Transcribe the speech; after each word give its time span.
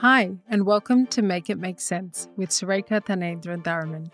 Hi, 0.00 0.36
and 0.48 0.64
welcome 0.64 1.08
to 1.08 1.22
Make 1.22 1.50
It 1.50 1.58
Make 1.58 1.80
Sense 1.80 2.28
with 2.36 2.50
Surekha 2.50 3.04
Thanendra 3.04 4.10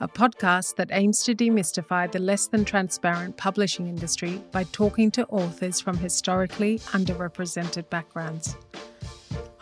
a 0.00 0.08
podcast 0.08 0.74
that 0.74 0.88
aims 0.90 1.22
to 1.22 1.32
demystify 1.32 2.10
the 2.10 2.18
less 2.18 2.48
than 2.48 2.64
transparent 2.64 3.36
publishing 3.36 3.86
industry 3.86 4.42
by 4.50 4.64
talking 4.64 5.12
to 5.12 5.24
authors 5.28 5.80
from 5.80 5.96
historically 5.96 6.80
underrepresented 6.90 7.88
backgrounds. 7.88 8.56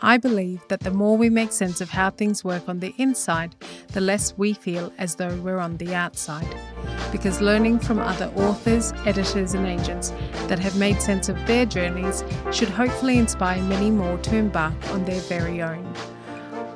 I 0.01 0.17
believe 0.17 0.63
that 0.69 0.79
the 0.79 0.89
more 0.89 1.15
we 1.15 1.29
make 1.29 1.51
sense 1.51 1.79
of 1.79 1.91
how 1.91 2.09
things 2.09 2.43
work 2.43 2.67
on 2.67 2.79
the 2.79 2.95
inside, 2.97 3.53
the 3.89 4.01
less 4.01 4.35
we 4.35 4.53
feel 4.53 4.91
as 4.97 5.13
though 5.13 5.35
we're 5.41 5.59
on 5.59 5.77
the 5.77 5.93
outside. 5.93 6.47
Because 7.11 7.41
learning 7.41 7.79
from 7.79 7.99
other 7.99 8.31
authors, 8.35 8.93
editors, 9.05 9.53
and 9.53 9.65
agents 9.65 10.11
that 10.47 10.59
have 10.59 10.77
made 10.77 11.01
sense 11.01 11.29
of 11.29 11.37
their 11.47 11.65
journeys 11.65 12.23
should 12.51 12.69
hopefully 12.69 13.17
inspire 13.17 13.61
many 13.63 13.89
more 13.89 14.17
to 14.17 14.35
embark 14.35 14.75
on 14.91 15.05
their 15.05 15.21
very 15.21 15.61
own. 15.61 15.93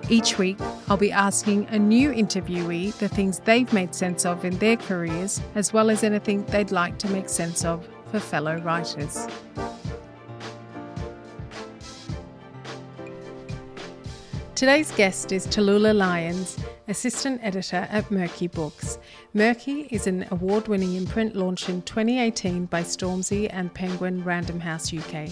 Each 0.10 0.38
week, 0.38 0.58
I'll 0.90 0.98
be 0.98 1.12
asking 1.12 1.68
a 1.70 1.80
new 1.80 2.12
interviewee 2.12 2.94
the 2.98 3.08
things 3.08 3.40
they've 3.40 3.72
made 3.72 3.96
sense 3.96 4.26
of 4.26 4.44
in 4.44 4.58
their 4.58 4.76
careers, 4.76 5.40
as 5.56 5.72
well 5.72 5.90
as 5.90 6.04
anything 6.04 6.44
they'd 6.46 6.72
like 6.72 6.98
to 7.00 7.10
make 7.10 7.30
sense 7.30 7.64
of 7.64 7.88
for 8.12 8.20
fellow 8.20 8.58
writers. 8.58 9.28
Today's 14.62 14.92
guest 14.92 15.32
is 15.32 15.48
Tallulah 15.48 15.96
Lyons, 15.96 16.56
assistant 16.88 17.40
editor 17.42 17.88
at 17.90 18.10
Merky 18.10 18.52
Books. 18.52 19.00
Merky 19.34 19.88
is 19.90 20.08
an 20.08 20.26
award 20.30 20.68
winning 20.68 20.96
imprint 20.96 21.38
launched 21.38 21.70
in 21.70 21.82
2018 21.84 22.66
by 22.66 22.84
Stormzy 22.84 23.48
and 23.50 23.74
Penguin 23.74 24.26
Random 24.26 24.60
House 24.60 24.94
UK. 24.94 25.30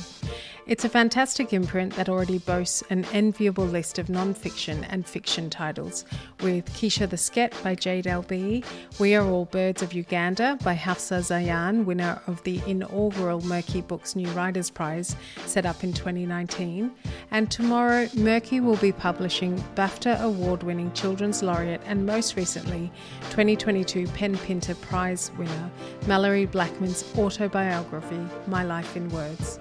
It's 0.70 0.86
a 0.86 0.90
fantastic 0.90 1.52
imprint 1.52 1.96
that 1.96 2.10
already 2.10 2.38
boasts 2.38 2.84
an 2.92 3.04
enviable 3.06 3.66
list 3.66 3.98
of 3.98 4.08
non 4.08 4.36
fiction 4.36 4.84
and 4.84 5.04
fiction 5.04 5.50
titles, 5.50 6.06
with 6.42 6.64
Keisha 6.76 7.10
the 7.10 7.16
Sket 7.16 7.64
by 7.64 7.74
Jade 7.74 8.06
LB, 8.06 8.64
We 9.00 9.16
Are 9.16 9.26
All 9.26 9.46
Birds 9.46 9.82
of 9.82 9.94
Uganda 9.94 10.60
by 10.64 10.76
Hafsa 10.76 11.22
Zayyan, 11.22 11.86
winner 11.86 12.22
of 12.28 12.44
the 12.44 12.62
inaugural 12.68 13.42
Merky 13.42 13.82
Books 13.88 14.16
New 14.16 14.30
Writers 14.34 14.70
Prize 14.70 15.16
set 15.48 15.66
up 15.66 15.84
in 15.84 15.92
2019. 15.92 16.92
And 17.32 17.50
tomorrow, 17.50 18.06
Merky 18.10 18.64
will 18.64 18.78
be 18.78 18.92
publishing 18.92 19.58
BAFTA 19.74 20.22
award 20.22 20.62
winning 20.62 20.92
children's 20.92 21.42
laureate 21.42 21.82
and 21.88 22.06
most 22.06 22.36
recently 22.36 22.92
2022 23.32 24.06
PEN 24.10 24.38
Pinter 24.38 24.76
Prize 24.76 25.32
winner 25.36 25.72
Malorie 26.02 26.46
Blackman's 26.46 27.04
autobiography, 27.18 28.24
My 28.46 28.64
Life 28.64 28.96
in 28.96 29.10
Words. 29.10 29.60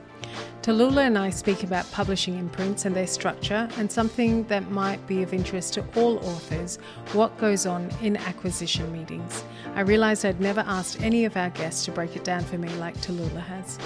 Tallulah 0.69 1.07
and 1.07 1.17
I 1.17 1.31
speak 1.31 1.63
about 1.63 1.91
publishing 1.93 2.39
imprints 2.39 2.85
and 2.85 2.95
their 2.95 3.07
structure, 3.07 3.71
and 3.79 3.91
something 3.91 4.45
that 4.49 4.71
might 4.71 5.07
be 5.07 5.23
of 5.23 5.33
interest 5.33 5.73
to 5.73 5.85
all 5.97 6.19
authors 6.19 6.77
what 7.15 7.35
goes 7.39 7.65
on 7.65 7.91
in 8.03 8.19
acquisition 8.19 8.93
meetings. 8.93 9.45
I 9.75 9.81
realised 9.81 10.27
I'd 10.27 10.43
never 10.43 10.61
asked 10.61 11.01
any 11.01 11.25
of 11.25 11.39
our 11.39 11.49
guests 11.49 11.87
to 11.87 11.91
break 11.91 12.17
it 12.17 12.25
down 12.25 12.45
for 12.45 12.59
me 12.59 12.69
like 12.75 12.95
Tallulah 12.99 13.45
has. 13.45 13.79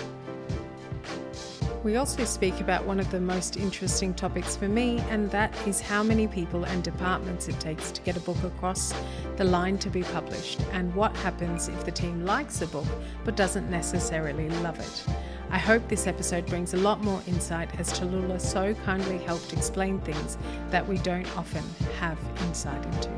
We 1.84 1.94
also 1.94 2.24
speak 2.24 2.58
about 2.60 2.84
one 2.84 2.98
of 2.98 3.08
the 3.12 3.20
most 3.20 3.56
interesting 3.56 4.12
topics 4.12 4.56
for 4.56 4.66
me, 4.66 4.98
and 5.08 5.30
that 5.30 5.54
is 5.68 5.80
how 5.80 6.02
many 6.02 6.26
people 6.26 6.64
and 6.64 6.82
departments 6.82 7.46
it 7.46 7.60
takes 7.60 7.92
to 7.92 8.02
get 8.02 8.16
a 8.16 8.20
book 8.20 8.42
across 8.42 8.92
the 9.36 9.44
line 9.44 9.78
to 9.78 9.88
be 9.88 10.02
published, 10.02 10.60
and 10.72 10.92
what 10.96 11.16
happens 11.18 11.68
if 11.68 11.84
the 11.84 11.92
team 11.92 12.24
likes 12.24 12.60
a 12.60 12.66
book 12.66 12.86
but 13.24 13.36
doesn't 13.36 13.70
necessarily 13.70 14.48
love 14.48 14.80
it. 14.80 15.04
I 15.52 15.58
hope 15.58 15.86
this 15.86 16.06
episode 16.06 16.46
brings 16.46 16.72
a 16.72 16.78
lot 16.78 17.04
more 17.04 17.22
insight 17.26 17.78
as 17.78 17.92
Tallulah 17.92 18.40
so 18.40 18.72
kindly 18.86 19.18
helped 19.18 19.52
explain 19.52 20.00
things 20.00 20.38
that 20.70 20.88
we 20.88 20.96
don't 20.96 21.28
often 21.36 21.62
have 22.00 22.18
insight 22.46 22.82
into. 22.86 23.10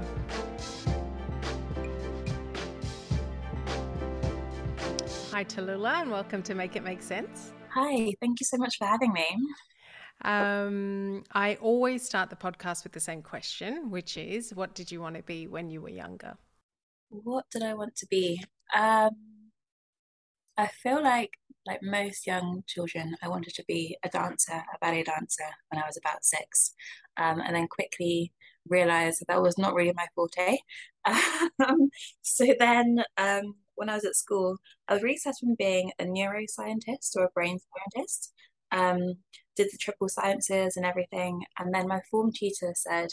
Hi, 5.31 5.45
Tallulah, 5.45 6.01
and 6.01 6.11
welcome 6.11 6.43
to 6.43 6.57
Make 6.57 6.75
It 6.75 6.83
Make 6.83 7.03
Sense. 7.03 7.53
Hi, 7.73 8.13
thank 8.21 8.41
you 8.41 8.47
so 8.47 8.57
much 8.57 8.79
for 8.79 8.89
having 8.89 9.13
me. 9.13 9.27
Um, 10.23 11.23
I 11.31 11.55
always 11.61 12.05
start 12.05 12.31
the 12.31 12.37
podcast 12.37 12.83
with 12.83 12.95
the 12.95 13.01
same 13.01 13.23
question, 13.23 13.93
which 13.93 14.17
is 14.17 14.53
what 14.53 14.75
did 14.75 14.91
you 14.91 15.01
want 15.01 15.15
to 15.15 15.23
be 15.23 15.47
when 15.47 15.71
you 15.71 15.81
were 15.81 15.89
younger? 15.89 16.37
What 17.11 17.45
did 17.53 17.63
I 17.63 17.75
want 17.75 17.95
to 17.95 18.07
be? 18.11 18.43
Um, 18.75 19.11
I 20.57 20.67
feel 20.67 21.01
like 21.01 21.31
like 21.67 21.83
most 21.83 22.27
young 22.27 22.63
children, 22.67 23.17
I 23.23 23.29
wanted 23.29 23.55
to 23.55 23.65
be 23.67 23.97
a 24.05 24.09
dancer, 24.09 24.53
a 24.53 24.79
ballet 24.81 25.03
dancer 25.03 25.45
when 25.71 25.83
I 25.83 25.87
was 25.87 25.97
about 25.97 26.25
six, 26.25 26.75
um, 27.17 27.41
and 27.41 27.55
then 27.55 27.69
quickly 27.69 28.33
realized 28.69 29.21
that 29.21 29.29
that 29.29 29.43
was 29.43 29.59
not 29.59 29.75
really 29.75 29.93
my 29.95 30.07
forte. 30.15 30.59
Um, 31.67 31.91
so 32.23 32.47
then, 32.59 33.05
um, 33.19 33.57
when 33.75 33.91
I 33.91 33.95
was 33.95 34.05
at 34.07 34.17
school, 34.17 34.57
I 34.89 34.95
was 34.95 35.03
really 35.03 35.19
set 35.19 35.35
on 35.45 35.55
being 35.59 35.93
a 35.99 36.05
neuroscientist 36.05 37.15
or 37.17 37.25
a 37.25 37.31
brain 37.35 37.59
scientist. 37.59 38.33
Um, 38.73 39.17
did 39.57 39.69
the 39.71 39.79
triple 39.79 40.09
sciences 40.09 40.77
and 40.77 40.87
everything, 40.87 41.45
and 41.59 41.75
then 41.75 41.89
my 41.89 42.01
form 42.11 42.33
tutor 42.33 42.73
said, 42.75 43.11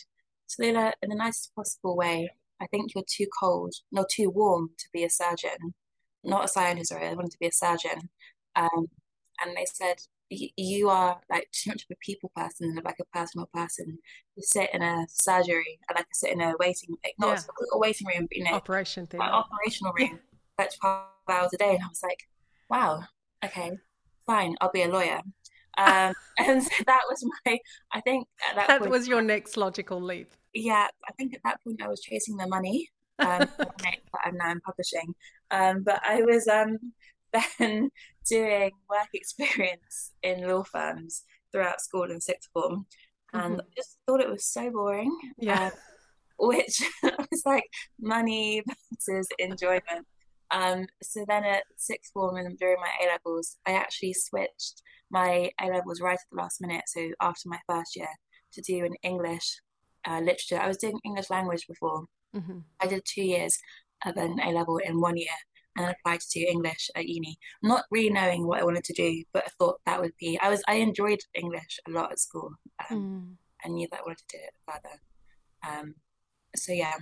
"Tallulah, 0.50 0.94
in 1.02 1.10
the 1.10 1.16
nicest 1.16 1.54
possible 1.56 1.96
way, 1.98 2.30
I 2.62 2.68
think 2.68 2.96
you're 2.96 3.04
too 3.08 3.28
cold, 3.40 3.74
not 3.92 4.10
too 4.10 4.30
warm 4.30 4.70
to 4.78 4.86
be 4.94 5.04
a 5.04 5.10
surgeon." 5.10 5.74
not 6.24 6.46
a 6.46 6.48
scientist, 6.48 6.90
sorry, 6.90 7.08
I 7.08 7.14
wanted 7.14 7.32
to 7.32 7.40
be 7.40 7.48
a 7.48 7.52
surgeon. 7.52 8.10
Um, 8.56 8.88
and 9.42 9.56
they 9.56 9.66
said, 9.66 9.98
you 10.30 10.90
are 10.90 11.20
like 11.30 11.50
too 11.52 11.72
much 11.72 11.84
of 11.84 11.92
a 11.92 11.96
people 11.96 12.32
person 12.36 12.70
and 12.70 12.86
like 12.86 13.00
a 13.02 13.18
personal 13.18 13.50
person. 13.54 13.98
You 14.36 14.44
sit 14.44 14.70
in 14.74 14.82
a 14.82 15.06
surgery, 15.10 15.80
and 15.90 15.96
like 15.96 16.06
I 16.06 16.14
sit 16.14 16.32
in 16.32 16.42
a 16.42 16.54
waiting, 16.60 16.96
like 17.04 17.16
not 17.20 17.38
yeah. 17.38 17.66
a 17.74 17.78
waiting 17.78 18.08
room, 18.08 18.28
but 18.28 18.38
you 18.38 18.44
know, 18.46 18.54
operation 18.54 19.08
like 19.14 19.30
operational 19.30 19.94
room, 19.94 20.20
like 20.58 20.72
12 20.80 21.04
hours 21.30 21.52
a 21.54 21.58
day. 21.58 21.76
And 21.76 21.84
I 21.84 21.88
was 21.88 22.02
like, 22.04 22.20
wow, 22.70 23.04
okay, 23.44 23.72
fine, 24.26 24.56
I'll 24.62 24.72
be 24.72 24.84
a 24.84 24.88
lawyer. 24.88 25.22
Um, 25.78 26.14
and 26.38 26.64
so 26.64 26.70
that 26.86 27.02
was 27.10 27.26
my, 27.46 27.60
I 27.92 28.02
think 28.02 28.28
that, 28.56 28.68
that 28.68 28.80
point, 28.80 28.92
was 28.92 29.08
your 29.08 29.22
next 29.22 29.58
logical 29.58 30.02
leap. 30.02 30.32
Yeah, 30.54 30.88
I 31.08 31.12
think 31.14 31.34
at 31.34 31.42
that 31.44 31.64
point 31.64 31.82
I 31.82 31.88
was 31.88 32.02
chasing 32.02 32.38
the 32.38 32.48
money 32.48 32.90
um, 33.20 33.40
that 33.58 33.96
I'm 34.24 34.38
now 34.38 34.52
in 34.52 34.62
publishing. 34.62 35.14
Um, 35.52 35.84
but 35.84 36.02
I 36.06 36.22
was 36.22 36.48
um, 36.48 36.78
then 37.34 37.90
doing 38.30 38.72
work 38.90 39.10
experience 39.14 40.12
in 40.24 40.48
law 40.48 40.64
firms 40.64 41.24
throughout 41.52 41.82
school 41.82 42.04
and 42.04 42.22
sixth 42.22 42.50
form, 42.54 42.86
and 43.34 43.58
mm-hmm. 43.58 43.68
just 43.76 43.98
thought 44.06 44.22
it 44.22 44.30
was 44.30 44.46
so 44.46 44.70
boring. 44.72 45.16
Yeah. 45.38 45.66
Um, 45.66 45.72
which 46.44 46.82
was 47.04 47.44
like 47.46 47.66
money 48.00 48.64
versus 49.00 49.28
enjoyment. 49.38 50.08
Um, 50.50 50.88
so 51.04 51.24
then 51.28 51.44
at 51.44 51.64
sixth 51.78 52.12
form 52.14 52.36
and 52.36 52.58
during 52.58 52.78
my 52.82 52.90
A 53.06 53.12
levels, 53.12 53.58
I 53.68 53.74
actually 53.74 54.14
switched 54.14 54.82
my 55.12 55.52
A 55.62 55.68
levels 55.68 56.02
right 56.02 56.16
at 56.16 56.20
the 56.32 56.42
last 56.42 56.60
minute. 56.60 56.86
So 56.88 57.10
after 57.22 57.48
my 57.48 57.60
first 57.70 57.96
year, 57.96 58.08
to 58.54 58.62
do 58.62 58.86
an 58.86 58.96
English 59.04 59.62
uh, 60.08 60.20
literature. 60.20 60.60
I 60.60 60.68
was 60.68 60.78
doing 60.78 61.00
English 61.06 61.30
language 61.30 61.68
before. 61.68 62.06
Mm-hmm. 62.36 62.60
I 62.80 62.88
did 62.88 63.04
two 63.06 63.24
years 63.24 63.58
of 64.06 64.18
an 64.18 64.40
A 64.40 64.52
level 64.52 64.78
in 64.78 65.00
one 65.00 65.18
year, 65.18 65.28
and 65.78 65.90
applied 65.90 66.20
to 66.20 66.40
English 66.40 66.90
at 66.96 67.08
uni, 67.08 67.38
not 67.64 67.86
really 67.92 68.10
knowing 68.10 68.46
what 68.46 68.60
I 68.60 68.66
wanted 68.66 68.84
to 68.86 68.94
do, 68.94 69.24
but 69.34 69.44
I 69.46 69.50
thought 69.58 69.80
that 69.86 70.02
would 70.02 70.14
be. 70.20 70.40
I 70.42 70.50
was 70.50 70.62
I 70.68 70.76
enjoyed 70.76 71.20
English 71.34 71.80
a 71.88 71.92
lot 71.92 72.12
at 72.12 72.20
school. 72.20 72.52
Um, 72.90 72.98
mm. 72.98 73.36
I 73.66 73.70
knew 73.70 73.88
that 73.92 74.00
I 74.00 74.04
wanted 74.04 74.28
to 74.28 74.38
do 74.38 74.44
it 74.44 74.54
further. 74.68 75.00
Um, 75.68 75.96
so 76.56 76.74
yeah, 76.74 76.96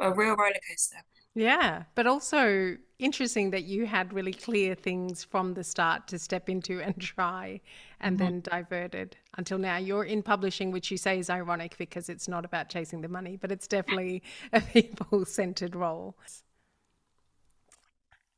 a 0.00 0.12
real 0.12 0.36
roller 0.36 0.54
coaster. 0.68 0.96
Yeah, 1.36 1.84
but 1.96 2.06
also 2.06 2.76
interesting 3.00 3.50
that 3.50 3.64
you 3.64 3.86
had 3.86 4.12
really 4.12 4.32
clear 4.32 4.76
things 4.76 5.24
from 5.24 5.54
the 5.54 5.64
start 5.64 6.06
to 6.08 6.18
step 6.18 6.48
into 6.48 6.80
and 6.84 6.98
try 7.00 7.60
and 8.00 8.16
mm-hmm. 8.16 8.24
then 8.24 8.40
diverted 8.40 9.16
until 9.36 9.58
now. 9.58 9.76
You're 9.76 10.04
in 10.04 10.22
publishing, 10.22 10.70
which 10.70 10.90
you 10.90 10.96
say 10.96 11.18
is 11.18 11.30
ironic 11.30 11.76
because 11.76 12.08
it's 12.08 12.28
not 12.28 12.44
about 12.44 12.68
chasing 12.68 13.00
the 13.00 13.08
money, 13.08 13.36
but 13.36 13.50
it's 13.50 13.66
definitely 13.66 14.22
a 14.52 14.60
people 14.60 15.24
centered 15.24 15.74
role. 15.74 16.16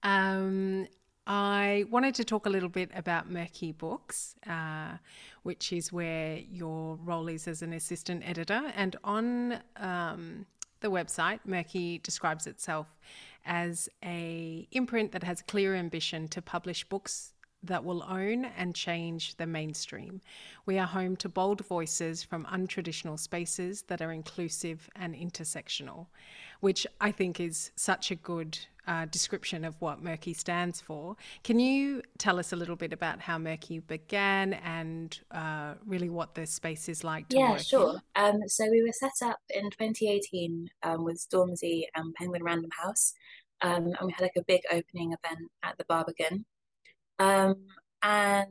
Um, 0.02 0.86
I 1.26 1.84
wanted 1.90 2.14
to 2.16 2.24
talk 2.24 2.46
a 2.46 2.50
little 2.50 2.68
bit 2.68 2.90
about 2.94 3.28
Merky 3.28 3.76
Books, 3.76 4.36
uh, 4.46 4.98
which 5.42 5.72
is 5.72 5.92
where 5.92 6.36
your 6.36 6.96
role 6.96 7.26
is 7.28 7.48
as 7.48 7.62
an 7.62 7.72
assistant 7.72 8.22
editor. 8.28 8.72
And 8.76 8.94
on 9.02 9.58
um, 9.76 10.46
the 10.80 10.88
website, 10.88 11.40
Merky 11.46 12.00
describes 12.02 12.46
itself 12.46 12.96
as 13.44 13.88
a 14.04 14.68
imprint 14.70 15.12
that 15.12 15.24
has 15.24 15.40
a 15.40 15.44
clear 15.44 15.74
ambition 15.74 16.28
to 16.28 16.40
publish 16.42 16.84
books 16.88 17.32
that 17.62 17.84
will 17.84 18.04
own 18.08 18.44
and 18.44 18.74
change 18.74 19.36
the 19.36 19.46
mainstream. 19.46 20.20
We 20.66 20.78
are 20.78 20.86
home 20.86 21.16
to 21.16 21.28
bold 21.28 21.64
voices 21.66 22.22
from 22.22 22.44
untraditional 22.46 23.18
spaces 23.18 23.82
that 23.88 24.00
are 24.00 24.12
inclusive 24.12 24.88
and 24.94 25.14
intersectional. 25.14 26.06
Which 26.60 26.86
I 27.00 27.10
think 27.10 27.40
is 27.40 27.70
such 27.76 28.10
a 28.10 28.14
good 28.14 28.58
uh, 28.86 29.06
description 29.06 29.64
of 29.64 29.74
what 29.80 30.02
Merky 30.02 30.34
stands 30.34 30.80
for. 30.80 31.16
Can 31.42 31.58
you 31.58 32.02
tell 32.18 32.38
us 32.38 32.52
a 32.52 32.56
little 32.56 32.76
bit 32.76 32.92
about 32.92 33.20
how 33.20 33.38
Merky 33.38 33.84
began 33.84 34.54
and 34.54 35.18
uh, 35.30 35.74
really 35.84 36.08
what 36.08 36.34
the 36.34 36.46
space 36.46 36.88
is 36.88 37.02
like 37.02 37.28
to 37.28 37.38
yeah, 37.38 37.56
sure. 37.56 38.00
Um, 38.14 38.40
so 38.46 38.70
we 38.70 38.82
were 38.82 38.92
set 38.92 39.28
up 39.28 39.38
in 39.50 39.64
2018 39.70 40.68
um, 40.84 41.04
with 41.04 41.16
Stormzy 41.16 41.82
and 41.94 42.14
Penguin 42.14 42.44
Random 42.44 42.70
House, 42.82 43.12
um, 43.62 43.86
and 43.86 44.06
we 44.06 44.12
had 44.12 44.22
like 44.22 44.36
a 44.36 44.44
big 44.46 44.60
opening 44.70 45.12
event 45.12 45.50
at 45.62 45.76
the 45.78 45.84
Barbican. 45.88 46.44
Um, 47.18 47.56
and 48.02 48.46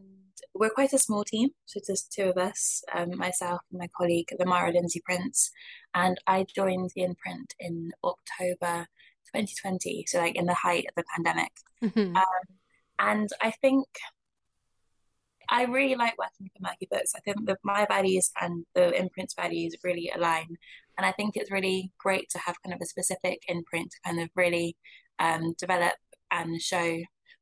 we're 0.54 0.70
quite 0.70 0.94
a 0.94 1.00
small 1.00 1.24
team, 1.24 1.50
so 1.66 1.80
just 1.86 2.12
two 2.12 2.24
of 2.24 2.38
us, 2.38 2.84
um, 2.94 3.18
myself 3.18 3.62
and 3.72 3.80
my 3.80 3.90
colleague 3.98 4.30
Lemara 4.40 4.74
Lindsay 4.74 5.02
Prince, 5.06 5.52
and 5.94 6.18
I 6.28 6.46
joined 6.56 6.92
the 6.96 7.04
imprint 7.04 7.54
in 7.60 7.92
October 8.04 8.88
2020, 9.34 10.06
so 10.08 10.20
like 10.20 10.36
in 10.36 10.46
the 10.46 10.54
height 10.54 10.86
of 10.88 10.96
the 10.96 11.04
pandemic. 11.16 11.52
Mm-hmm. 11.84 12.16
Um, 12.16 12.24
and 13.00 13.30
I 13.42 13.52
think 13.62 13.86
I 15.50 15.64
really 15.66 15.96
like 15.96 16.18
working 16.18 16.50
for 16.54 16.64
Merky 16.64 16.90
Books. 16.90 17.14
I 17.16 17.20
think 17.20 17.46
that 17.46 17.60
my 17.64 17.86
values 17.86 18.32
and 18.42 18.66
the 18.74 18.98
imprint's 19.00 19.36
values 19.36 19.76
really 19.84 20.12
align. 20.16 20.58
And 20.98 21.06
I 21.06 21.12
think 21.12 21.36
it's 21.36 21.52
really 21.52 21.92
great 22.00 22.30
to 22.30 22.40
have 22.40 22.56
kind 22.64 22.74
of 22.74 22.82
a 22.82 22.86
specific 22.86 23.42
imprint 23.48 23.92
to 23.92 23.98
kind 24.06 24.22
of 24.22 24.30
really 24.36 24.76
um, 25.20 25.54
develop 25.58 25.94
and 26.32 26.62
show 26.62 27.00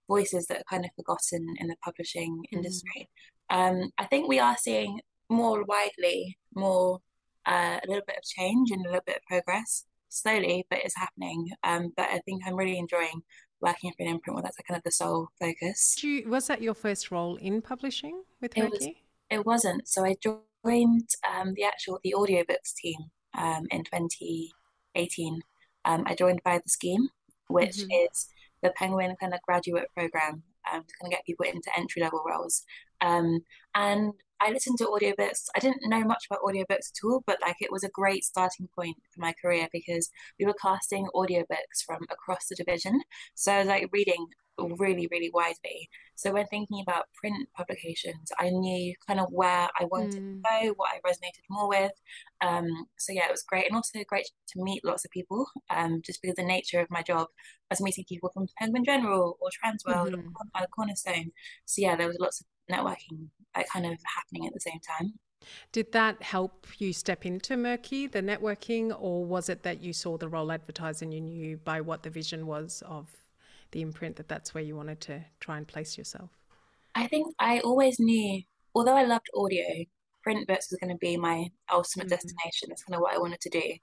voices 0.07 0.45
that 0.47 0.59
are 0.59 0.69
kind 0.69 0.85
of 0.85 0.91
forgotten 0.95 1.55
in 1.59 1.67
the 1.67 1.75
publishing 1.83 2.37
mm-hmm. 2.37 2.57
industry. 2.57 3.09
Um, 3.49 3.91
I 3.97 4.05
think 4.05 4.27
we 4.27 4.39
are 4.39 4.57
seeing 4.57 4.99
more 5.29 5.63
widely, 5.63 6.37
more 6.55 6.99
uh, 7.45 7.79
a 7.83 7.87
little 7.87 8.03
bit 8.07 8.17
of 8.17 8.23
change 8.23 8.71
and 8.71 8.85
a 8.85 8.89
little 8.89 9.03
bit 9.05 9.17
of 9.17 9.23
progress 9.23 9.85
slowly, 10.09 10.65
but 10.69 10.79
it's 10.83 10.97
happening. 10.97 11.49
Um, 11.63 11.91
but 11.95 12.09
I 12.09 12.19
think 12.19 12.43
I'm 12.45 12.55
really 12.55 12.77
enjoying 12.77 13.21
working 13.61 13.91
for 13.97 14.03
an 14.03 14.09
imprint 14.09 14.35
where 14.35 14.43
that's 14.43 14.57
kind 14.67 14.77
of 14.77 14.83
the 14.83 14.91
sole 14.91 15.29
focus. 15.39 15.95
You, 16.03 16.29
was 16.29 16.47
that 16.47 16.61
your 16.61 16.73
first 16.73 17.11
role 17.11 17.37
in 17.37 17.61
publishing 17.61 18.23
with 18.41 18.53
Merky? 18.53 18.63
It, 18.63 18.71
was, 18.71 18.87
it 19.29 19.45
wasn't. 19.45 19.87
So 19.87 20.05
I 20.05 20.15
joined 20.21 21.09
um, 21.35 21.53
the 21.55 21.63
actual 21.63 21.99
the 22.03 22.13
audiobooks 22.17 22.73
team 22.75 22.97
um, 23.37 23.65
in 23.71 23.83
2018. 23.83 25.41
Um, 25.85 26.03
I 26.05 26.15
joined 26.15 26.41
by 26.43 26.59
the 26.59 26.69
scheme, 26.69 27.07
which 27.47 27.77
mm-hmm. 27.77 28.07
is 28.11 28.27
the 28.63 28.73
Penguin 28.75 29.15
kind 29.19 29.33
of 29.33 29.41
graduate 29.41 29.87
program 29.95 30.43
um, 30.71 30.81
to 30.81 30.93
kind 30.99 31.05
of 31.05 31.11
get 31.11 31.25
people 31.25 31.45
into 31.45 31.69
entry 31.77 32.01
level 32.01 32.23
roles. 32.27 32.63
Um, 33.01 33.41
and 33.75 34.13
I 34.39 34.51
listened 34.51 34.77
to 34.79 34.85
audiobooks. 34.85 35.45
I 35.55 35.59
didn't 35.59 35.87
know 35.87 36.03
much 36.03 36.25
about 36.29 36.41
audiobooks 36.41 36.91
at 36.91 37.05
all, 37.05 37.23
but 37.25 37.39
like 37.41 37.57
it 37.61 37.71
was 37.71 37.83
a 37.83 37.89
great 37.89 38.23
starting 38.23 38.67
point 38.75 38.97
for 39.13 39.21
my 39.21 39.33
career 39.41 39.67
because 39.71 40.09
we 40.39 40.45
were 40.45 40.55
casting 40.61 41.07
audiobooks 41.15 41.83
from 41.85 42.01
across 42.11 42.47
the 42.47 42.55
division. 42.55 43.01
So 43.35 43.53
I 43.53 43.59
was 43.59 43.67
like 43.67 43.89
reading 43.93 44.25
really, 44.59 45.07
really 45.11 45.31
widely. 45.33 45.89
So 46.15 46.31
when 46.31 46.45
thinking 46.47 46.81
about 46.81 47.05
print 47.19 47.49
publications, 47.55 48.31
I 48.39 48.49
knew 48.49 48.93
kind 49.07 49.19
of 49.19 49.27
where 49.31 49.67
I 49.79 49.85
wanted 49.85 50.21
mm. 50.21 50.41
to 50.41 50.41
go, 50.41 50.73
what 50.75 50.91
I 50.93 50.99
resonated 51.07 51.43
more 51.49 51.67
with. 51.67 51.91
Um, 52.41 52.67
so 52.97 53.13
yeah, 53.13 53.25
it 53.25 53.31
was 53.31 53.43
great, 53.43 53.67
and 53.67 53.75
also 53.75 53.99
great 54.07 54.25
to 54.49 54.63
meet 54.63 54.85
lots 54.85 55.05
of 55.05 55.11
people. 55.11 55.45
Um, 55.69 56.01
just 56.05 56.21
because 56.21 56.35
the 56.35 56.43
nature 56.43 56.79
of 56.79 56.87
my 56.89 57.01
job, 57.01 57.27
I 57.71 57.73
was 57.73 57.81
meeting 57.81 58.05
people 58.07 58.29
from 58.33 58.47
Penguin 58.59 58.85
General 58.85 59.37
or 59.39 59.49
Transworld 59.49 60.13
mm-hmm. 60.13 60.27
or 60.55 60.67
Cornerstone. 60.75 61.31
So 61.65 61.81
yeah, 61.81 61.95
there 61.95 62.07
was 62.07 62.17
lots 62.19 62.41
of 62.41 62.47
networking 62.73 63.27
like 63.55 63.67
kind 63.69 63.85
of 63.85 63.97
happening 64.15 64.47
at 64.47 64.53
the 64.53 64.59
same 64.59 64.79
time. 64.87 65.13
Did 65.71 65.91
that 65.91 66.21
help 66.23 66.67
you 66.77 66.93
step 66.93 67.25
into 67.25 67.55
Merky, 67.55 68.09
the 68.09 68.21
networking, 68.21 68.95
or 68.97 69.25
was 69.25 69.49
it 69.49 69.63
that 69.63 69.81
you 69.81 69.91
saw 69.91 70.17
the 70.17 70.29
role 70.29 70.51
advertised 70.51 71.01
and 71.01 71.13
you 71.13 71.19
knew 71.19 71.57
by 71.57 71.81
what 71.81 72.03
the 72.03 72.09
vision 72.09 72.47
was 72.47 72.81
of 72.85 73.09
the 73.73 73.81
imprint 73.81 74.15
that 74.15 74.29
that's 74.29 74.53
where 74.53 74.63
you 74.63 74.75
wanted 74.75 75.01
to 75.01 75.25
try 75.39 75.57
and 75.57 75.67
place 75.67 75.97
yourself? 75.97 76.29
I 76.95 77.07
think 77.07 77.33
I 77.39 77.59
always 77.59 77.99
knew, 77.99 78.43
although 78.73 78.95
I 78.95 79.03
loved 79.03 79.27
audio, 79.35 79.65
print 80.23 80.47
books 80.47 80.71
was 80.71 80.79
going 80.79 80.93
to 80.93 80.97
be 80.97 81.17
my 81.17 81.47
ultimate 81.71 82.05
mm-hmm. 82.05 82.09
destination. 82.09 82.69
That's 82.69 82.83
kind 82.83 82.95
of 82.95 83.01
what 83.01 83.13
I 83.13 83.19
wanted 83.19 83.41
to 83.41 83.49
do, 83.49 83.73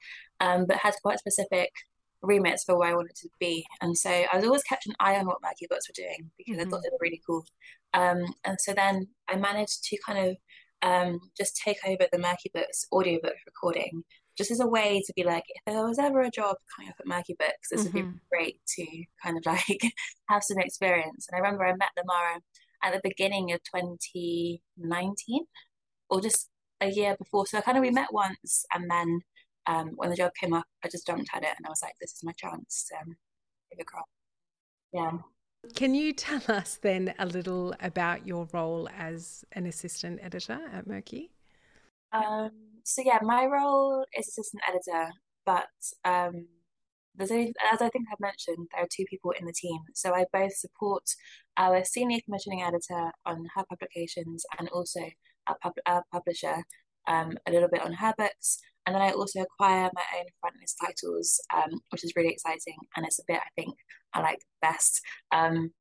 um, 0.41 0.65
but 0.67 0.79
had 0.79 0.95
quite 1.03 1.19
specific 1.19 1.71
remits 2.23 2.65
for 2.65 2.79
where 2.79 2.91
I 2.91 2.95
wanted 2.95 3.17
to 3.17 3.29
be. 3.39 3.65
And 3.81 3.97
so 3.97 4.11
I 4.11 4.37
was 4.37 4.45
always 4.45 4.63
kept 4.63 4.87
an 4.87 4.95
eye 5.01 5.17
on 5.17 5.27
what 5.27 5.43
Merky 5.43 5.69
Books 5.69 5.89
were 5.89 6.03
doing 6.03 6.31
because 6.39 6.57
mm-hmm. 6.57 6.67
I 6.67 6.71
thought 6.71 6.79
mm-hmm. 6.79 6.83
they 6.83 6.91
were 6.93 6.99
really 7.01 7.23
cool. 7.27 7.45
Um, 7.93 8.35
and 8.45 8.57
so 8.61 8.73
then 8.73 9.09
I 9.29 9.37
managed 9.37 9.85
to 9.85 9.99
kind 10.07 10.31
of 10.31 10.37
um, 10.83 11.21
just 11.37 11.57
take 11.57 11.79
over 11.87 12.07
the 12.11 12.19
Merky 12.19 12.53
Books 12.55 12.87
audiobook 12.93 13.35
recording 13.47 14.05
just 14.41 14.51
as 14.51 14.61
a 14.61 14.67
way 14.67 15.03
to 15.05 15.13
be 15.15 15.23
like, 15.23 15.45
if 15.49 15.63
there 15.67 15.87
was 15.87 15.99
ever 15.99 16.23
a 16.23 16.31
job 16.31 16.57
coming 16.75 16.91
up 16.91 16.97
at 16.99 17.05
Merky 17.05 17.37
Books, 17.37 17.69
this 17.71 17.85
mm-hmm. 17.85 17.85
would 17.85 17.93
be 17.93 18.01
mm-hmm. 18.01 18.17
great 18.33 18.59
to 18.77 19.05
kind 19.23 19.37
of 19.37 19.45
like 19.47 19.83
have 20.31 20.43
some 20.43 20.59
experience. 20.59 21.29
And 21.29 21.37
I 21.37 21.41
remember 21.41 21.67
I 21.67 21.77
met 21.77 21.91
Lemara 21.99 22.41
at 22.83 22.95
the 22.95 23.01
beginning 23.05 23.53
of 23.53 23.61
2019 23.65 25.45
or 26.09 26.23
just 26.23 26.49
a 26.81 26.89
year 26.89 27.17
before. 27.19 27.47
So 27.47 27.59
I 27.59 27.61
kind 27.61 27.77
of 27.77 27.83
we 27.83 27.91
met 27.91 28.15
once 28.15 28.65
and 28.73 28.91
then 28.91 29.21
um, 29.67 29.91
when 29.97 30.09
the 30.09 30.17
job 30.17 30.33
came 30.41 30.55
up, 30.55 30.65
I 30.83 30.89
just 30.89 31.07
jumped 31.07 31.29
at 31.35 31.43
it 31.43 31.53
and 31.59 31.67
I 31.67 31.69
was 31.69 31.83
like, 31.83 31.97
this 32.01 32.13
is 32.13 32.25
my 32.25 32.33
chance 32.33 32.89
to 32.91 32.97
um, 32.97 33.17
give 33.71 33.79
a 33.79 33.85
crop. 33.85 34.07
Yeah. 34.95 35.19
Can 35.75 35.95
you 35.95 36.15
tell 36.15 36.41
us 36.49 36.79
then 36.81 37.13
a 37.19 37.27
little 37.27 37.75
about 37.81 38.27
your 38.27 38.49
role 38.55 38.89
as 38.97 39.45
an 39.53 39.67
assistant 39.67 40.19
editor 40.23 40.61
at 40.73 40.89
Merky? 40.89 41.29
Um, 42.13 42.51
so 42.85 43.03
yeah, 43.05 43.19
my 43.23 43.47
role 43.47 44.05
is 44.17 44.29
assistant 44.29 44.62
editor, 44.69 45.12
but 45.47 45.69
um, 46.05 46.47
there's 47.15 47.31
only, 47.31 47.53
as 47.73 47.82
I 47.82 47.88
think 47.88 48.06
I've 48.11 48.21
mentioned, 48.21 48.69
there 48.73 48.85
are 48.85 48.88
two 48.91 49.05
people 49.09 49.32
in 49.38 49.47
the 49.47 49.53
team. 49.53 49.81
So 49.94 50.15
I 50.15 50.27
both 50.32 50.55
support 50.55 51.05
our 51.56 51.85
senior 51.85 52.21
commissioning 52.25 52.62
editor 52.62 53.12
on 53.27 53.47
her 53.55 53.65
publications 53.69 54.44
and 54.59 54.69
also 54.71 55.00
our, 55.47 55.56
pub- 55.62 55.85
our 55.87 56.05
publisher 56.12 56.62
um, 57.09 57.37
a 57.47 57.50
little 57.50 57.69
bit 57.69 57.82
on 57.82 57.93
her 57.94 58.15
books. 58.17 58.59
And 58.87 58.94
then 58.94 59.03
I 59.03 59.11
also 59.11 59.41
acquire 59.41 59.91
my 59.94 60.03
own 60.19 60.26
frontlist 60.43 60.76
titles, 60.81 61.41
um, 61.55 61.81
which 61.91 62.05
is 62.05 62.15
really 62.17 62.31
exciting. 62.31 62.76
And 62.97 63.05
it's 63.05 63.19
a 63.19 63.25
bit 63.26 63.37
I 63.38 63.50
think 63.61 63.76
I 64.15 64.21
like 64.21 64.41
best. 64.62 65.00
Um, 65.33 65.73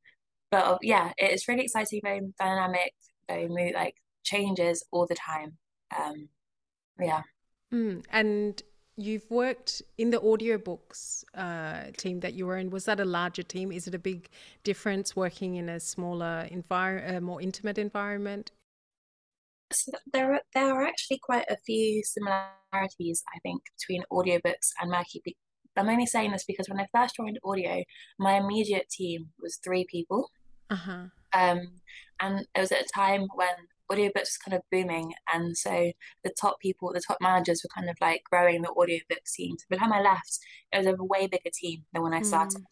but 0.52 0.66
uh, 0.66 0.78
yeah, 0.82 1.12
it 1.18 1.32
is 1.32 1.48
really 1.48 1.64
exciting, 1.64 2.02
very 2.04 2.22
dynamic, 2.40 2.94
very 3.28 3.48
mood, 3.48 3.74
like 3.76 3.96
changes 4.24 4.84
all 4.92 5.06
the 5.08 5.16
time. 5.16 5.58
Um, 5.98 6.30
yeah. 7.00 7.22
Mm, 7.74 8.04
and 8.12 8.62
you've 8.98 9.30
worked 9.30 9.82
in 9.98 10.10
the 10.10 10.20
audiobooks 10.20 11.24
uh, 11.34 11.92
team 11.98 12.20
that 12.20 12.34
you 12.34 12.46
were 12.46 12.58
in. 12.58 12.70
Was 12.70 12.86
that 12.86 13.00
a 13.00 13.06
larger 13.06 13.44
team? 13.44 13.72
Is 13.72 13.88
it 13.88 13.96
a 13.96 14.00
big 14.00 14.30
difference 14.64 15.16
working 15.16 15.56
in 15.56 15.70
a 15.70 15.80
smaller 15.80 16.48
environment, 16.52 17.18
a 17.18 17.22
more 17.22 17.42
intimate 17.42 17.78
environment? 17.78 18.52
So 19.72 19.92
there, 20.12 20.34
are, 20.34 20.42
there 20.54 20.74
are 20.74 20.84
actually 20.84 21.20
quite 21.22 21.46
a 21.50 21.58
few 21.66 22.04
similarities, 22.04 23.24
I 23.36 23.40
think, 23.40 23.62
between 23.78 24.04
audiobooks 24.12 24.72
and 24.82 24.92
Merky. 24.92 25.22
I'm 25.78 25.88
only 25.88 26.08
saying 26.08 26.32
this 26.32 26.44
because 26.44 26.68
when 26.68 26.80
I 26.80 26.88
first 26.94 27.16
joined 27.16 27.40
audio, 27.46 27.84
my 28.18 28.34
immediate 28.34 28.90
team 28.90 29.30
was 29.40 29.60
three 29.64 29.86
people. 29.90 30.30
Uh-huh. 30.70 31.06
Um, 31.34 31.60
and 32.20 32.46
it 32.54 32.60
was 32.60 32.72
at 32.72 32.82
a 32.82 32.88
time 32.94 33.28
when 33.36 33.50
audiobooks 33.92 34.20
was 34.20 34.38
kind 34.44 34.56
of 34.56 34.62
booming, 34.72 35.14
and 35.34 35.58
so 35.58 35.92
the 36.24 36.34
top 36.40 36.60
people, 36.60 36.92
the 36.94 37.02
top 37.06 37.18
managers, 37.22 37.62
were 37.64 37.70
kind 37.76 37.90
of 37.90 37.98
like 38.02 38.24
growing 38.30 38.62
the 38.62 38.70
audiobooks 38.70 39.34
team. 39.36 39.58
So 39.58 39.66
by 39.70 39.76
the 39.76 39.80
time 39.80 39.94
I 39.94 40.02
left, 40.02 40.40
it 40.72 40.78
was 40.78 40.88
a 40.88 41.04
way 41.04 41.28
bigger 41.28 41.50
team 41.54 41.86
than 41.94 42.04
when 42.04 42.14
I 42.14 42.22
started. 42.22 42.64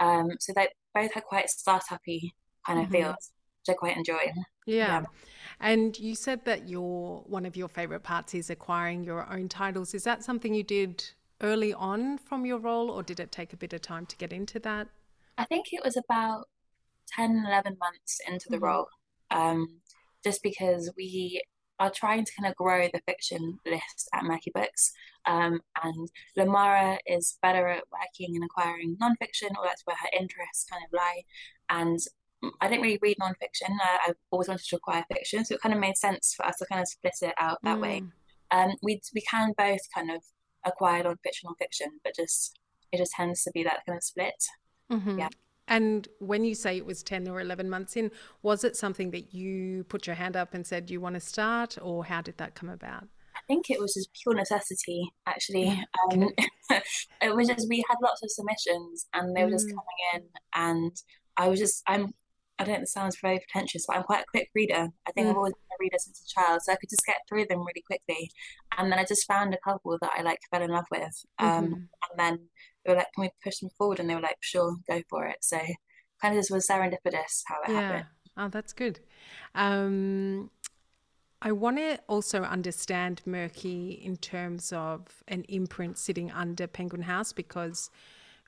Mm. 0.00 0.20
Um, 0.20 0.30
so 0.40 0.52
they 0.54 0.68
both 0.94 1.12
had 1.12 1.24
quite 1.24 1.50
startup-y 1.50 2.20
kind 2.66 2.78
of 2.78 2.86
mm-hmm. 2.86 2.92
feels, 2.92 3.32
which 3.66 3.74
I 3.74 3.78
quite 3.78 3.96
enjoy. 3.96 4.32
Yeah. 4.66 4.86
yeah. 4.86 5.04
And 5.60 5.98
you 5.98 6.14
said 6.14 6.44
that 6.44 6.68
your 6.68 7.22
one 7.26 7.46
of 7.46 7.56
your 7.56 7.68
favorite 7.68 8.02
parts 8.02 8.34
is 8.34 8.50
acquiring 8.50 9.02
your 9.02 9.30
own 9.32 9.48
titles. 9.48 9.94
Is 9.94 10.04
that 10.04 10.22
something 10.22 10.54
you 10.54 10.62
did 10.62 11.04
early 11.40 11.72
on 11.72 12.18
from 12.18 12.46
your 12.46 12.58
role, 12.58 12.90
or 12.90 13.02
did 13.02 13.20
it 13.20 13.32
take 13.32 13.52
a 13.52 13.56
bit 13.56 13.72
of 13.72 13.80
time 13.80 14.06
to 14.06 14.16
get 14.16 14.32
into 14.32 14.58
that? 14.60 14.88
I 15.36 15.44
think 15.44 15.66
it 15.72 15.84
was 15.84 15.96
about 15.96 16.48
10, 17.14 17.44
11 17.46 17.76
months 17.80 18.20
into 18.26 18.46
the 18.50 18.56
mm-hmm. 18.56 18.64
role. 18.64 18.86
Um, 19.30 19.80
just 20.24 20.42
because 20.42 20.90
we 20.96 21.42
are 21.80 21.90
trying 21.90 22.24
to 22.24 22.32
kind 22.38 22.50
of 22.50 22.56
grow 22.56 22.88
the 22.92 23.00
fiction 23.06 23.58
list 23.64 24.08
at 24.12 24.24
Merky 24.24 24.52
Books. 24.52 24.92
Um, 25.26 25.60
and 25.82 26.08
Lemara 26.36 26.98
is 27.06 27.38
better 27.42 27.68
at 27.68 27.84
working 27.92 28.34
and 28.34 28.44
acquiring 28.44 28.96
nonfiction, 28.96 29.50
or 29.56 29.64
that's 29.64 29.82
where 29.84 29.96
her 29.96 30.18
interests 30.18 30.66
kind 30.70 30.82
of 30.84 30.92
lie. 30.92 31.22
And 31.68 31.98
I 32.60 32.68
didn't 32.68 32.82
really 32.82 32.98
read 33.02 33.16
nonfiction. 33.20 33.70
Uh, 33.70 33.98
I 34.08 34.12
always 34.30 34.48
wanted 34.48 34.66
to 34.66 34.76
acquire 34.76 35.04
fiction, 35.12 35.44
so 35.44 35.54
it 35.54 35.60
kind 35.60 35.74
of 35.74 35.80
made 35.80 35.96
sense 35.96 36.34
for 36.36 36.46
us 36.46 36.56
to 36.58 36.66
kind 36.66 36.80
of 36.80 36.88
split 36.88 37.14
it 37.22 37.34
out 37.38 37.58
that 37.62 37.78
mm. 37.78 37.82
way. 37.82 38.02
Um, 38.50 38.74
we 38.82 39.00
we 39.14 39.20
can 39.20 39.52
both 39.56 39.80
kind 39.94 40.10
of 40.10 40.22
acquire 40.64 41.02
nonfiction 41.04 41.44
or 41.46 41.54
fiction, 41.58 42.00
but 42.04 42.14
just 42.14 42.58
it 42.92 42.98
just 42.98 43.12
tends 43.12 43.42
to 43.44 43.50
be 43.52 43.62
that 43.64 43.84
kind 43.86 43.96
of 43.96 44.02
split. 44.02 44.44
Mm-hmm. 44.90 45.18
Yeah. 45.18 45.28
And 45.68 46.08
when 46.18 46.44
you 46.44 46.54
say 46.54 46.76
it 46.76 46.86
was 46.86 47.02
10 47.02 47.28
or 47.28 47.40
11 47.40 47.68
months 47.68 47.96
in, 47.96 48.10
was 48.42 48.64
it 48.64 48.74
something 48.74 49.10
that 49.12 49.34
you 49.34 49.84
put 49.84 50.06
your 50.06 50.16
hand 50.16 50.36
up 50.36 50.54
and 50.54 50.66
said 50.66 50.90
you 50.90 51.00
want 51.00 51.14
to 51.14 51.20
start, 51.20 51.76
or 51.80 52.06
how 52.06 52.22
did 52.22 52.38
that 52.38 52.54
come 52.54 52.70
about? 52.70 53.04
I 53.36 53.40
think 53.46 53.70
it 53.70 53.78
was 53.78 53.94
just 53.94 54.10
pure 54.14 54.34
necessity, 54.34 55.12
actually. 55.26 55.68
Um, 56.10 56.30
it 57.22 57.36
was 57.36 57.48
just 57.48 57.68
we 57.68 57.84
had 57.88 57.96
lots 58.02 58.22
of 58.22 58.30
submissions, 58.30 59.06
and 59.12 59.36
they 59.36 59.44
were 59.44 59.50
just 59.50 59.68
mm. 59.68 59.72
coming 59.72 59.98
in, 60.14 60.22
and 60.54 60.96
I 61.36 61.48
was 61.48 61.60
just 61.60 61.82
I'm 61.86 62.14
I 62.58 62.64
don't 62.64 62.74
know, 62.74 62.82
it 62.82 62.88
sounds 62.88 63.16
very 63.22 63.38
pretentious, 63.38 63.86
but 63.86 63.96
I'm 63.96 64.02
quite 64.02 64.22
a 64.22 64.30
quick 64.30 64.50
reader. 64.54 64.88
I 65.06 65.12
think 65.12 65.26
mm. 65.26 65.30
I've 65.30 65.36
always 65.36 65.52
been 65.52 65.76
a 65.78 65.80
reader 65.80 65.96
since 65.98 66.24
a 66.24 66.40
child, 66.40 66.60
so 66.62 66.72
I 66.72 66.76
could 66.76 66.90
just 66.90 67.06
get 67.06 67.18
through 67.28 67.46
them 67.46 67.60
really 67.60 67.84
quickly. 67.86 68.30
And 68.76 68.90
then 68.90 68.98
I 68.98 69.04
just 69.04 69.26
found 69.28 69.54
a 69.54 69.58
couple 69.58 69.96
that 70.00 70.10
I 70.16 70.22
like 70.22 70.40
fell 70.50 70.62
in 70.62 70.70
love 70.70 70.86
with. 70.90 71.24
Um, 71.38 71.48
mm-hmm. 71.48 71.74
And 71.74 72.16
then 72.16 72.40
they 72.84 72.92
were 72.92 72.98
like, 72.98 73.12
"Can 73.14 73.22
we 73.22 73.30
push 73.42 73.58
them 73.58 73.70
forward?" 73.76 74.00
And 74.00 74.08
they 74.08 74.14
were 74.14 74.20
like, 74.20 74.38
"Sure, 74.40 74.76
go 74.88 75.02
for 75.08 75.26
it." 75.26 75.38
So 75.42 75.58
kind 76.20 76.34
of 76.34 76.40
just 76.40 76.50
was 76.50 76.66
serendipitous 76.66 77.42
how 77.46 77.62
it 77.66 77.70
yeah. 77.70 77.80
happened. 77.80 78.06
Oh, 78.36 78.48
that's 78.48 78.72
good. 78.72 79.00
Um, 79.54 80.50
I 81.40 81.52
want 81.52 81.76
to 81.78 81.98
also 82.08 82.42
understand 82.42 83.22
Merky 83.26 84.02
in 84.02 84.16
terms 84.16 84.72
of 84.72 85.06
an 85.28 85.44
imprint 85.48 85.98
sitting 85.98 86.30
under 86.32 86.66
Penguin 86.66 87.02
House 87.02 87.32
because 87.32 87.90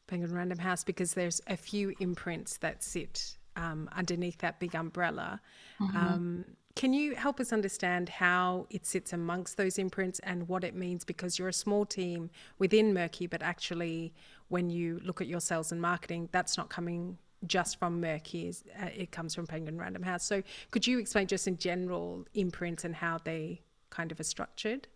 Penguin 0.06 0.34
Random 0.34 0.58
House 0.58 0.82
because 0.82 1.14
there's 1.14 1.40
a 1.46 1.56
few 1.56 1.94
imprints 2.00 2.56
that 2.58 2.82
sit 2.82 3.36
um, 3.56 3.88
underneath 3.92 4.38
that 4.38 4.58
big 4.58 4.74
umbrella. 4.74 5.40
Mm-hmm. 5.80 5.96
Um, 5.96 6.44
can 6.76 6.92
you 6.92 7.14
help 7.14 7.40
us 7.40 7.52
understand 7.52 8.08
how 8.08 8.66
it 8.70 8.86
sits 8.86 9.12
amongst 9.12 9.56
those 9.56 9.78
imprints 9.78 10.20
and 10.20 10.48
what 10.48 10.64
it 10.64 10.74
means? 10.74 11.04
Because 11.04 11.38
you're 11.38 11.48
a 11.48 11.52
small 11.52 11.84
team 11.84 12.30
within 12.58 12.94
Merky, 12.94 13.28
but 13.28 13.42
actually, 13.42 14.12
when 14.48 14.70
you 14.70 15.00
look 15.04 15.20
at 15.20 15.26
your 15.26 15.40
sales 15.40 15.72
and 15.72 15.80
marketing, 15.80 16.28
that's 16.32 16.56
not 16.56 16.68
coming 16.70 17.18
just 17.46 17.78
from 17.78 18.00
Merky, 18.00 18.62
uh, 18.80 18.86
it 18.94 19.10
comes 19.10 19.34
from 19.34 19.46
Penguin 19.46 19.78
Random 19.78 20.02
House. 20.02 20.24
So, 20.24 20.42
could 20.70 20.86
you 20.86 20.98
explain 20.98 21.26
just 21.26 21.48
in 21.48 21.56
general 21.56 22.26
imprints 22.34 22.84
and 22.84 22.94
how 22.94 23.18
they 23.18 23.62
kind 23.88 24.12
of 24.12 24.20
are 24.20 24.24
structured? 24.24 24.88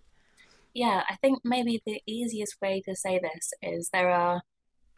Yeah, 0.75 1.03
I 1.09 1.17
think 1.17 1.41
maybe 1.45 1.83
the 1.87 2.03
easiest 2.07 2.57
way 2.61 2.83
to 2.87 2.95
say 2.95 3.19
this 3.19 3.53
is 3.63 3.91
there 3.93 4.11
are 4.11 4.43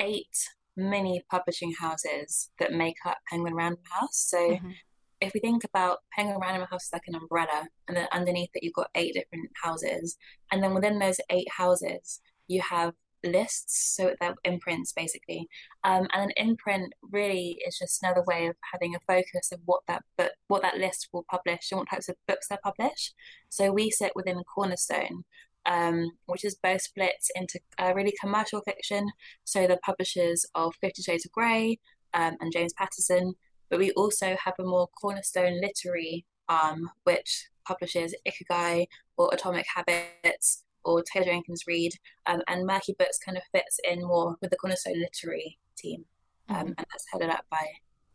eight 0.00 0.37
mini 0.76 1.23
publishing 1.30 1.73
houses 1.78 2.50
that 2.59 2.73
make 2.73 2.97
up 3.06 3.18
Penguin 3.30 3.54
Random 3.54 3.83
House. 3.90 4.26
So, 4.28 4.38
mm-hmm. 4.38 4.71
If 5.20 5.32
we 5.32 5.40
think 5.40 5.64
about 5.64 5.99
Penguin 6.12 6.38
Random 6.40 6.66
House 6.70 6.90
like 6.92 7.02
an 7.06 7.14
umbrella, 7.14 7.68
and 7.88 7.96
then 7.96 8.06
underneath 8.12 8.50
it, 8.54 8.62
you've 8.62 8.75
got 8.75 8.90
eight 8.94 9.14
different 9.14 9.50
houses. 9.62 10.16
And 10.52 10.62
then 10.62 10.75
within 10.75 10.99
those 10.99 11.20
eight 11.30 11.50
houses, 11.50 12.20
you 12.49 12.61
have 12.61 12.92
lists, 13.25 13.94
so 13.96 14.14
they're 14.20 14.35
imprints 14.44 14.92
basically. 14.92 15.49
Um, 15.85 16.06
and 16.12 16.25
an 16.25 16.32
imprint 16.37 16.92
really 17.11 17.58
is 17.66 17.78
just 17.78 18.02
another 18.02 18.23
way 18.26 18.46
of 18.46 18.56
having 18.73 18.94
a 18.94 19.00
focus 19.06 19.50
of 19.52 19.61
what 19.64 19.80
that 19.88 20.02
book, 20.16 20.32
what 20.49 20.62
that 20.62 20.76
list 20.76 21.08
will 21.12 21.25
publish 21.28 21.70
and 21.70 21.78
what 21.78 21.90
types 21.90 22.08
of 22.08 22.16
books 22.28 22.49
they 22.49 22.56
publish. 22.62 23.12
So 23.49 23.73
we 23.73 23.90
sit 23.90 24.12
within 24.14 24.42
Cornerstone, 24.54 25.25
um, 25.64 26.12
which 26.26 26.44
is 26.44 26.56
both 26.62 26.82
split 26.82 27.16
into 27.35 27.58
uh, 27.78 27.92
really 27.96 28.14
commercial 28.20 28.61
fiction, 28.61 29.11
so 29.44 29.66
the 29.66 29.78
publishers 29.78 30.44
of 30.54 30.75
Fifty 30.80 31.02
Shades 31.02 31.26
of 31.26 31.32
Grey 31.32 31.80
um, 32.14 32.37
and 32.40 32.52
James 32.52 32.75
Patterson, 32.75 33.35
but 33.70 33.78
we 33.78 33.90
also 33.92 34.37
have 34.42 34.54
a 34.58 34.64
more 34.64 34.88
Cornerstone 35.00 35.61
literary 35.61 36.25
arm, 36.49 36.90
which 37.04 37.49
publishes 37.66 38.14
Ikigai 38.26 38.87
or 39.16 39.30
Atomic 39.32 39.66
Habits 39.75 40.64
or 40.85 41.02
Taylor 41.02 41.26
Jenkins 41.26 41.64
Reid, 41.66 41.94
um, 42.26 42.40
and 42.49 42.68
Merky 42.68 42.96
Books 42.96 43.18
kind 43.18 43.37
of 43.37 43.42
fits 43.52 43.80
in 43.85 44.00
more 44.02 44.37
with 44.40 44.50
the 44.50 44.56
Cornerstone 44.56 45.00
Literary 45.00 45.58
team, 45.76 46.04
um, 46.49 46.56
mm-hmm. 46.56 46.66
and 46.68 46.76
that's 46.78 47.06
headed 47.12 47.30
up 47.30 47.44
by 47.50 47.66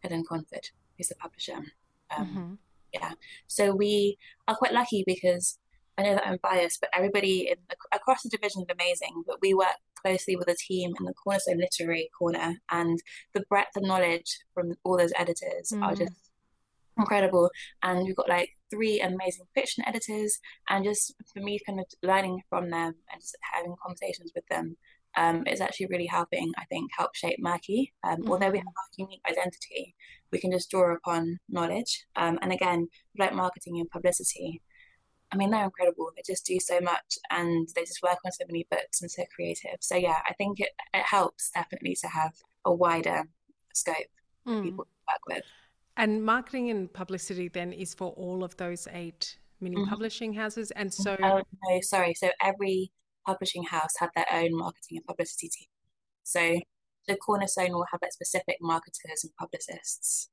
Helen 0.04 0.24
Conford, 0.30 0.72
who's 0.98 1.10
the 1.10 1.16
publisher. 1.16 1.58
Um, 2.16 2.28
mm-hmm. 2.28 2.54
Yeah, 2.94 3.12
so 3.48 3.74
we 3.74 4.18
are 4.48 4.56
quite 4.56 4.74
lucky 4.74 5.04
because 5.06 5.58
I 5.98 6.04
know 6.04 6.16
that 6.16 6.28
I'm 6.28 6.40
biased, 6.42 6.82
but 6.82 6.90
everybody 6.96 7.50
in 7.50 7.58
across 7.94 8.24
the 8.24 8.30
division 8.30 8.64
is 8.64 8.68
amazing. 8.70 9.24
But 9.28 9.38
we 9.42 9.54
work 9.54 9.78
closely 10.02 10.36
with 10.36 10.48
a 10.48 10.56
team 10.56 10.94
in 11.00 11.06
the 11.06 11.14
Cornerstone 11.14 11.60
Literary 11.60 12.10
Corner, 12.18 12.56
and 12.70 13.00
the 13.34 13.44
breadth 13.50 13.76
of 13.76 13.84
knowledge 13.84 14.40
from 14.54 14.74
all 14.84 14.98
those 14.98 15.14
editors 15.18 15.72
mm-hmm. 15.72 15.84
are 15.84 15.96
just 15.96 16.32
incredible. 16.98 17.50
And 17.84 18.04
we've 18.04 18.16
got 18.16 18.30
like 18.30 18.50
three 18.70 19.00
amazing 19.02 19.46
fiction 19.56 19.84
editors, 19.88 20.40
and 20.70 20.84
just 20.84 21.14
for 21.34 21.42
me, 21.42 21.60
kind 21.66 21.80
of 21.80 21.86
learning 22.04 22.42
from 22.50 22.70
them 22.70 22.96
and 23.12 23.22
just 23.22 23.38
having 23.54 23.76
conversations 23.82 24.32
with 24.36 24.46
them 24.50 24.78
um, 25.18 25.46
is 25.48 25.62
actually 25.62 25.88
really 25.88 26.08
helping. 26.08 26.52
I 26.58 26.66
think 26.66 26.92
help 26.98 27.16
shape 27.16 27.40
Merky. 27.44 27.92
Um, 28.04 28.18
mm-hmm. 28.18 28.32
Although 28.32 28.52
we 28.52 28.58
have 28.60 28.68
a 28.68 28.98
unique 28.98 29.22
identity, 29.30 29.96
we 30.32 30.40
can 30.40 30.52
just 30.52 30.70
draw 30.70 30.94
upon 30.94 31.40
knowledge. 31.50 32.06
Um, 32.16 32.40
and 32.42 32.52
again, 32.52 32.88
like 33.18 33.34
marketing 33.34 33.80
and 33.80 33.90
publicity. 33.90 34.62
I 35.32 35.38
mean, 35.38 35.52
they're 35.52 35.64
incredible. 35.64 36.12
They 36.16 36.24
just 36.26 36.46
do 36.46 36.60
so 36.60 36.80
much 36.82 37.18
and 37.30 37.68
they 37.76 37.82
just 37.82 38.04
work 38.04 38.18
on 38.26 38.32
so 38.32 38.46
many 38.48 38.68
books 38.70 39.02
and 39.02 39.10
so 39.10 39.24
creative. 39.34 39.78
So, 39.80 39.96
yeah, 39.96 40.20
I 40.28 40.34
think 40.34 40.60
it, 40.60 40.70
it 40.94 41.06
helps 41.06 41.52
definitely 41.52 41.96
to 42.02 42.08
have 42.08 42.34
a 42.66 42.74
wider 42.74 43.24
scope 43.74 43.96
mm. 44.46 44.64
people 44.64 44.86
to 44.86 44.92
work 45.08 45.38
with. 45.38 45.46
And 45.96 46.24
marketing 46.24 46.70
and 46.70 46.92
publicity 46.92 47.48
then 47.48 47.72
is 47.72 47.94
for 47.94 48.10
all 48.12 48.44
of 48.44 48.58
those 48.58 48.88
eight 48.92 49.38
mini 49.62 49.78
mm-hmm. 49.78 49.90
publishing 49.90 50.34
houses. 50.34 50.72
And 50.72 50.94
so, 50.94 51.16
oh, 51.22 51.42
no, 51.70 51.82
sorry. 51.82 52.14
So 52.14 52.30
every 52.42 52.92
publishing 53.26 53.64
house 53.64 53.94
had 54.00 54.10
their 54.16 54.26
own 54.32 54.50
marketing 54.58 54.98
and 54.98 55.06
publicity 55.06 55.50
team. 55.50 55.68
So 56.24 56.60
the 57.08 57.16
Cornerstone 57.16 57.72
will 57.72 57.86
have 57.92 58.02
like 58.02 58.12
specific 58.12 58.58
marketers 58.62 59.24
and 59.24 59.32
publicists 59.38 60.30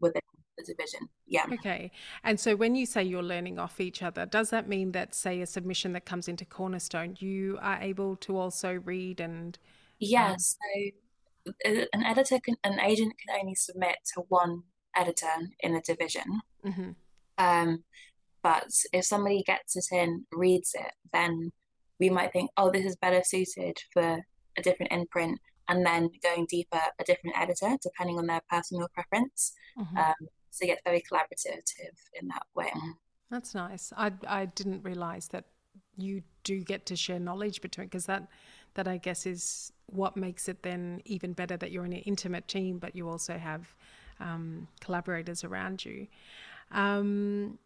within 0.00 0.22
the 0.58 0.64
division. 0.64 1.08
Yeah. 1.26 1.46
Okay. 1.52 1.90
And 2.24 2.38
so 2.38 2.56
when 2.56 2.74
you 2.74 2.86
say 2.86 3.02
you're 3.02 3.22
learning 3.22 3.58
off 3.58 3.80
each 3.80 4.02
other, 4.02 4.26
does 4.26 4.50
that 4.50 4.68
mean 4.68 4.92
that, 4.92 5.14
say, 5.14 5.40
a 5.40 5.46
submission 5.46 5.92
that 5.92 6.04
comes 6.04 6.28
into 6.28 6.44
Cornerstone, 6.44 7.16
you 7.18 7.58
are 7.60 7.78
able 7.80 8.16
to 8.16 8.36
also 8.36 8.74
read 8.84 9.20
and. 9.20 9.58
Yeah. 9.98 10.32
Um... 10.32 10.38
So 10.38 10.58
an 11.64 12.02
editor 12.04 12.40
can, 12.40 12.56
an 12.64 12.80
agent 12.80 13.14
can 13.24 13.38
only 13.40 13.54
submit 13.54 13.98
to 14.14 14.22
one 14.28 14.62
editor 14.96 15.30
in 15.60 15.74
the 15.74 15.80
division. 15.80 16.40
Mm-hmm. 16.64 16.90
Um, 17.38 17.84
but 18.42 18.68
if 18.92 19.04
somebody 19.04 19.44
gets 19.44 19.76
it 19.76 19.86
in, 19.92 20.26
reads 20.32 20.74
it, 20.74 20.90
then 21.12 21.52
we 22.00 22.10
might 22.10 22.32
think, 22.32 22.50
oh, 22.56 22.72
this 22.72 22.84
is 22.84 22.96
better 22.96 23.22
suited 23.22 23.78
for 23.92 24.18
a 24.58 24.62
different 24.62 24.90
imprint, 24.90 25.38
and 25.68 25.84
then 25.84 26.10
going 26.22 26.46
deeper, 26.48 26.80
a 26.98 27.04
different 27.04 27.38
editor, 27.38 27.76
depending 27.82 28.18
on 28.18 28.26
their 28.26 28.42
personal 28.50 28.88
preference. 28.94 29.52
Mm-hmm. 29.78 29.96
Um, 29.96 30.14
so 30.50 30.64
it 30.64 30.68
gets 30.68 30.82
very 30.84 31.02
collaborative 31.02 31.62
in 32.20 32.28
that 32.28 32.44
way. 32.54 32.72
That's 33.30 33.54
nice. 33.54 33.92
I 33.96 34.12
I 34.26 34.46
didn't 34.46 34.84
realize 34.84 35.28
that 35.28 35.44
you 35.96 36.22
do 36.44 36.62
get 36.62 36.86
to 36.86 36.96
share 36.96 37.18
knowledge 37.18 37.60
between 37.60 37.88
because 37.88 38.06
that 38.06 38.28
that 38.74 38.86
I 38.86 38.98
guess 38.98 39.26
is 39.26 39.72
what 39.86 40.16
makes 40.16 40.48
it 40.48 40.62
then 40.62 41.00
even 41.04 41.32
better 41.32 41.56
that 41.56 41.70
you're 41.72 41.84
in 41.84 41.92
an 41.92 42.00
intimate 42.00 42.46
team, 42.48 42.78
but 42.78 42.94
you 42.94 43.08
also 43.08 43.38
have 43.38 43.74
um, 44.20 44.68
collaborators 44.80 45.44
around 45.44 45.84
you. 45.84 46.06
Um, 46.70 47.58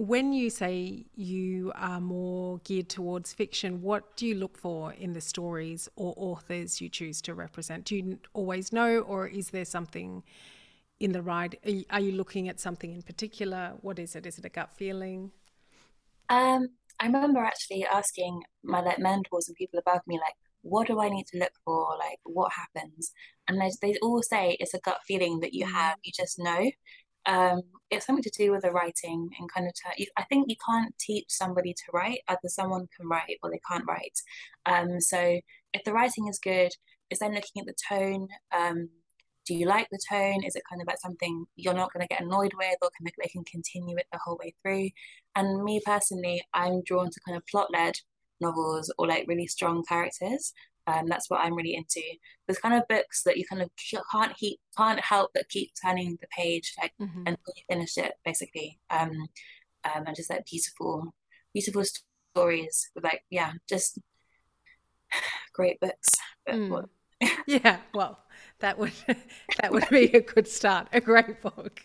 when 0.00 0.32
you 0.32 0.48
say 0.48 1.04
you 1.14 1.72
are 1.74 2.00
more 2.00 2.58
geared 2.64 2.88
towards 2.88 3.34
fiction, 3.34 3.82
what 3.82 4.16
do 4.16 4.26
you 4.26 4.34
look 4.34 4.56
for 4.56 4.94
in 4.94 5.12
the 5.12 5.20
stories 5.20 5.90
or 5.94 6.14
authors 6.16 6.80
you 6.80 6.88
choose 6.88 7.20
to 7.20 7.34
represent? 7.34 7.84
Do 7.84 7.96
you 7.96 8.18
always 8.32 8.72
know, 8.72 9.00
or 9.00 9.26
is 9.26 9.50
there 9.50 9.66
something 9.66 10.22
in 11.00 11.12
the 11.12 11.20
ride? 11.20 11.58
Are 11.66 11.70
you, 11.70 11.84
are 11.90 12.00
you 12.00 12.12
looking 12.12 12.48
at 12.48 12.58
something 12.58 12.94
in 12.94 13.02
particular? 13.02 13.74
What 13.82 13.98
is 13.98 14.16
it? 14.16 14.24
Is 14.24 14.38
it 14.38 14.46
a 14.46 14.48
gut 14.48 14.70
feeling? 14.72 15.32
Um, 16.30 16.68
I 16.98 17.04
remember 17.04 17.40
actually 17.40 17.84
asking 17.84 18.42
my 18.64 18.80
like 18.80 18.98
mentors 18.98 19.48
and 19.48 19.56
people 19.56 19.80
above 19.80 20.00
me, 20.06 20.14
like, 20.14 20.34
what 20.62 20.86
do 20.86 20.98
I 20.98 21.10
need 21.10 21.26
to 21.26 21.38
look 21.38 21.52
for? 21.62 21.94
Like, 21.98 22.20
what 22.24 22.52
happens? 22.52 23.12
And 23.48 23.60
they, 23.60 23.70
they 23.82 23.98
all 24.00 24.22
say 24.22 24.56
it's 24.60 24.72
a 24.72 24.80
gut 24.80 25.00
feeling 25.06 25.40
that 25.40 25.52
you 25.52 25.66
have, 25.66 25.98
you 26.02 26.12
just 26.14 26.38
know. 26.38 26.70
Um, 27.26 27.62
it's 27.90 28.06
something 28.06 28.22
to 28.22 28.30
do 28.30 28.52
with 28.52 28.62
the 28.62 28.70
writing 28.70 29.28
and 29.38 29.52
kind 29.52 29.66
of, 29.66 29.74
t- 29.74 30.08
I 30.16 30.22
think 30.24 30.46
you 30.48 30.56
can't 30.64 30.94
teach 30.98 31.26
somebody 31.28 31.72
to 31.72 31.92
write, 31.92 32.20
either 32.28 32.38
someone 32.46 32.88
can 32.96 33.08
write 33.08 33.38
or 33.42 33.50
they 33.50 33.60
can't 33.68 33.86
write. 33.86 34.18
Um, 34.66 35.00
so 35.00 35.40
if 35.72 35.84
the 35.84 35.92
writing 35.92 36.28
is 36.28 36.38
good, 36.38 36.70
it's 37.10 37.20
then 37.20 37.34
looking 37.34 37.60
at 37.60 37.66
the 37.66 37.74
tone. 37.88 38.28
Um, 38.56 38.88
do 39.46 39.54
you 39.54 39.66
like 39.66 39.88
the 39.90 39.98
tone? 40.08 40.44
Is 40.44 40.54
it 40.54 40.62
kind 40.70 40.80
of 40.80 40.86
like 40.86 41.00
something 41.00 41.44
you're 41.56 41.74
not 41.74 41.92
going 41.92 42.02
to 42.02 42.08
get 42.08 42.22
annoyed 42.22 42.52
with, 42.56 42.76
or 42.82 42.90
can 42.96 43.04
they, 43.04 43.28
can 43.28 43.42
continue 43.44 43.96
it 43.96 44.06
the 44.12 44.20
whole 44.24 44.38
way 44.40 44.54
through? 44.62 44.90
And 45.34 45.64
me 45.64 45.80
personally, 45.84 46.42
I'm 46.54 46.82
drawn 46.84 47.10
to 47.10 47.20
kind 47.26 47.36
of 47.36 47.46
plot 47.46 47.68
led 47.72 47.94
novels 48.40 48.92
or 48.96 49.08
like 49.08 49.26
really 49.26 49.46
strong 49.46 49.82
characters. 49.84 50.52
Um, 50.86 51.06
that's 51.06 51.28
what 51.28 51.40
I'm 51.40 51.54
really 51.54 51.74
into. 51.74 52.02
There's 52.46 52.58
kind 52.58 52.74
of 52.74 52.88
books 52.88 53.22
that 53.24 53.36
you 53.36 53.44
kind 53.46 53.62
of 53.62 53.70
can't 54.12 54.32
he 54.36 54.58
can't 54.76 55.00
help 55.00 55.30
but 55.34 55.48
keep 55.48 55.72
turning 55.82 56.18
the 56.20 56.26
page 56.36 56.74
like 56.80 56.92
mm-hmm. 57.00 57.20
until 57.26 57.54
you 57.56 57.62
finish 57.68 57.96
it, 57.98 58.14
basically. 58.24 58.78
Um, 58.90 59.28
um, 59.84 60.04
and 60.06 60.16
just 60.16 60.30
like 60.30 60.46
beautiful, 60.46 61.14
beautiful 61.52 61.82
stories 62.34 62.90
with 62.94 63.04
like 63.04 63.22
yeah, 63.30 63.52
just 63.68 63.98
great 65.54 65.80
books. 65.80 66.08
Mm. 66.48 66.88
yeah, 67.46 67.78
well, 67.94 68.18
that 68.60 68.78
would 68.78 68.92
that 69.60 69.72
would 69.72 69.88
be 69.90 70.04
a 70.14 70.20
good 70.20 70.48
start. 70.48 70.88
A 70.92 71.00
great 71.00 71.40
book. 71.40 71.82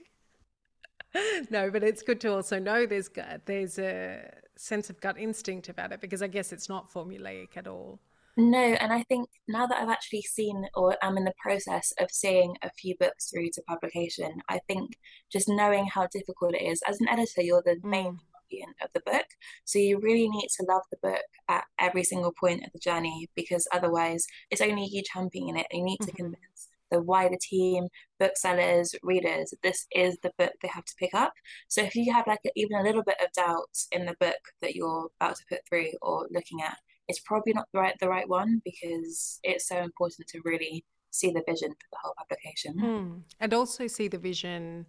no, 1.49 1.69
but 1.71 1.83
it's 1.83 2.01
good 2.01 2.19
to 2.21 2.33
also 2.33 2.59
know 2.59 2.85
there's 2.85 3.09
there's 3.45 3.79
a 3.79 4.31
sense 4.57 4.89
of 4.89 5.01
gut 5.01 5.17
instinct 5.17 5.69
about 5.69 5.91
it 5.91 6.01
because 6.01 6.21
I 6.21 6.27
guess 6.27 6.53
it's 6.53 6.69
not 6.69 6.91
formulaic 6.91 7.57
at 7.57 7.67
all. 7.67 7.99
No, 8.37 8.59
and 8.59 8.91
I 8.91 9.03
think 9.03 9.29
now 9.47 9.65
that 9.65 9.81
I've 9.81 9.89
actually 9.89 10.23
seen 10.23 10.65
or 10.75 10.97
I'm 11.01 11.17
in 11.17 11.23
the 11.23 11.33
process 11.41 11.93
of 11.99 12.11
seeing 12.11 12.55
a 12.61 12.69
few 12.71 12.95
books 12.99 13.29
through 13.29 13.49
to 13.53 13.61
publication, 13.61 14.41
I 14.49 14.59
think 14.67 14.97
just 15.31 15.47
knowing 15.47 15.87
how 15.87 16.07
difficult 16.07 16.53
it 16.53 16.61
is 16.61 16.81
as 16.85 16.99
an 16.99 17.07
editor, 17.07 17.41
you're 17.41 17.63
the 17.65 17.77
main 17.83 18.19
mm. 18.53 18.83
of 18.83 18.89
the 18.93 18.99
book. 19.05 19.25
So 19.63 19.79
you 19.79 19.99
really 19.99 20.27
need 20.27 20.49
to 20.57 20.65
love 20.67 20.81
the 20.91 20.97
book 21.01 21.23
at 21.47 21.63
every 21.79 22.03
single 22.03 22.33
point 22.37 22.65
of 22.65 22.73
the 22.73 22.79
journey 22.79 23.29
because 23.35 23.67
otherwise 23.71 24.25
it's 24.51 24.61
only 24.61 24.85
you 24.91 25.01
championing 25.03 25.57
it. 25.57 25.67
You 25.71 25.83
need 25.83 25.99
to 26.01 26.07
mm-hmm. 26.07 26.17
convince 26.17 26.69
the 26.91 27.01
wider 27.01 27.37
team, 27.41 27.87
booksellers, 28.19 28.95
readers, 29.03 29.53
this 29.63 29.85
is 29.91 30.17
the 30.21 30.31
book 30.37 30.53
they 30.61 30.69
have 30.73 30.85
to 30.85 30.95
pick 30.97 31.13
up. 31.13 31.33
So 31.67 31.81
if 31.81 31.95
you 31.95 32.13
have 32.13 32.27
like 32.27 32.39
a, 32.45 32.49
even 32.55 32.77
a 32.77 32.83
little 32.83 33.03
bit 33.03 33.17
of 33.21 33.31
doubt 33.33 33.69
in 33.91 34.05
the 34.05 34.15
book 34.19 34.37
that 34.61 34.75
you're 34.75 35.09
about 35.19 35.35
to 35.37 35.45
put 35.49 35.59
through 35.67 35.91
or 36.01 36.27
looking 36.31 36.61
at, 36.61 36.77
it's 37.07 37.19
probably 37.19 37.53
not 37.53 37.67
the 37.73 37.79
right 37.79 37.95
the 37.99 38.09
right 38.09 38.27
one 38.27 38.61
because 38.65 39.39
it's 39.43 39.67
so 39.67 39.77
important 39.77 40.27
to 40.27 40.41
really 40.43 40.85
see 41.11 41.31
the 41.31 41.43
vision 41.47 41.69
for 41.69 41.87
the 41.91 41.97
whole 42.01 42.13
publication. 42.17 42.75
Mm. 42.77 43.21
And 43.39 43.53
also 43.53 43.87
see 43.87 44.07
the 44.07 44.17
vision 44.17 44.85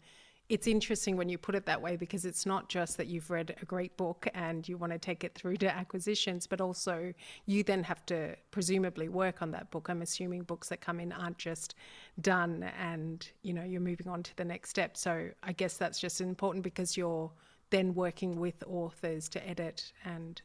it's 0.49 0.66
interesting 0.68 1.16
when 1.16 1.28
you 1.28 1.38
put 1.38 1.54
it 1.56 1.66
that 1.66 1.82
way 1.82 1.96
because 1.96 2.25
it's 2.25 2.46
not 2.46 2.68
just 2.68 2.96
that 2.99 3.08
you've 3.08 3.30
read 3.30 3.56
a 3.61 3.64
great 3.64 3.96
book 3.96 4.28
and 4.35 4.68
you 4.68 4.76
want 4.76 4.92
to 4.92 4.99
take 4.99 5.25
it 5.25 5.35
through 5.35 5.56
to 5.56 5.75
acquisitions, 5.75 6.46
but 6.46 6.61
also 6.61 7.12
you 7.46 7.64
then 7.64 7.82
have 7.82 8.06
to 8.06 8.37
presumably 8.52 9.08
work 9.08 9.42
on 9.42 9.50
that 9.50 9.70
book. 9.73 9.88
I'm 9.88 10.02
assuming 10.02 10.42
books 10.42 10.68
that 10.68 10.80
come 10.80 11.00
in 11.00 11.11
aren't 11.11 11.38
just 11.38 11.75
done 12.20 12.70
and 12.80 13.28
you 13.42 13.54
know 13.54 13.64
you're 13.64 13.80
moving 13.80 14.08
on 14.08 14.23
to 14.23 14.37
the 14.37 14.44
next 14.44 14.70
step. 14.70 14.96
So 14.96 15.30
I 15.42 15.52
guess 15.52 15.76
that's 15.76 15.99
just 15.99 16.20
important 16.20 16.62
because 16.62 16.96
you're 16.96 17.30
then 17.70 17.94
working 17.94 18.38
with 18.38 18.62
authors 18.68 19.28
to 19.30 19.49
edit 19.49 19.92
and 20.04 20.40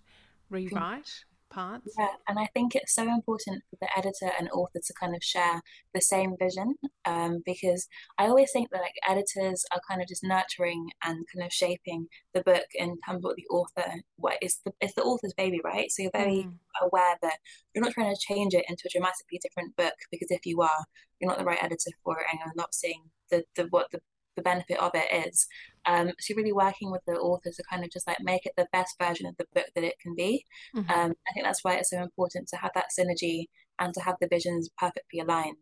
rewrite 0.49 1.25
parts. 1.51 1.93
Yeah, 1.98 2.08
and 2.27 2.39
I 2.39 2.48
think 2.53 2.75
it's 2.75 2.96
so 2.96 3.03
important 3.03 3.63
for 3.70 3.77
the 3.79 3.98
editor 3.98 4.31
and 4.39 4.50
author 4.50 4.79
to 4.84 4.93
kind 5.00 5.15
of 5.15 5.24
share 5.24 5.62
the 5.93 6.01
same 6.01 6.36
vision 6.39 6.75
um, 7.05 7.43
because 7.46 7.88
I 8.17 8.27
always 8.27 8.51
think 8.51 8.70
that 8.72 8.81
like 8.81 8.96
editors 9.08 9.63
are 9.72 9.81
kind 9.88 10.01
of 10.01 10.08
just 10.08 10.24
nurturing 10.24 10.89
and 11.03 11.25
kind 11.34 11.46
of 11.46 11.53
shaping 11.53 12.08
the 12.34 12.41
book 12.41 12.65
in 12.74 12.98
terms 13.05 13.17
of 13.17 13.24
what 13.24 13.36
the 13.36 13.48
author 13.48 13.91
what 14.15 14.38
is 14.41 14.60
the 14.65 14.72
it's 14.81 14.96
the 14.96 15.03
author's 15.03 15.34
baby, 15.34 15.60
right? 15.63 15.91
So 15.91 16.03
you're 16.03 16.12
very 16.13 16.46
mm. 16.46 16.53
aware 16.81 17.17
that 17.22 17.38
you're 17.74 17.84
not 17.84 17.93
trying 17.93 18.13
to 18.13 18.22
change 18.22 18.53
it 18.53 18.65
into 18.70 18.84
a 18.86 18.89
dramatically 18.89 19.39
different 19.41 19.75
book 19.75 19.96
because 20.12 20.31
if 20.31 20.46
you 20.46 20.62
are, 20.62 20.86
you're 21.20 21.29
not 21.29 21.38
the 21.38 21.46
right 21.46 21.63
editor 21.63 21.91
for 22.03 22.20
it 22.20 22.25
and 22.31 22.39
you're 22.39 22.53
not 22.55 22.74
seeing 22.74 23.03
the, 23.29 23.43
the 23.55 23.67
what 23.70 23.88
the 23.91 24.00
the 24.35 24.41
benefit 24.41 24.79
of 24.79 24.91
it 24.93 25.27
is. 25.27 25.47
Um, 25.85 26.11
so 26.19 26.35
really 26.35 26.53
working 26.53 26.91
with 26.91 27.01
the 27.05 27.13
author 27.13 27.50
to 27.50 27.63
kind 27.69 27.83
of 27.83 27.91
just 27.91 28.07
like 28.07 28.19
make 28.21 28.45
it 28.45 28.53
the 28.57 28.67
best 28.71 28.95
version 29.01 29.25
of 29.25 29.35
the 29.38 29.45
book 29.53 29.67
that 29.75 29.83
it 29.83 30.00
can 30.01 30.15
be. 30.15 30.45
Mm-hmm. 30.75 30.91
Um, 30.91 31.13
I 31.27 31.33
think 31.33 31.45
that's 31.45 31.63
why 31.63 31.75
it's 31.75 31.89
so 31.89 32.01
important 32.01 32.47
to 32.50 32.57
have 32.57 32.71
that 32.75 32.88
synergy 32.97 33.45
and 33.79 33.93
to 33.93 34.01
have 34.01 34.15
the 34.21 34.27
visions 34.27 34.69
perfectly 34.77 35.19
aligned 35.19 35.55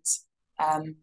um, 0.59 0.95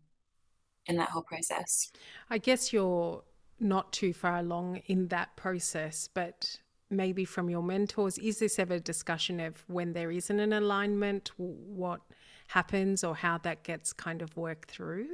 in 0.87 0.97
that 0.97 1.11
whole 1.11 1.23
process. 1.23 1.91
I 2.31 2.39
guess 2.39 2.73
you're 2.73 3.23
not 3.59 3.93
too 3.93 4.13
far 4.13 4.39
along 4.39 4.83
in 4.87 5.09
that 5.09 5.35
process, 5.37 6.09
but 6.13 6.59
maybe 6.91 7.25
from 7.25 7.51
your 7.51 7.63
mentors, 7.63 8.19
is 8.19 8.39
this 8.39 8.59
ever 8.59 8.75
a 8.75 8.81
discussion 8.81 9.41
of 9.41 9.65
when 9.67 9.93
there 9.93 10.11
isn't 10.11 10.39
an 10.39 10.53
alignment, 10.53 11.33
what 11.37 12.01
happens 12.49 13.03
or 13.03 13.17
how 13.17 13.39
that 13.39 13.65
gets 13.65 13.93
kind 13.93 14.23
of 14.23 14.37
worked 14.37 14.71
through? 14.71 15.09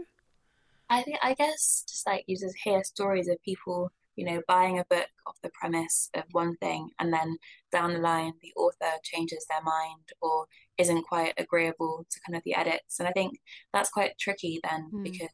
I 0.92 1.02
think 1.02 1.16
I 1.22 1.32
guess 1.32 1.84
just 1.88 2.06
like 2.06 2.24
you 2.26 2.36
just 2.36 2.54
hear 2.62 2.84
stories 2.84 3.26
of 3.26 3.42
people, 3.42 3.90
you 4.14 4.26
know, 4.26 4.42
buying 4.46 4.78
a 4.78 4.84
book 4.90 5.08
off 5.26 5.38
the 5.42 5.50
premise 5.58 6.10
of 6.12 6.24
one 6.32 6.54
thing 6.56 6.90
and 7.00 7.10
then 7.10 7.38
down 7.72 7.94
the 7.94 7.98
line 7.98 8.34
the 8.42 8.52
author 8.56 8.98
changes 9.02 9.46
their 9.48 9.62
mind 9.62 10.12
or 10.20 10.44
isn't 10.76 11.06
quite 11.08 11.32
agreeable 11.38 12.04
to 12.10 12.20
kind 12.26 12.36
of 12.36 12.42
the 12.44 12.54
edits. 12.54 12.98
And 12.98 13.08
I 13.08 13.12
think 13.12 13.40
that's 13.72 13.88
quite 13.88 14.18
tricky 14.18 14.60
then 14.62 14.90
mm. 14.92 15.02
because 15.02 15.30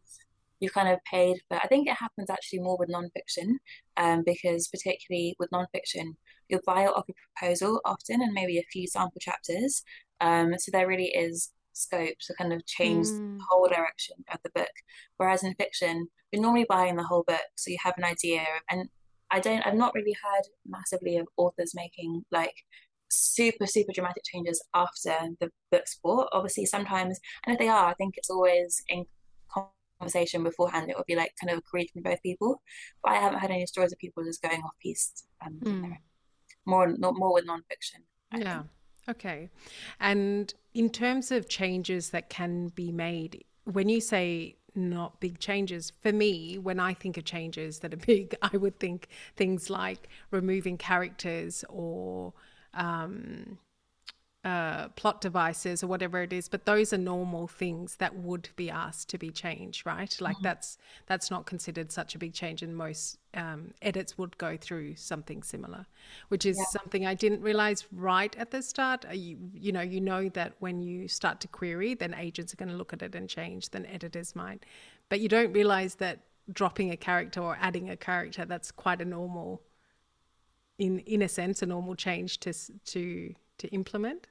you've 0.60 0.74
kind 0.74 0.88
of 0.88 1.00
paid 1.10 1.38
for 1.48 1.56
I 1.56 1.66
think 1.66 1.88
it 1.88 1.96
happens 1.96 2.30
actually 2.30 2.60
more 2.60 2.76
with 2.78 2.88
nonfiction, 2.88 3.54
um, 3.96 4.22
because 4.24 4.68
particularly 4.68 5.34
with 5.40 5.50
nonfiction, 5.50 6.14
you'll 6.48 6.60
buy 6.66 6.82
it 6.82 6.94
off 6.94 7.08
a 7.08 7.14
proposal 7.34 7.80
often 7.84 8.22
and 8.22 8.32
maybe 8.32 8.58
a 8.58 8.70
few 8.72 8.86
sample 8.86 9.20
chapters. 9.20 9.83
Um, 10.20 10.54
so 10.56 10.70
there 10.70 10.87
really 10.87 11.09
is 11.09 11.50
scope 11.78 12.18
to 12.20 12.34
kind 12.34 12.52
of 12.52 12.66
change 12.66 13.06
mm. 13.06 13.38
the 13.38 13.44
whole 13.48 13.68
direction 13.68 14.16
of 14.32 14.38
the 14.42 14.50
book. 14.54 14.70
Whereas 15.16 15.42
in 15.44 15.54
fiction, 15.54 16.08
you're 16.32 16.42
normally 16.42 16.66
buying 16.68 16.96
the 16.96 17.04
whole 17.04 17.24
book, 17.26 17.40
so 17.56 17.70
you 17.70 17.78
have 17.82 17.94
an 17.96 18.04
idea. 18.04 18.44
And 18.70 18.88
I 19.30 19.40
don't, 19.40 19.66
I've 19.66 19.74
not 19.74 19.94
really 19.94 20.16
heard 20.22 20.44
massively 20.66 21.16
of 21.16 21.28
authors 21.36 21.72
making 21.74 22.24
like 22.30 22.54
super 23.10 23.66
super 23.66 23.92
dramatic 23.94 24.22
changes 24.24 24.62
after 24.74 25.14
the 25.40 25.50
book's 25.70 25.98
bought. 26.02 26.28
Obviously, 26.32 26.66
sometimes, 26.66 27.18
and 27.46 27.54
if 27.54 27.58
they 27.58 27.68
are, 27.68 27.86
I 27.86 27.94
think 27.94 28.14
it's 28.16 28.30
always 28.30 28.82
in 28.88 29.04
conversation 29.98 30.42
beforehand. 30.42 30.90
It 30.90 30.96
would 30.96 31.06
be 31.06 31.16
like 31.16 31.32
kind 31.40 31.52
of 31.52 31.58
agreed 31.58 31.90
from 31.90 32.02
both 32.02 32.22
people. 32.22 32.62
But 33.02 33.12
I 33.12 33.16
haven't 33.16 33.40
had 33.40 33.50
any 33.50 33.66
stories 33.66 33.92
of 33.92 33.98
people 33.98 34.24
just 34.24 34.42
going 34.42 34.62
off 34.62 34.74
piece. 34.80 35.24
Um, 35.44 35.58
mm. 35.62 35.92
More, 36.66 36.88
not 36.88 37.14
more 37.16 37.34
with 37.34 37.46
nonfiction. 37.46 38.02
I 38.32 38.38
yeah. 38.38 38.58
Think. 38.58 38.70
Okay. 39.09 39.49
And 40.01 40.53
in 40.75 40.90
terms 40.90 41.31
of 41.31 41.49
changes 41.49 42.11
that 42.11 42.29
can 42.29 42.68
be 42.68 42.92
made, 42.92 43.44
when 43.64 43.88
you 43.88 44.01
say 44.01 44.57
not 44.75 45.21
big 45.21 45.38
changes, 45.38 45.92
for 46.01 46.12
me, 46.12 46.59
when 46.59 46.79
I 46.79 46.94
think 46.94 47.16
of 47.16 47.25
changes 47.25 47.81
that 47.81 47.94
are 47.94 47.97
big, 48.07 48.35
I 48.42 48.57
would 48.57 48.79
think 48.79 49.09
things 49.37 49.71
like 49.71 50.09
removing 50.31 50.77
characters 50.77 51.64
or 51.68 52.35
um, 52.75 53.59
uh, 54.44 54.87
plot 54.90 55.20
devices 55.20 55.83
or 55.83 55.88
whatever 55.88 56.22
it 56.22 56.33
is 56.33 56.48
but 56.48 56.64
those 56.64 56.92
are 56.92 56.98
normal 56.98 57.48
things 57.48 57.96
that 57.96 58.14
would 58.14 58.48
be 58.55 58.70
asked 58.70 59.09
to 59.09 59.18
be 59.18 59.31
changed 59.33 59.85
right 59.85 60.16
like 60.20 60.37
mm-hmm. 60.37 60.44
that's 60.44 60.79
that's 61.07 61.29
not 61.29 61.44
considered 61.44 61.90
such 61.90 62.14
a 62.14 62.18
big 62.18 62.33
change 62.33 62.62
and 62.62 62.77
most 62.77 63.18
um, 63.35 63.72
edits 63.83 64.16
would 64.16 64.38
go 64.38 64.57
through 64.57 64.94
something 64.94 65.42
similar 65.42 65.85
which 66.29 66.46
is 66.46 66.57
yeah. 66.57 66.64
something 66.66 67.05
i 67.05 67.14
didn't 67.14 67.42
realize 67.42 67.85
right 67.90 68.37
at 68.37 68.53
the 68.53 68.62
start 68.62 69.05
uh, 69.07 69.12
you, 69.12 69.37
you 69.53 69.72
know 69.72 69.81
you 69.81 70.01
know 70.01 70.29
that 70.29 70.53
when 70.61 70.81
you 70.81 71.09
start 71.09 71.40
to 71.40 71.48
query 71.48 71.94
then 71.94 72.14
agents 72.14 72.53
are 72.53 72.57
going 72.57 72.70
to 72.70 72.77
look 72.77 72.92
at 72.92 73.03
it 73.03 73.16
and 73.16 73.29
change 73.29 73.70
then 73.70 73.85
editors 73.87 74.37
might 74.37 74.64
but 75.09 75.18
you 75.18 75.29
don't 75.29 75.53
realize 75.53 75.96
that 75.96 76.20
dropping 76.53 76.92
a 76.92 76.96
character 76.96 77.40
or 77.40 77.59
adding 77.61 77.90
a 77.90 77.96
character 77.96 78.44
that's 78.44 78.70
quite 78.70 79.01
a 79.01 79.05
normal 79.05 79.61
in 80.79 81.01
in 81.01 81.22
a 81.22 81.29
sense 81.29 81.61
a 81.61 81.66
normal 81.66 81.96
change 81.96 82.38
to 82.38 82.53
to 82.85 83.35
to 83.59 83.68
implement? 83.68 84.27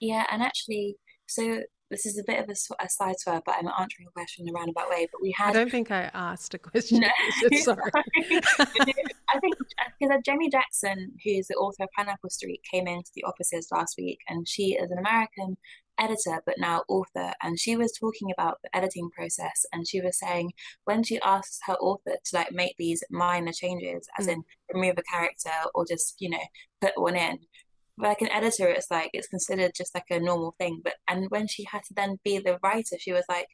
Yeah, 0.00 0.26
and 0.30 0.42
actually, 0.42 0.96
so 1.26 1.62
this 1.92 2.06
is 2.06 2.18
a 2.18 2.24
bit 2.26 2.40
of 2.40 2.48
a, 2.48 2.84
a 2.84 2.88
side 2.88 3.20
swerve, 3.20 3.42
but 3.44 3.54
I'm 3.56 3.68
answering 3.78 4.08
a 4.08 4.12
question 4.12 4.48
in 4.48 4.54
a 4.54 4.58
roundabout 4.58 4.88
way. 4.88 5.06
But 5.12 5.20
we 5.22 5.32
had. 5.36 5.50
I 5.50 5.52
don't 5.52 5.70
think 5.70 5.90
I 5.90 6.10
asked 6.14 6.54
a 6.54 6.58
question. 6.58 7.04
No, 7.50 7.58
sorry. 7.58 7.90
I 9.28 9.38
think 9.40 9.54
because 10.00 10.20
Jenny 10.24 10.48
Jackson, 10.50 11.12
who's 11.24 11.46
the 11.48 11.54
author 11.54 11.84
of 11.84 11.90
Pineapple 11.96 12.30
Street, 12.30 12.60
came 12.70 12.88
into 12.88 13.10
the 13.14 13.24
offices 13.24 13.68
last 13.70 13.94
week, 13.98 14.18
and 14.28 14.48
she 14.48 14.74
is 14.74 14.90
an 14.90 14.98
American 14.98 15.56
editor 15.98 16.42
but 16.46 16.54
now 16.58 16.82
author 16.88 17.32
and 17.42 17.58
she 17.58 17.76
was 17.76 17.92
talking 17.92 18.30
about 18.32 18.58
the 18.62 18.76
editing 18.76 19.10
process 19.10 19.64
and 19.72 19.86
she 19.86 20.00
was 20.00 20.18
saying 20.18 20.50
when 20.84 21.02
she 21.02 21.20
asks 21.20 21.58
her 21.66 21.74
author 21.74 22.16
to 22.24 22.36
like 22.36 22.50
make 22.50 22.74
these 22.78 23.04
minor 23.10 23.52
changes 23.52 24.08
as 24.18 24.26
mm. 24.26 24.32
in 24.32 24.42
remove 24.72 24.96
a 24.98 25.02
character 25.02 25.50
or 25.74 25.84
just 25.86 26.14
you 26.18 26.30
know 26.30 26.38
put 26.80 26.92
one 26.96 27.14
in 27.14 27.38
like 28.02 28.20
an 28.20 28.30
editor 28.30 28.66
it's 28.68 28.90
like 28.90 29.10
it's 29.12 29.28
considered 29.28 29.72
just 29.74 29.94
like 29.94 30.04
a 30.10 30.20
normal 30.20 30.54
thing. 30.58 30.80
But 30.82 30.94
and 31.08 31.30
when 31.30 31.46
she 31.46 31.64
had 31.64 31.82
to 31.84 31.94
then 31.94 32.18
be 32.24 32.38
the 32.38 32.58
writer 32.62 32.96
she 32.98 33.12
was 33.12 33.24
like 33.28 33.46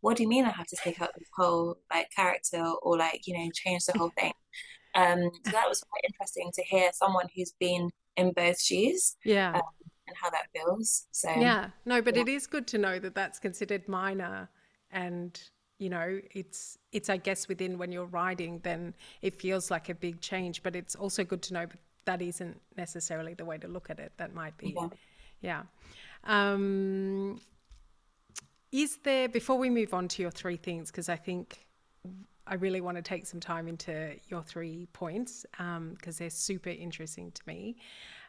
what 0.00 0.16
do 0.16 0.22
you 0.22 0.28
mean 0.28 0.44
i 0.44 0.50
have 0.50 0.66
to 0.66 0.76
take 0.76 1.00
out 1.00 1.10
this 1.18 1.28
whole 1.34 1.78
like 1.90 2.08
character 2.14 2.62
or 2.82 2.98
like 2.98 3.22
you 3.26 3.34
know 3.34 3.50
change 3.54 3.84
the 3.86 3.98
whole 3.98 4.12
thing? 4.18 4.32
Um 4.94 5.30
so 5.44 5.52
that 5.52 5.68
was 5.68 5.82
quite 5.88 6.02
interesting 6.08 6.50
to 6.54 6.62
hear 6.62 6.90
someone 6.92 7.26
who's 7.34 7.54
been 7.58 7.90
in 8.16 8.32
both 8.32 8.60
shoes 8.60 9.16
yeah. 9.24 9.54
um, 9.54 9.62
and 10.06 10.16
how 10.22 10.30
that 10.30 10.46
feels. 10.54 11.06
So 11.10 11.30
yeah. 11.30 11.70
No 11.84 12.02
but 12.02 12.16
yeah. 12.16 12.22
it 12.22 12.28
is 12.28 12.46
good 12.46 12.66
to 12.68 12.78
know 12.78 12.98
that 12.98 13.14
that's 13.14 13.38
considered 13.38 13.88
minor 13.88 14.48
and 14.90 15.40
you 15.78 15.88
know 15.90 16.20
it's 16.30 16.78
it's 16.92 17.10
i 17.10 17.16
guess 17.16 17.48
within 17.48 17.78
when 17.78 17.90
you're 17.90 18.06
writing 18.06 18.60
then 18.62 18.94
it 19.22 19.34
feels 19.34 19.70
like 19.70 19.88
a 19.88 19.94
big 19.94 20.20
change. 20.20 20.62
But 20.62 20.76
it's 20.76 20.94
also 20.94 21.24
good 21.24 21.42
to 21.42 21.54
know 21.54 21.66
that 22.04 22.22
isn't 22.22 22.60
necessarily 22.76 23.34
the 23.34 23.44
way 23.44 23.58
to 23.58 23.68
look 23.68 23.90
at 23.90 23.98
it. 23.98 24.12
That 24.16 24.34
might 24.34 24.56
be, 24.56 24.74
yeah. 24.76 24.88
yeah. 25.40 25.62
Um, 26.24 27.40
is 28.72 28.98
there, 29.04 29.28
before 29.28 29.58
we 29.58 29.70
move 29.70 29.94
on 29.94 30.08
to 30.08 30.22
your 30.22 30.30
three 30.30 30.56
things, 30.56 30.90
because 30.90 31.08
I 31.08 31.16
think 31.16 31.66
I 32.46 32.54
really 32.54 32.80
want 32.80 32.96
to 32.96 33.02
take 33.02 33.26
some 33.26 33.40
time 33.40 33.68
into 33.68 34.14
your 34.28 34.42
three 34.42 34.86
points 34.92 35.46
because 35.52 35.76
um, 35.76 35.96
they're 36.18 36.30
super 36.30 36.70
interesting 36.70 37.32
to 37.32 37.42
me. 37.46 37.76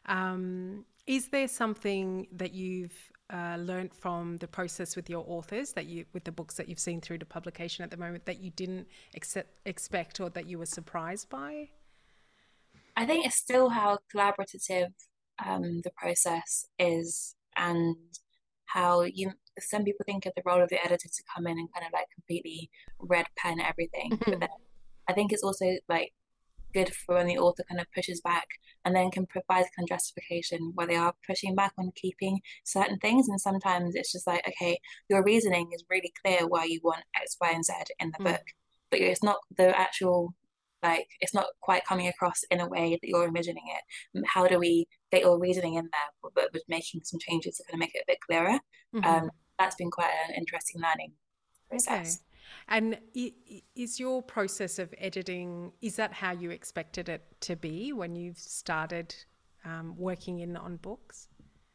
Um, 0.06 0.86
is 1.08 1.30
there 1.30 1.48
something 1.48 2.28
that 2.32 2.54
you've 2.54 2.94
uh, 3.34 3.58
learned 3.60 3.94
from 3.94 4.38
the 4.38 4.48
process 4.48 4.96
with 4.96 5.10
your 5.10 5.26
authors 5.28 5.74
that 5.74 5.88
you 5.88 6.06
with 6.14 6.24
the 6.24 6.32
books 6.32 6.56
that 6.56 6.70
you've 6.70 6.80
seen 6.80 7.02
through 7.02 7.18
to 7.18 7.26
publication 7.26 7.84
at 7.84 7.90
the 7.90 7.98
moment 7.98 8.26
that 8.26 8.40
you 8.40 8.52
didn't 8.52 8.88
accept, 9.16 9.50
expect 9.66 10.20
or 10.20 10.30
that 10.30 10.48
you 10.48 10.60
were 10.60 10.66
surprised 10.66 11.30
by? 11.30 11.68
I 12.96 13.06
think 13.06 13.26
it's 13.26 13.36
still 13.36 13.70
how 13.70 14.00
collaborative 14.14 14.94
um, 15.46 15.82
the 15.84 15.92
process 15.98 16.66
is, 16.80 17.36
and 17.58 17.96
how 18.66 19.04
you 19.04 19.32
some 19.60 19.84
people 19.84 20.04
think 20.06 20.26
of 20.26 20.34
the 20.36 20.42
role 20.46 20.62
of 20.62 20.70
the 20.70 20.84
editor 20.84 21.08
to 21.08 21.24
come 21.34 21.48
in 21.48 21.58
and 21.58 21.70
kind 21.74 21.86
of 21.86 21.94
like 21.94 22.08
completely 22.14 22.70
red 23.00 23.26
pen 23.38 23.60
everything, 23.60 24.12
mm-hmm. 24.12 24.40
then 24.40 24.50
I 25.08 25.14
think 25.14 25.32
it's 25.32 25.44
also 25.44 25.66
like 25.88 26.14
good 26.74 26.94
for 26.94 27.16
when 27.16 27.28
the 27.28 27.38
author 27.38 27.64
kind 27.70 27.80
of 27.80 27.88
pushes 27.96 28.20
back 28.20 28.48
and 28.84 28.94
then 28.94 29.10
can 29.10 29.26
provide 29.26 29.66
kind 29.76 29.84
of 29.84 29.88
justification 29.88 30.74
where 30.76 30.88
they 30.88 30.98
are 30.98 31.14
pushing 31.26 31.56
back 31.56 31.72
on 31.78 31.92
keeping 31.96 32.42
certain 32.66 33.00
things. 33.00 33.30
And 33.30 33.40
sometimes 33.40 33.96
it's 33.96 34.12
just 34.12 34.28
like, 34.28 34.46
okay, 34.46 34.78
your 35.10 35.24
reasoning 35.24 35.70
is 35.74 35.86
really 35.90 36.12
clear 36.24 36.46
why 36.48 36.66
you 36.66 36.82
want 36.84 37.04
X, 37.16 37.38
Y, 37.40 37.50
and 37.54 37.64
Z 37.64 37.74
in 38.00 38.12
the 38.12 38.24
mm. 38.24 38.32
book, 38.32 38.44
but 38.92 39.00
it's 39.00 39.24
not 39.24 39.38
the 39.58 39.78
actual 39.80 40.34
like 40.86 41.08
it's 41.20 41.34
not 41.34 41.48
quite 41.62 41.86
coming 41.86 42.08
across 42.08 42.44
in 42.52 42.60
a 42.60 42.68
way 42.68 42.98
that 43.02 43.08
you're 43.08 43.28
envisioning 43.28 43.64
it. 43.68 44.24
How 44.28 44.48
do 44.48 44.60
we 44.60 44.88
get 45.12 45.22
your 45.22 45.40
reasoning 45.40 45.76
in 45.76 45.84
there, 45.84 46.32
but 46.36 46.54
with 46.54 46.64
making 46.68 47.02
some 47.04 47.20
changes 47.20 47.58
to 47.58 47.64
kind 47.64 47.76
of 47.76 47.80
make 47.80 47.96
it 47.96 48.04
a 48.04 48.12
bit 48.12 48.20
clearer? 48.28 48.60
Mm-hmm. 48.96 49.06
Um, 49.06 49.30
that's 49.58 49.76
been 49.76 49.92
quite 49.92 50.12
an 50.28 50.36
interesting 50.36 50.82
learning 50.82 51.14
process. 51.70 52.16
Okay. 52.16 52.22
And 52.68 52.98
is 53.76 54.00
your 54.00 54.22
process 54.22 54.80
of 54.80 54.94
editing 54.98 55.72
is 55.82 55.96
that 55.96 56.14
how 56.14 56.32
you 56.32 56.52
expected 56.52 57.10
it 57.10 57.24
to 57.42 57.56
be 57.56 57.92
when 57.92 58.16
you 58.16 58.34
started 58.36 59.16
um, 59.64 59.96
working 59.98 60.40
in 60.40 60.56
on 60.56 60.78
books? 60.78 61.28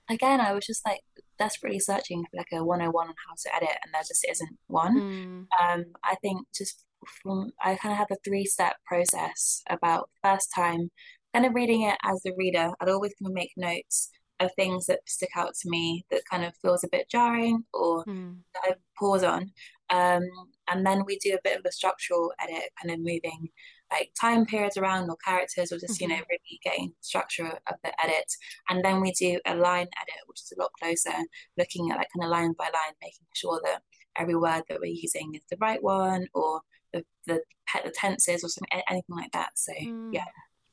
Again, 0.08 0.40
I 0.40 0.52
was 0.52 0.66
just 0.66 0.84
like 0.86 1.00
desperately 1.38 1.78
searching 1.78 2.24
for 2.24 2.36
like 2.36 2.48
a 2.52 2.64
101 2.64 3.08
on 3.08 3.14
how 3.26 3.34
to 3.36 3.56
edit, 3.56 3.76
and 3.84 3.94
there 3.94 4.02
just 4.02 4.26
isn't 4.28 4.58
one. 4.66 4.96
Mm. 5.00 5.46
Um, 5.60 5.84
I 6.04 6.16
think 6.16 6.46
just 6.54 6.84
from 7.22 7.52
I 7.62 7.76
kind 7.76 7.92
of 7.92 7.98
have 7.98 8.10
a 8.10 8.16
three 8.24 8.44
step 8.44 8.76
process 8.86 9.62
about 9.68 10.10
first 10.22 10.48
time, 10.54 10.90
kind 11.34 11.46
of 11.46 11.54
reading 11.54 11.82
it 11.82 11.98
as 12.04 12.22
the 12.22 12.32
reader. 12.36 12.70
I'd 12.80 12.88
always 12.88 13.14
kind 13.20 13.30
of 13.30 13.34
make 13.34 13.52
notes 13.56 14.10
of 14.40 14.50
things 14.56 14.86
that 14.86 15.00
stick 15.06 15.30
out 15.36 15.54
to 15.54 15.68
me 15.68 16.04
that 16.10 16.22
kind 16.30 16.44
of 16.44 16.54
feels 16.62 16.82
a 16.82 16.88
bit 16.88 17.10
jarring 17.10 17.64
or 17.74 18.04
mm. 18.06 18.36
that 18.54 18.62
I 18.64 18.74
pause 18.98 19.22
on. 19.22 19.52
Um, 19.90 20.22
and 20.68 20.86
then 20.86 21.04
we 21.04 21.18
do 21.18 21.34
a 21.34 21.40
bit 21.44 21.58
of 21.58 21.64
a 21.66 21.72
structural 21.72 22.32
edit, 22.40 22.70
kind 22.80 22.94
of 22.94 23.00
moving 23.00 23.48
like 23.90 24.12
time 24.18 24.46
periods 24.46 24.76
around 24.76 25.10
or 25.10 25.16
characters 25.24 25.72
or 25.72 25.78
just, 25.78 26.00
mm-hmm. 26.00 26.10
you 26.10 26.16
know, 26.16 26.22
really 26.30 26.60
getting 26.64 26.92
structure 27.00 27.48
of 27.48 27.74
the 27.82 27.92
edit. 28.02 28.32
And 28.68 28.84
then 28.84 29.00
we 29.00 29.12
do 29.12 29.40
a 29.46 29.54
line 29.54 29.88
edit, 30.00 30.22
which 30.26 30.40
is 30.40 30.52
a 30.56 30.60
lot 30.60 30.70
closer, 30.80 31.16
looking 31.58 31.90
at 31.90 31.98
like 31.98 32.08
kind 32.16 32.24
of 32.24 32.30
line 32.30 32.54
by 32.56 32.64
line, 32.64 32.94
making 33.02 33.26
sure 33.34 33.60
that 33.64 33.82
every 34.16 34.36
word 34.36 34.62
that 34.68 34.80
we're 34.80 34.86
using 34.86 35.34
is 35.34 35.42
the 35.50 35.56
right 35.60 35.82
one 35.82 36.26
or 36.34 36.60
the 36.92 37.04
the, 37.26 37.40
the 37.84 37.90
tenses 37.94 38.44
or 38.44 38.48
something, 38.48 38.82
anything 38.88 39.16
like 39.16 39.32
that. 39.32 39.50
So 39.54 39.72
mm. 39.72 40.12
yeah. 40.12 40.24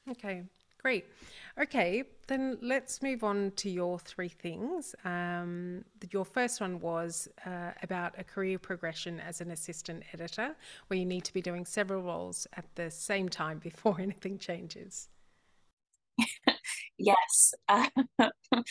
Okay, 0.09 0.43
great. 0.81 1.05
Okay, 1.59 2.03
then 2.27 2.57
let's 2.61 3.01
move 3.01 3.23
on 3.23 3.51
to 3.55 3.69
your 3.69 3.97
three 3.99 4.29
things. 4.29 4.95
Um, 5.03 5.83
your 6.11 6.23
first 6.23 6.61
one 6.61 6.79
was 6.79 7.27
uh, 7.45 7.71
about 7.81 8.13
a 8.17 8.23
career 8.23 8.59
progression 8.59 9.19
as 9.19 9.41
an 9.41 9.51
assistant 9.51 10.03
editor, 10.13 10.55
where 10.87 10.99
you 10.99 11.05
need 11.05 11.23
to 11.25 11.33
be 11.33 11.41
doing 11.41 11.65
several 11.65 12.03
roles 12.03 12.47
at 12.53 12.65
the 12.75 12.91
same 12.91 13.27
time 13.27 13.59
before 13.63 13.99
anything 13.99 14.37
changes. 14.37 15.09
yes. 16.97 17.53
Uh, 17.67 17.87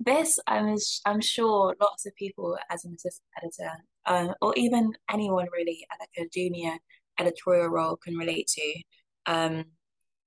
this, 0.00 0.38
I'm, 0.46 0.76
I'm 1.04 1.20
sure 1.20 1.74
lots 1.80 2.06
of 2.06 2.14
people 2.14 2.56
as 2.70 2.84
an 2.84 2.94
assistant 2.94 3.28
editor, 3.42 3.72
uh, 4.06 4.34
or 4.40 4.54
even 4.56 4.92
anyone 5.12 5.46
really 5.52 5.86
at 5.90 5.98
like 6.00 6.26
a 6.26 6.28
junior 6.32 6.76
editorial 7.18 7.68
role 7.68 7.96
can 7.96 8.16
relate 8.16 8.48
to. 8.48 8.82
Um, 9.26 9.64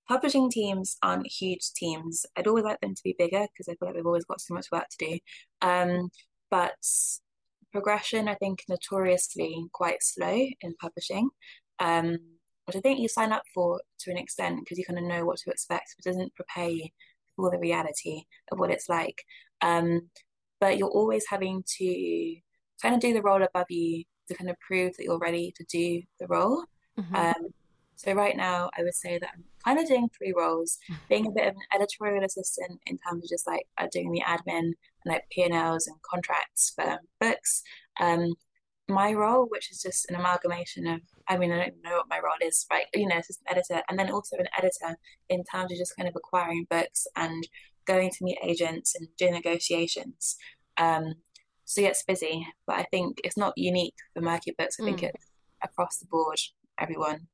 publishing 0.07 0.49
teams 0.49 0.97
aren't 1.01 1.27
huge 1.27 1.73
teams. 1.75 2.25
I'd 2.35 2.47
always 2.47 2.65
like 2.65 2.81
them 2.81 2.95
to 2.95 3.03
be 3.03 3.15
bigger 3.17 3.41
because 3.41 3.67
I 3.67 3.75
feel 3.75 3.87
like 3.89 3.95
they've 3.95 4.05
always 4.05 4.25
got 4.25 4.41
so 4.41 4.53
much 4.53 4.67
work 4.71 4.85
to 4.89 5.05
do. 5.05 5.19
Um, 5.61 6.09
but 6.51 6.73
progression, 7.71 8.27
I 8.27 8.35
think, 8.35 8.63
notoriously 8.69 9.65
quite 9.73 10.01
slow 10.01 10.47
in 10.61 10.75
publishing, 10.79 11.29
um, 11.79 12.17
which 12.65 12.75
I 12.75 12.79
think 12.79 12.99
you 12.99 13.07
sign 13.07 13.31
up 13.31 13.43
for 13.53 13.81
to 14.01 14.11
an 14.11 14.17
extent 14.17 14.59
because 14.59 14.77
you 14.77 14.85
kind 14.85 14.99
of 14.99 15.05
know 15.05 15.25
what 15.25 15.37
to 15.39 15.49
expect, 15.49 15.95
but 15.97 16.09
doesn't 16.09 16.35
prepare 16.35 16.69
you 16.69 16.87
for 17.35 17.49
the 17.49 17.59
reality 17.59 18.23
of 18.51 18.59
what 18.59 18.69
it's 18.69 18.89
like. 18.89 19.23
Um, 19.61 20.09
but 20.59 20.77
you're 20.77 20.87
always 20.89 21.25
having 21.29 21.63
to 21.77 22.35
kind 22.83 22.93
of 22.93 23.01
do 23.01 23.13
the 23.13 23.21
role 23.21 23.41
above 23.41 23.71
you 23.71 24.03
to 24.27 24.35
kind 24.35 24.49
of 24.49 24.59
prove 24.59 24.95
that 24.95 25.05
you're 25.05 25.17
ready 25.17 25.51
to 25.57 25.63
do 25.63 26.01
the 26.19 26.27
role. 26.27 26.65
Mm-hmm. 26.99 27.15
Um, 27.15 27.53
so 27.95 28.13
right 28.13 28.35
now, 28.35 28.69
I 28.77 28.83
would 28.83 28.93
say 28.93 29.17
that 29.17 29.29
I'm 29.33 29.43
kind 29.65 29.79
of 29.79 29.87
doing 29.87 30.09
three 30.09 30.33
roles: 30.37 30.77
being 31.09 31.25
a 31.27 31.31
bit 31.31 31.47
of 31.47 31.55
an 31.55 31.61
editorial 31.73 32.23
assistant 32.23 32.79
in 32.85 32.97
terms 32.97 33.23
of 33.23 33.29
just 33.29 33.47
like 33.47 33.65
uh, 33.77 33.87
doing 33.91 34.11
the 34.11 34.21
admin 34.21 34.59
and 34.59 34.75
like 35.05 35.23
P 35.31 35.43
and 35.43 35.53
Ls 35.53 35.87
and 35.87 35.95
contracts 36.01 36.73
for 36.75 36.99
books. 37.19 37.63
Um, 37.99 38.33
my 38.89 39.13
role, 39.13 39.45
which 39.49 39.71
is 39.71 39.81
just 39.81 40.09
an 40.09 40.15
amalgamation 40.15 40.85
of, 40.87 40.99
I 41.29 41.37
mean, 41.37 41.53
I 41.53 41.57
don't 41.57 41.83
know 41.83 41.97
what 41.97 42.09
my 42.09 42.19
role 42.19 42.33
is, 42.41 42.65
right? 42.69 42.85
You 42.93 43.07
know, 43.07 43.15
just 43.15 43.41
an 43.45 43.55
editor, 43.55 43.81
and 43.89 43.97
then 43.97 44.11
also 44.11 44.35
an 44.37 44.47
editor 44.57 44.97
in 45.29 45.43
terms 45.45 45.71
of 45.71 45.77
just 45.77 45.95
kind 45.95 46.09
of 46.09 46.15
acquiring 46.15 46.67
books 46.69 47.07
and 47.15 47.47
going 47.85 48.09
to 48.09 48.23
meet 48.23 48.37
agents 48.43 48.95
and 48.95 49.07
doing 49.17 49.33
negotiations. 49.33 50.35
Um, 50.77 51.13
so 51.73 51.81
yeah, 51.81 51.87
it's 51.87 52.03
busy, 52.03 52.47
but 52.67 52.75
I 52.75 52.83
think 52.91 53.19
it's 53.23 53.35
not 53.35 53.57
unique 53.57 53.95
for 54.13 54.21
Merky 54.21 54.55
Books. 54.55 54.79
I 54.79 54.83
think 54.83 54.99
mm. 54.99 55.09
it's 55.09 55.25
across 55.63 55.97
the 55.97 56.05
board, 56.05 56.39
everyone 56.77 57.27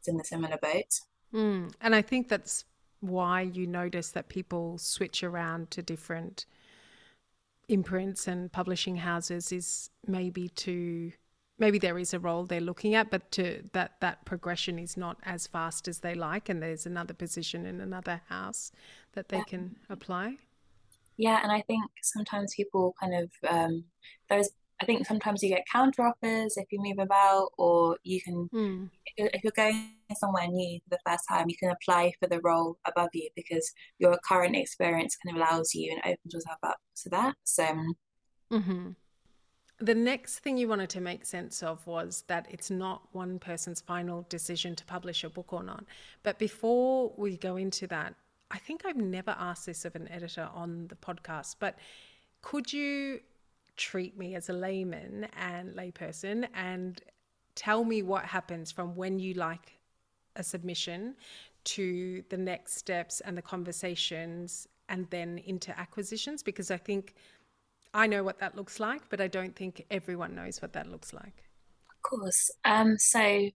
is 0.00 0.06
in 0.06 0.16
the 0.16 0.24
similar 0.24 0.56
boat. 0.56 1.00
Mm. 1.34 1.72
And 1.80 1.92
I 1.92 2.00
think 2.00 2.28
that's 2.28 2.64
why 3.00 3.40
you 3.40 3.66
notice 3.66 4.10
that 4.10 4.28
people 4.28 4.78
switch 4.78 5.24
around 5.24 5.72
to 5.72 5.82
different 5.82 6.46
imprints 7.68 8.28
and 8.28 8.52
publishing 8.52 8.98
houses 8.98 9.50
is 9.50 9.90
maybe 10.06 10.48
to 10.50 11.10
maybe 11.58 11.78
there 11.78 11.98
is 11.98 12.12
a 12.12 12.18
role 12.18 12.44
they're 12.44 12.60
looking 12.60 12.94
at 12.94 13.10
but 13.10 13.30
to 13.30 13.62
that 13.72 13.92
that 14.00 14.24
progression 14.24 14.78
is 14.78 14.96
not 14.96 15.16
as 15.24 15.46
fast 15.46 15.88
as 15.88 16.00
they 16.00 16.14
like 16.14 16.48
and 16.48 16.62
there's 16.62 16.86
another 16.86 17.14
position 17.14 17.64
in 17.64 17.80
another 17.80 18.20
house 18.28 18.72
that 19.14 19.28
they 19.28 19.40
can 19.42 19.76
apply 19.88 20.36
yeah 21.16 21.40
and 21.42 21.52
i 21.52 21.60
think 21.62 21.84
sometimes 22.02 22.54
people 22.54 22.94
kind 23.00 23.14
of 23.14 23.30
um, 23.48 23.84
those 24.30 24.50
I 24.82 24.84
think 24.84 25.06
sometimes 25.06 25.44
you 25.44 25.48
get 25.48 25.64
counter 25.70 26.02
offers 26.02 26.56
if 26.56 26.66
you 26.72 26.80
move 26.82 26.98
about, 26.98 27.50
or 27.56 27.98
you 28.02 28.20
can, 28.20 28.48
mm. 28.52 28.90
if 29.16 29.44
you're 29.44 29.52
going 29.54 29.90
somewhere 30.18 30.48
new 30.48 30.80
for 30.80 30.90
the 30.90 30.98
first 31.06 31.24
time, 31.28 31.48
you 31.48 31.56
can 31.56 31.70
apply 31.70 32.12
for 32.18 32.28
the 32.28 32.40
role 32.40 32.76
above 32.84 33.10
you 33.12 33.28
because 33.36 33.72
your 33.98 34.18
current 34.26 34.56
experience 34.56 35.16
kind 35.16 35.36
of 35.36 35.40
allows 35.40 35.72
you 35.72 35.92
and 35.92 36.00
opens 36.00 36.34
yourself 36.34 36.58
up 36.64 36.78
to 37.02 37.08
that. 37.10 37.36
So, 37.44 37.64
mm-hmm. 38.52 38.88
the 39.78 39.94
next 39.94 40.40
thing 40.40 40.58
you 40.58 40.66
wanted 40.66 40.90
to 40.90 41.00
make 41.00 41.26
sense 41.26 41.62
of 41.62 41.86
was 41.86 42.24
that 42.26 42.48
it's 42.50 42.70
not 42.70 43.02
one 43.12 43.38
person's 43.38 43.80
final 43.80 44.26
decision 44.28 44.74
to 44.74 44.84
publish 44.84 45.22
a 45.22 45.30
book 45.30 45.52
or 45.52 45.62
not. 45.62 45.84
But 46.24 46.40
before 46.40 47.12
we 47.16 47.36
go 47.36 47.56
into 47.56 47.86
that, 47.86 48.16
I 48.52 48.58
think 48.58 48.84
I've 48.84 48.96
never 48.96 49.34
asked 49.38 49.66
this 49.66 49.84
of 49.84 49.96
an 49.96 50.08
editor 50.08 50.48
on 50.54 50.86
the 50.88 50.94
podcast, 50.94 51.56
but 51.58 51.78
could 52.42 52.72
you 52.72 53.20
treat 53.76 54.16
me 54.18 54.34
as 54.34 54.50
a 54.50 54.52
layman 54.52 55.26
and 55.36 55.74
layperson 55.74 56.46
and 56.54 57.00
tell 57.54 57.82
me 57.84 58.02
what 58.02 58.24
happens 58.24 58.70
from 58.70 58.94
when 58.94 59.18
you 59.18 59.34
like 59.34 59.78
a 60.36 60.42
submission 60.42 61.16
to 61.64 62.22
the 62.28 62.36
next 62.36 62.76
steps 62.76 63.20
and 63.20 63.36
the 63.36 63.42
conversations 63.42 64.68
and 64.88 65.06
then 65.10 65.38
into 65.38 65.78
acquisitions 65.78 66.42
because 66.42 66.70
I 66.70 66.76
think 66.76 67.14
I 67.94 68.06
know 68.06 68.22
what 68.22 68.38
that 68.40 68.56
looks 68.56 68.80
like, 68.80 69.08
but 69.08 69.20
I 69.20 69.28
don't 69.28 69.54
think 69.54 69.84
everyone 69.90 70.34
knows 70.34 70.60
what 70.60 70.72
that 70.74 70.90
looks 70.90 71.12
like. 71.12 71.44
Of 71.90 72.02
course. 72.02 72.50
Um, 72.64 72.96
so 72.98 73.50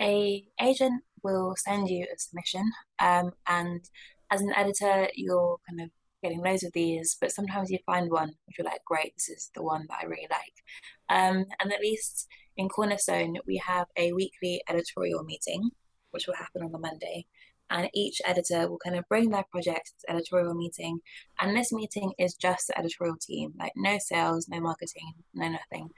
a 0.00 0.44
agent 0.60 1.02
will 1.22 1.54
send 1.56 1.88
you 1.88 2.04
a 2.04 2.18
submission, 2.18 2.70
um, 2.98 3.32
and 3.46 3.82
as 4.30 4.40
an 4.40 4.52
editor, 4.56 5.08
you're 5.14 5.56
kind 5.68 5.80
of 5.80 5.90
getting 6.22 6.42
loads 6.42 6.64
of 6.64 6.72
these, 6.72 7.16
but 7.20 7.30
sometimes 7.30 7.70
you 7.70 7.78
find 7.86 8.10
one 8.10 8.32
which 8.46 8.58
you're 8.58 8.64
like, 8.64 8.84
great, 8.84 9.14
this 9.16 9.28
is 9.28 9.50
the 9.54 9.62
one 9.62 9.86
that 9.88 9.98
I 10.02 10.06
really 10.06 10.28
like. 10.30 10.54
Um, 11.08 11.44
and 11.60 11.72
at 11.72 11.80
least 11.80 12.26
in 12.56 12.68
Cornerstone, 12.68 13.36
we 13.46 13.62
have 13.64 13.86
a 13.96 14.12
weekly 14.12 14.62
editorial 14.68 15.22
meeting, 15.24 15.70
which 16.10 16.26
will 16.26 16.34
happen 16.34 16.62
on 16.62 16.72
the 16.72 16.78
Monday. 16.78 17.26
And 17.68 17.90
each 17.94 18.22
editor 18.24 18.68
will 18.68 18.78
kind 18.78 18.96
of 18.96 19.04
bring 19.08 19.30
their 19.30 19.44
project 19.50 19.92
to 20.00 20.12
editorial 20.12 20.54
meeting. 20.54 21.00
And 21.40 21.56
this 21.56 21.72
meeting 21.72 22.12
is 22.18 22.34
just 22.34 22.68
the 22.68 22.78
editorial 22.78 23.16
team, 23.20 23.54
like 23.58 23.72
no 23.76 23.98
sales, 23.98 24.48
no 24.48 24.60
marketing, 24.60 25.12
no 25.34 25.48
nothing. 25.48 25.90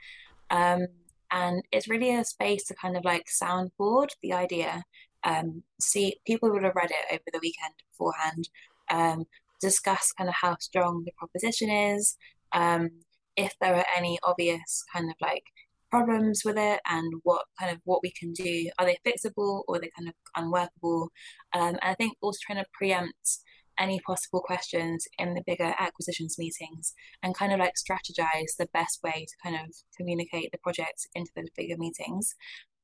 Um, 0.49 0.87
and 1.31 1.61
it's 1.71 1.87
really 1.87 2.15
a 2.15 2.25
space 2.25 2.65
to 2.65 2.75
kind 2.75 2.97
of 2.97 3.05
like 3.05 3.27
soundboard 3.27 4.09
the 4.21 4.33
idea. 4.33 4.83
Um, 5.23 5.63
see, 5.79 6.15
people 6.25 6.51
would 6.51 6.63
have 6.63 6.75
read 6.75 6.91
it 6.91 7.13
over 7.13 7.23
the 7.31 7.39
weekend 7.41 7.73
beforehand. 7.91 8.49
Um, 8.89 9.25
discuss 9.61 10.11
kind 10.13 10.29
of 10.29 10.35
how 10.35 10.55
strong 10.59 11.03
the 11.05 11.11
proposition 11.17 11.69
is, 11.69 12.17
um, 12.53 12.89
if 13.35 13.53
there 13.61 13.75
are 13.75 13.85
any 13.95 14.17
obvious 14.23 14.83
kind 14.93 15.09
of 15.09 15.15
like 15.21 15.43
problems 15.89 16.43
with 16.45 16.57
it 16.57 16.79
and 16.89 17.13
what 17.23 17.45
kind 17.59 17.71
of 17.71 17.79
what 17.83 18.01
we 18.03 18.11
can 18.11 18.31
do. 18.33 18.69
Are 18.77 18.85
they 18.85 18.97
fixable 19.05 19.63
or 19.67 19.75
are 19.75 19.79
they 19.79 19.89
kind 19.97 20.07
of 20.07 20.15
unworkable? 20.35 21.09
Um, 21.53 21.69
and 21.69 21.79
I 21.81 21.95
think 21.95 22.13
also 22.21 22.37
trying 22.45 22.63
to 22.63 22.69
preempt 22.73 23.39
any 23.79 23.99
possible 24.01 24.41
questions 24.41 25.07
in 25.17 25.33
the 25.33 25.43
bigger 25.47 25.73
acquisitions 25.79 26.37
meetings 26.37 26.93
and 27.23 27.33
kind 27.33 27.53
of 27.53 27.59
like 27.59 27.73
strategize 27.75 28.55
the 28.57 28.67
best 28.73 28.99
way 29.03 29.25
to 29.25 29.35
kind 29.41 29.55
of 29.55 29.73
communicate 29.95 30.51
the 30.51 30.57
project 30.59 31.07
into 31.15 31.31
the 31.35 31.47
bigger 31.55 31.77
meetings. 31.77 32.35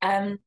Um, 0.02 0.38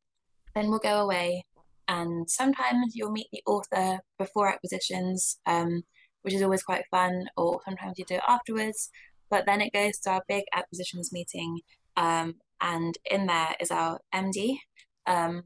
then 0.55 0.69
we'll 0.69 0.79
go 0.79 1.01
away 1.01 1.45
and 1.89 2.29
sometimes 2.29 2.95
you'll 2.95 3.11
meet 3.11 3.27
the 3.33 3.41
author 3.47 3.99
before 4.19 4.47
acquisitions, 4.47 5.39
um, 5.47 5.81
which 6.21 6.35
is 6.35 6.43
always 6.43 6.61
quite 6.61 6.83
fun, 6.91 7.25
or 7.35 7.61
sometimes 7.65 7.97
you 7.97 8.05
do 8.05 8.15
it 8.15 8.21
afterwards. 8.27 8.91
But 9.31 9.47
then 9.47 9.59
it 9.59 9.73
goes 9.73 9.97
to 9.99 10.11
our 10.11 10.23
big 10.27 10.43
acquisitions 10.53 11.11
meeting, 11.11 11.59
um, 11.97 12.35
and 12.61 12.95
in 13.09 13.25
there 13.25 13.55
is 13.59 13.71
our 13.71 13.99
MD, 14.13 14.57
um, 15.07 15.43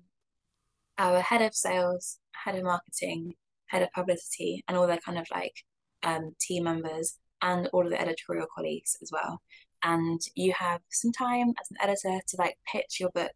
our 0.98 1.22
head 1.22 1.42
of 1.42 1.56
sales, 1.56 2.20
head 2.34 2.56
of 2.56 2.64
marketing, 2.64 3.36
head 3.68 3.82
of 3.82 3.92
publicity, 3.94 4.66
and 4.68 4.78
all 4.78 4.86
their 4.86 4.98
kind 4.98 5.18
of 5.18 5.28
like 5.34 5.56
um, 6.04 6.36
team 6.42 6.66
members, 6.66 7.20
and 7.42 7.70
all 7.72 7.86
of 7.86 7.90
the 7.90 8.02
editorial 8.02 8.48
colleagues 8.54 8.98
as 9.02 9.12
well. 9.14 9.42
And 9.82 10.20
you 10.36 10.54
have 10.60 10.82
some 10.92 11.14
time 11.14 11.54
as 11.62 11.72
an 11.72 11.78
editor 11.82 12.22
to 12.28 12.38
like 12.38 12.58
pitch 12.70 12.98
your 13.00 13.12
book 13.12 13.32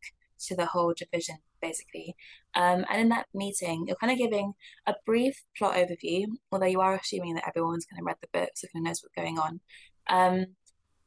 to 0.47 0.55
the 0.55 0.65
whole 0.65 0.93
division, 0.93 1.37
basically. 1.61 2.15
Um, 2.55 2.85
and 2.89 3.01
in 3.01 3.09
that 3.09 3.27
meeting, 3.33 3.85
you're 3.87 3.97
kind 3.97 4.11
of 4.11 4.17
giving 4.17 4.53
a 4.85 4.95
brief 5.05 5.43
plot 5.57 5.75
overview, 5.75 6.25
although 6.51 6.65
you 6.65 6.81
are 6.81 6.95
assuming 6.95 7.35
that 7.35 7.47
everyone's 7.47 7.85
kind 7.85 7.99
of 7.99 8.05
read 8.05 8.17
the 8.21 8.39
book, 8.39 8.49
so 8.55 8.67
kind 8.73 8.83
of 8.83 8.89
knows 8.89 9.01
what's 9.03 9.15
going 9.15 9.39
on. 9.39 9.59
Um, 10.09 10.45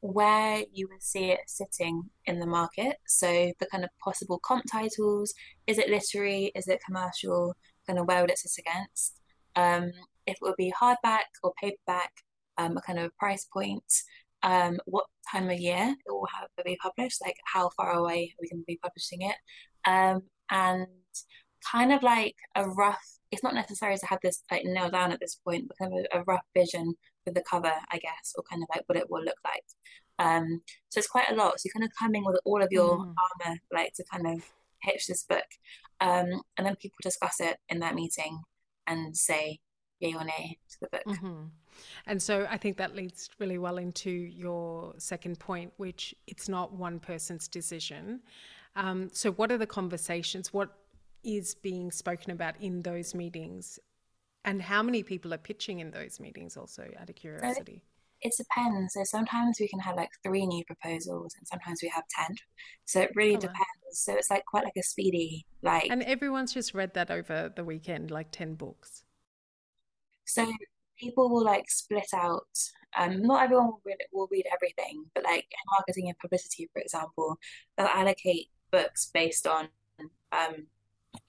where 0.01 0.63
you 0.73 0.87
would 0.89 1.03
see 1.03 1.25
it 1.25 1.41
sitting 1.45 2.03
in 2.25 2.39
the 2.39 2.47
market. 2.47 2.97
So 3.05 3.51
the 3.59 3.67
kind 3.67 3.83
of 3.83 3.91
possible 4.03 4.39
comp 4.43 4.65
titles, 4.71 5.33
is 5.67 5.77
it 5.77 5.89
literary, 5.89 6.51
is 6.55 6.67
it 6.67 6.81
commercial, 6.83 7.55
kind 7.85 7.99
of 7.99 8.07
where 8.07 8.21
would 8.21 8.31
it 8.31 8.39
sit 8.39 8.63
against? 8.65 9.19
Um, 9.55 9.91
if 10.25 10.35
it 10.35 10.41
would 10.41 10.55
be 10.57 10.73
hardback 10.79 11.29
or 11.43 11.53
paperback, 11.61 12.11
um, 12.57 12.77
a 12.77 12.81
kind 12.81 12.99
of 12.99 13.15
price 13.17 13.45
point, 13.45 13.83
um, 14.43 14.79
what 14.85 15.05
time 15.31 15.49
of 15.49 15.59
year 15.59 15.95
it 16.05 16.11
will 16.11 16.27
have 16.39 16.49
to 16.57 16.63
be 16.63 16.77
published, 16.81 17.21
like 17.23 17.37
how 17.45 17.69
far 17.69 17.93
away 17.93 18.33
are 18.33 18.41
we 18.41 18.49
going 18.49 18.61
to 18.61 18.65
be 18.67 18.79
publishing 18.81 19.21
it, 19.21 19.35
um, 19.85 20.23
and 20.49 20.87
kind 21.71 21.93
of 21.93 22.03
like 22.03 22.35
a 22.55 22.67
rough. 22.67 23.05
It's 23.31 23.43
not 23.43 23.53
necessary 23.53 23.97
to 23.97 24.05
have 24.07 24.19
this 24.21 24.43
like 24.51 24.63
nailed 24.65 24.91
down 24.93 25.11
at 25.11 25.19
this 25.19 25.35
point, 25.35 25.67
but 25.67 25.77
kind 25.77 25.93
of 25.93 26.05
a, 26.13 26.19
a 26.19 26.23
rough 26.23 26.45
vision 26.55 26.95
for 27.23 27.31
the 27.31 27.43
cover, 27.49 27.71
I 27.91 27.97
guess, 27.97 28.33
or 28.35 28.43
kind 28.49 28.63
of 28.63 28.69
like 28.73 28.83
what 28.87 28.97
it 28.97 29.09
will 29.09 29.23
look 29.23 29.37
like. 29.45 29.63
Um, 30.19 30.61
so 30.89 30.99
it's 30.99 31.07
quite 31.07 31.29
a 31.31 31.35
lot. 31.35 31.59
So 31.59 31.67
you're 31.67 31.73
kind 31.73 31.85
of 31.85 31.97
coming 31.97 32.25
with 32.25 32.39
all 32.45 32.61
of 32.61 32.71
your 32.71 32.97
mm. 32.97 33.13
armor, 33.45 33.57
like 33.71 33.93
to 33.93 34.03
kind 34.11 34.27
of 34.27 34.43
pitch 34.83 35.07
this 35.07 35.23
book, 35.23 35.45
um, 35.99 36.41
and 36.57 36.65
then 36.65 36.75
people 36.75 36.97
discuss 37.01 37.39
it 37.39 37.57
in 37.69 37.79
that 37.79 37.95
meeting 37.95 38.41
and 38.87 39.15
say 39.15 39.59
yay 40.01 40.13
or 40.13 40.23
nay 40.23 40.57
to 40.69 40.79
the 40.81 40.87
book. 40.87 41.05
Mm-hmm. 41.07 41.43
And 42.05 42.21
so 42.21 42.47
I 42.49 42.57
think 42.57 42.77
that 42.77 42.95
leads 42.95 43.29
really 43.39 43.57
well 43.57 43.77
into 43.77 44.11
your 44.11 44.93
second 44.97 45.39
point, 45.39 45.71
which 45.77 46.13
it's 46.27 46.49
not 46.49 46.73
one 46.73 46.99
person's 46.99 47.47
decision. 47.47 48.21
Um, 48.75 49.09
so, 49.13 49.31
what 49.31 49.51
are 49.51 49.57
the 49.57 49.67
conversations? 49.67 50.53
What 50.53 50.69
is 51.23 51.55
being 51.55 51.91
spoken 51.91 52.31
about 52.31 52.59
in 52.61 52.81
those 52.81 53.13
meetings? 53.13 53.79
And 54.43 54.61
how 54.61 54.81
many 54.81 55.03
people 55.03 55.33
are 55.33 55.37
pitching 55.37 55.79
in 55.79 55.91
those 55.91 56.19
meetings, 56.19 56.57
also, 56.57 56.89
out 56.99 57.09
of 57.09 57.15
curiosity? 57.15 57.83
it 58.21 58.33
depends. 58.37 58.93
So 58.93 59.03
sometimes 59.03 59.57
we 59.59 59.67
can 59.67 59.79
have 59.79 59.95
like 59.95 60.11
three 60.23 60.45
new 60.45 60.63
proposals, 60.65 61.33
and 61.37 61.47
sometimes 61.47 61.79
we 61.81 61.89
have 61.89 62.03
ten. 62.09 62.35
So 62.85 63.01
it 63.01 63.11
really 63.15 63.35
oh, 63.35 63.39
depends. 63.39 63.57
So 63.93 64.13
it's 64.13 64.29
like 64.29 64.45
quite 64.45 64.63
like 64.63 64.77
a 64.77 64.83
speedy 64.83 65.45
like. 65.61 65.87
And 65.89 66.03
everyone's 66.03 66.53
just 66.53 66.73
read 66.73 66.93
that 66.93 67.11
over 67.11 67.51
the 67.55 67.63
weekend, 67.63 68.11
like 68.11 68.31
ten 68.31 68.55
books. 68.55 69.03
So 70.25 70.51
people 70.97 71.29
will 71.29 71.43
like 71.43 71.69
split 71.69 72.09
out. 72.13 72.47
Um, 72.97 73.23
not 73.23 73.43
everyone 73.43 73.67
will 73.67 73.81
read, 73.85 73.97
will 74.11 74.27
read 74.31 74.45
everything, 74.53 75.05
but 75.15 75.23
like 75.23 75.47
marketing 75.71 76.07
and 76.07 76.17
publicity, 76.19 76.69
for 76.73 76.81
example, 76.81 77.37
they'll 77.77 77.87
allocate 77.87 78.47
books 78.71 79.09
based 79.13 79.47
on 79.47 79.69
um, 80.31 80.67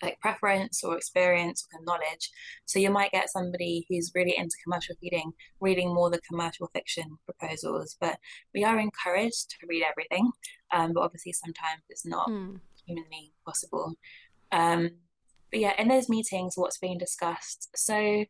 like 0.03 0.19
preference 0.21 0.83
or 0.85 0.97
experience 0.97 1.67
or 1.73 1.85
knowledge. 1.85 2.31
So 2.67 2.79
you 2.79 2.91
might 2.91 3.13
get 3.13 3.31
somebody 3.31 3.87
who's 3.89 4.13
really 4.15 4.37
into 4.37 4.57
commercial 4.63 4.97
feeding 5.01 5.33
reading 5.61 5.95
more 5.95 6.11
the 6.11 6.21
commercial 6.21 6.69
fiction 6.73 7.19
proposals, 7.25 7.97
but 8.01 8.19
we 8.55 8.65
are 8.65 8.79
encouraged 8.79 9.51
to 9.51 9.67
read 9.69 9.85
everything. 9.89 10.31
Um, 10.73 10.93
but 10.93 11.03
obviously 11.03 11.33
sometimes 11.33 11.83
it's 11.89 12.07
not 12.07 12.29
mm. 12.29 12.59
humanly 12.87 13.33
possible. 13.47 13.95
Um, 14.51 14.91
but 15.51 15.61
yeah, 15.61 15.75
in 15.79 15.89
those 15.89 16.09
meetings, 16.09 16.55
what's 16.57 16.79
being 16.79 16.99
discussed? 16.99 17.69
So 17.77 18.25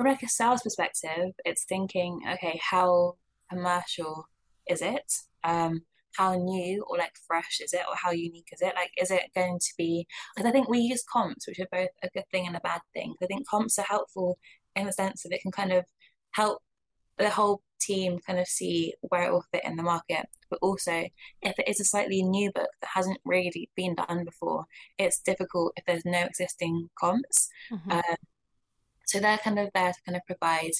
from 0.00 0.10
like 0.10 0.22
a 0.22 0.28
sales 0.28 0.62
perspective, 0.62 1.32
it's 1.44 1.64
thinking, 1.64 2.22
okay, 2.32 2.58
how 2.62 3.16
commercial 3.50 4.26
is 4.66 4.80
it? 4.80 5.12
Um, 5.44 5.82
how 6.16 6.34
new 6.34 6.84
or 6.88 6.96
like 6.96 7.12
fresh 7.26 7.60
is 7.62 7.74
it? 7.74 7.82
Or 7.86 7.94
how 7.94 8.10
unique 8.10 8.48
is 8.52 8.62
it? 8.62 8.72
Like 8.74 8.92
is 9.00 9.10
it 9.10 9.30
going 9.34 9.58
to 9.58 9.72
be 9.76 10.06
because 10.34 10.48
i 10.48 10.52
think 10.52 10.68
we 10.68 10.78
use 10.78 11.04
comps 11.10 11.46
which 11.46 11.60
are 11.60 11.68
both 11.70 11.90
a 12.02 12.08
good 12.14 12.24
thing 12.32 12.46
and 12.46 12.56
a 12.56 12.60
bad 12.60 12.80
thing. 12.94 13.14
I 13.22 13.26
think 13.26 13.48
comps 13.48 13.78
are 13.78 13.84
helpful 13.84 14.38
in 14.74 14.86
the 14.86 14.92
sense 14.92 15.22
that 15.22 15.32
it 15.32 15.42
can 15.42 15.52
kind 15.52 15.72
of 15.72 15.84
help 16.32 16.62
the 17.18 17.28
whole 17.28 17.62
team 17.80 18.18
kind 18.26 18.38
of 18.38 18.46
see 18.46 18.94
where 19.02 19.24
it 19.24 19.32
will 19.32 19.44
fit 19.52 19.64
in 19.64 19.76
the 19.76 19.82
market. 19.82 20.26
But 20.48 20.60
also 20.62 21.04
if 21.42 21.58
it 21.58 21.68
is 21.68 21.80
a 21.80 21.84
slightly 21.84 22.22
new 22.22 22.50
book 22.52 22.70
that 22.80 22.90
hasn't 22.94 23.20
really 23.24 23.70
been 23.76 23.94
done 23.94 24.24
before 24.24 24.64
it's 24.98 25.20
difficult 25.20 25.74
if 25.76 25.84
there's 25.84 26.06
no 26.06 26.22
existing 26.22 26.88
comps. 26.98 27.48
Mm-hmm. 27.70 27.90
um, 27.92 28.16
so 29.10 29.18
they're 29.18 29.38
kind 29.38 29.58
of 29.58 29.70
there 29.74 29.92
to 29.92 29.98
kind 30.06 30.16
of 30.16 30.22
provide 30.24 30.70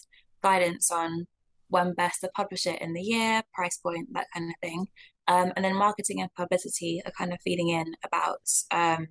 guidance 0.41 0.93
on 0.93 1.27
when 1.69 1.95
best 1.95 2.21
to 2.21 2.31
publish 2.37 2.65
it 2.67 2.81
in 2.81 2.93
the 2.93 3.03
year, 3.03 3.43
price 3.53 3.79
point, 3.79 4.09
that 4.13 4.27
kind 4.33 4.49
of 4.49 4.55
thing. 4.63 4.87
Um, 5.27 5.53
and 5.57 5.65
then 5.65 5.75
marketing 5.75 6.21
and 6.21 6.33
publicity 6.35 7.03
are 7.05 7.13
kind 7.19 7.33
of 7.33 7.41
feeding 7.43 7.71
in 7.71 7.95
about 8.05 8.41
um, 8.71 9.09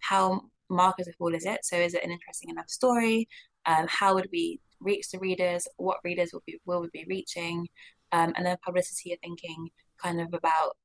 how 0.00 0.42
marketable 0.68 1.32
is 1.32 1.46
it? 1.46 1.64
So 1.64 1.76
is 1.76 1.94
it 1.94 2.04
an 2.04 2.10
interesting 2.10 2.50
enough 2.50 2.68
story? 2.68 3.28
Um, 3.66 3.86
how 3.88 4.14
would 4.14 4.28
we 4.32 4.60
reach 4.80 5.10
the 5.10 5.20
readers? 5.20 5.68
What 5.76 5.98
readers 6.02 6.30
will 6.32 6.42
be 6.44 6.60
will 6.66 6.82
we 6.82 6.88
be 6.92 7.06
reaching? 7.08 7.68
Um, 8.10 8.32
and 8.36 8.44
then 8.44 8.56
publicity 8.64 9.12
are 9.12 9.22
thinking 9.22 9.70
kind 10.02 10.20
of 10.20 10.34
about 10.34 10.76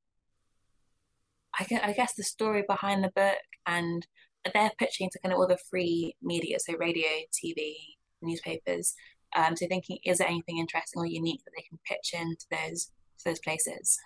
I 1.58 1.64
guess, 1.64 1.80
I 1.82 1.92
guess 1.92 2.14
the 2.14 2.22
story 2.22 2.62
behind 2.68 3.02
the 3.02 3.10
book 3.10 3.38
and 3.66 4.06
they're 4.52 4.70
pitching 4.78 5.10
to 5.10 5.18
kind 5.20 5.32
of 5.32 5.38
all 5.38 5.46
the 5.46 5.58
free 5.70 6.14
media, 6.22 6.58
so 6.58 6.74
radio, 6.78 7.08
TV, 7.32 7.74
newspapers. 8.22 8.94
Um, 9.36 9.56
so 9.56 9.66
thinking, 9.66 9.98
is 10.04 10.18
there 10.18 10.28
anything 10.28 10.58
interesting 10.58 11.00
or 11.00 11.06
unique 11.06 11.44
that 11.44 11.52
they 11.56 11.62
can 11.62 11.78
pitch 11.84 12.14
into 12.14 12.46
those 12.50 12.86
to 13.18 13.24
those 13.26 13.38
places? 13.40 13.98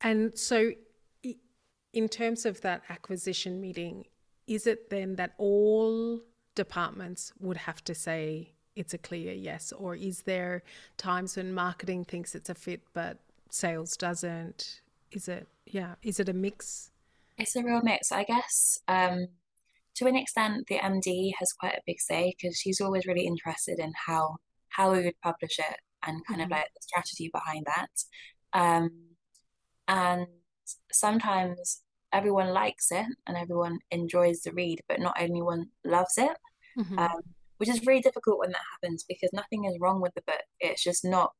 And 0.00 0.38
so, 0.38 0.72
in 1.92 2.08
terms 2.08 2.44
of 2.44 2.60
that 2.62 2.82
acquisition 2.88 3.60
meeting, 3.60 4.06
is 4.46 4.66
it 4.66 4.90
then 4.90 5.16
that 5.16 5.32
all 5.38 6.20
departments 6.54 7.32
would 7.40 7.56
have 7.56 7.82
to 7.84 7.94
say 7.94 8.52
it's 8.76 8.94
a 8.94 8.98
clear 8.98 9.32
yes? 9.32 9.72
Or 9.72 9.94
is 9.94 10.22
there 10.22 10.62
times 10.96 11.36
when 11.36 11.52
marketing 11.52 12.04
thinks 12.04 12.34
it's 12.34 12.50
a 12.50 12.54
fit 12.54 12.82
but 12.92 13.18
sales 13.50 13.96
doesn't? 13.96 14.80
Is 15.12 15.28
it, 15.28 15.48
yeah, 15.66 15.94
is 16.02 16.20
it 16.20 16.28
a 16.28 16.32
mix? 16.32 16.90
It's 17.38 17.56
a 17.56 17.62
real 17.62 17.80
mix, 17.82 18.12
I 18.12 18.24
guess. 18.24 18.80
Um, 18.88 19.28
to 19.96 20.06
an 20.06 20.16
extent, 20.16 20.66
the 20.68 20.78
MD 20.78 21.32
has 21.38 21.52
quite 21.52 21.74
a 21.74 21.82
big 21.86 22.00
say 22.00 22.34
because 22.36 22.56
she's 22.56 22.80
always 22.80 23.06
really 23.06 23.26
interested 23.26 23.78
in 23.78 23.92
how 24.06 24.36
how 24.68 24.92
we 24.92 25.04
would 25.04 25.20
publish 25.22 25.58
it 25.58 25.76
and 26.06 26.24
kind 26.26 26.40
mm-hmm. 26.40 26.52
of 26.52 26.58
like 26.58 26.70
the 26.74 26.80
strategy 26.82 27.30
behind 27.32 27.66
that. 27.66 28.58
Um, 28.58 28.90
and 29.86 30.26
sometimes 30.92 31.82
everyone 32.12 32.48
likes 32.48 32.90
it 32.90 33.06
and 33.26 33.36
everyone 33.36 33.78
enjoys 33.90 34.40
the 34.40 34.52
read, 34.52 34.80
but 34.88 35.00
not 35.00 35.16
everyone 35.18 35.66
loves 35.84 36.14
it. 36.18 36.36
Mm-hmm. 36.78 36.98
Um, 36.98 37.20
which 37.58 37.68
is 37.68 37.86
really 37.86 38.00
difficult 38.00 38.38
when 38.40 38.50
that 38.50 38.60
happens 38.72 39.04
because 39.08 39.30
nothing 39.32 39.64
is 39.64 39.78
wrong 39.80 40.00
with 40.00 40.12
the 40.14 40.22
book. 40.22 40.42
It's 40.60 40.82
just 40.82 41.04
not 41.04 41.32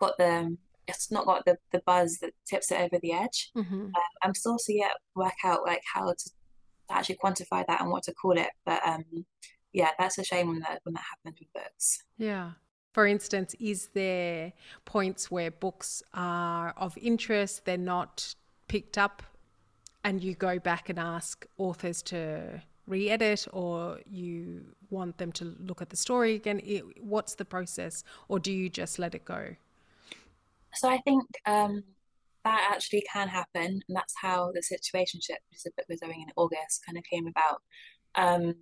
got 0.00 0.18
the 0.18 0.56
it's 0.88 1.10
not 1.10 1.26
got 1.26 1.44
the, 1.44 1.56
the 1.72 1.82
buzz 1.86 2.18
that 2.20 2.32
tips 2.48 2.72
it 2.72 2.80
over 2.80 2.98
the 3.00 3.12
edge. 3.12 3.50
Mm-hmm. 3.56 3.82
Um, 3.82 3.92
I'm 4.22 4.34
still 4.34 4.58
to 4.58 4.74
yet 4.74 4.96
work 5.14 5.34
out 5.44 5.64
like 5.64 5.82
how 5.94 6.06
to, 6.06 6.14
to, 6.14 6.30
actually 6.90 7.18
quantify 7.22 7.66
that 7.66 7.80
and 7.80 7.90
what 7.90 8.02
to 8.04 8.14
call 8.14 8.38
it. 8.38 8.48
But 8.64 8.80
um, 8.86 9.04
yeah, 9.72 9.90
that's 9.98 10.18
a 10.18 10.24
shame 10.24 10.48
when 10.48 10.60
that 10.60 10.80
when 10.84 10.94
that 10.94 11.04
happens 11.10 11.38
with 11.38 11.52
books. 11.52 12.02
Yeah. 12.18 12.52
For 12.92 13.06
instance, 13.06 13.54
is 13.60 13.88
there 13.94 14.52
points 14.84 15.30
where 15.30 15.50
books 15.52 16.02
are 16.12 16.74
of 16.76 16.98
interest, 16.98 17.64
they're 17.64 17.78
not 17.78 18.34
picked 18.66 18.98
up, 18.98 19.22
and 20.02 20.22
you 20.22 20.34
go 20.34 20.58
back 20.58 20.88
and 20.88 20.98
ask 20.98 21.46
authors 21.56 22.02
to 22.02 22.60
re 22.88 23.08
edit, 23.08 23.46
or 23.52 24.00
you 24.10 24.64
want 24.90 25.18
them 25.18 25.30
to 25.32 25.56
look 25.60 25.80
at 25.80 25.90
the 25.90 25.96
story 25.96 26.34
again? 26.34 26.60
What's 27.00 27.36
the 27.36 27.44
process, 27.44 28.02
or 28.28 28.40
do 28.40 28.52
you 28.52 28.68
just 28.68 28.98
let 28.98 29.14
it 29.14 29.24
go? 29.24 29.54
so 30.74 30.88
I 30.88 30.98
think 30.98 31.24
um, 31.46 31.82
that 32.44 32.70
actually 32.72 33.04
can 33.12 33.28
happen, 33.28 33.80
and 33.88 33.96
that's 33.96 34.14
how 34.20 34.52
the 34.52 34.60
situationship, 34.60 35.40
which 35.50 35.58
is 35.58 35.66
a 35.66 35.70
book 35.76 35.86
we're 35.88 36.06
doing 36.06 36.22
in 36.22 36.32
August, 36.36 36.84
kind 36.86 36.98
of 36.98 37.04
came 37.04 37.26
about. 37.26 37.62
Um, 38.14 38.54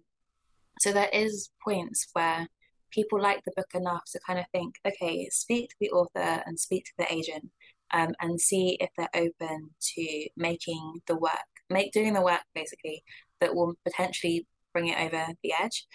so 0.81 0.93
there 0.93 1.11
is 1.13 1.51
points 1.63 2.09
where 2.13 2.49
people 2.91 3.21
like 3.21 3.45
the 3.45 3.53
book 3.57 3.71
enough 3.75 4.05
to 4.13 4.21
kind 4.27 4.39
of 4.39 4.47
think, 4.53 4.77
okay, 4.87 5.29
speak 5.31 5.71
to 5.71 5.77
the 5.81 5.91
author 5.91 6.43
and 6.47 6.59
speak 6.59 6.85
to 6.85 6.93
the 6.99 7.13
agent, 7.13 7.51
um, 7.93 8.15
and 8.21 8.41
see 8.41 8.77
if 8.81 8.91
they're 8.97 9.09
open 9.15 9.71
to 9.95 10.29
making 10.37 11.01
the 11.07 11.17
work, 11.17 11.31
make 11.71 11.93
doing 11.93 12.15
the 12.15 12.23
work 12.23 12.43
basically 12.55 13.03
that 13.41 13.55
will 13.55 13.75
potentially 13.85 14.47
bring 14.73 14.89
it 14.89 15.01
over 15.01 15.27
the 15.43 15.53
edge. 15.61 15.87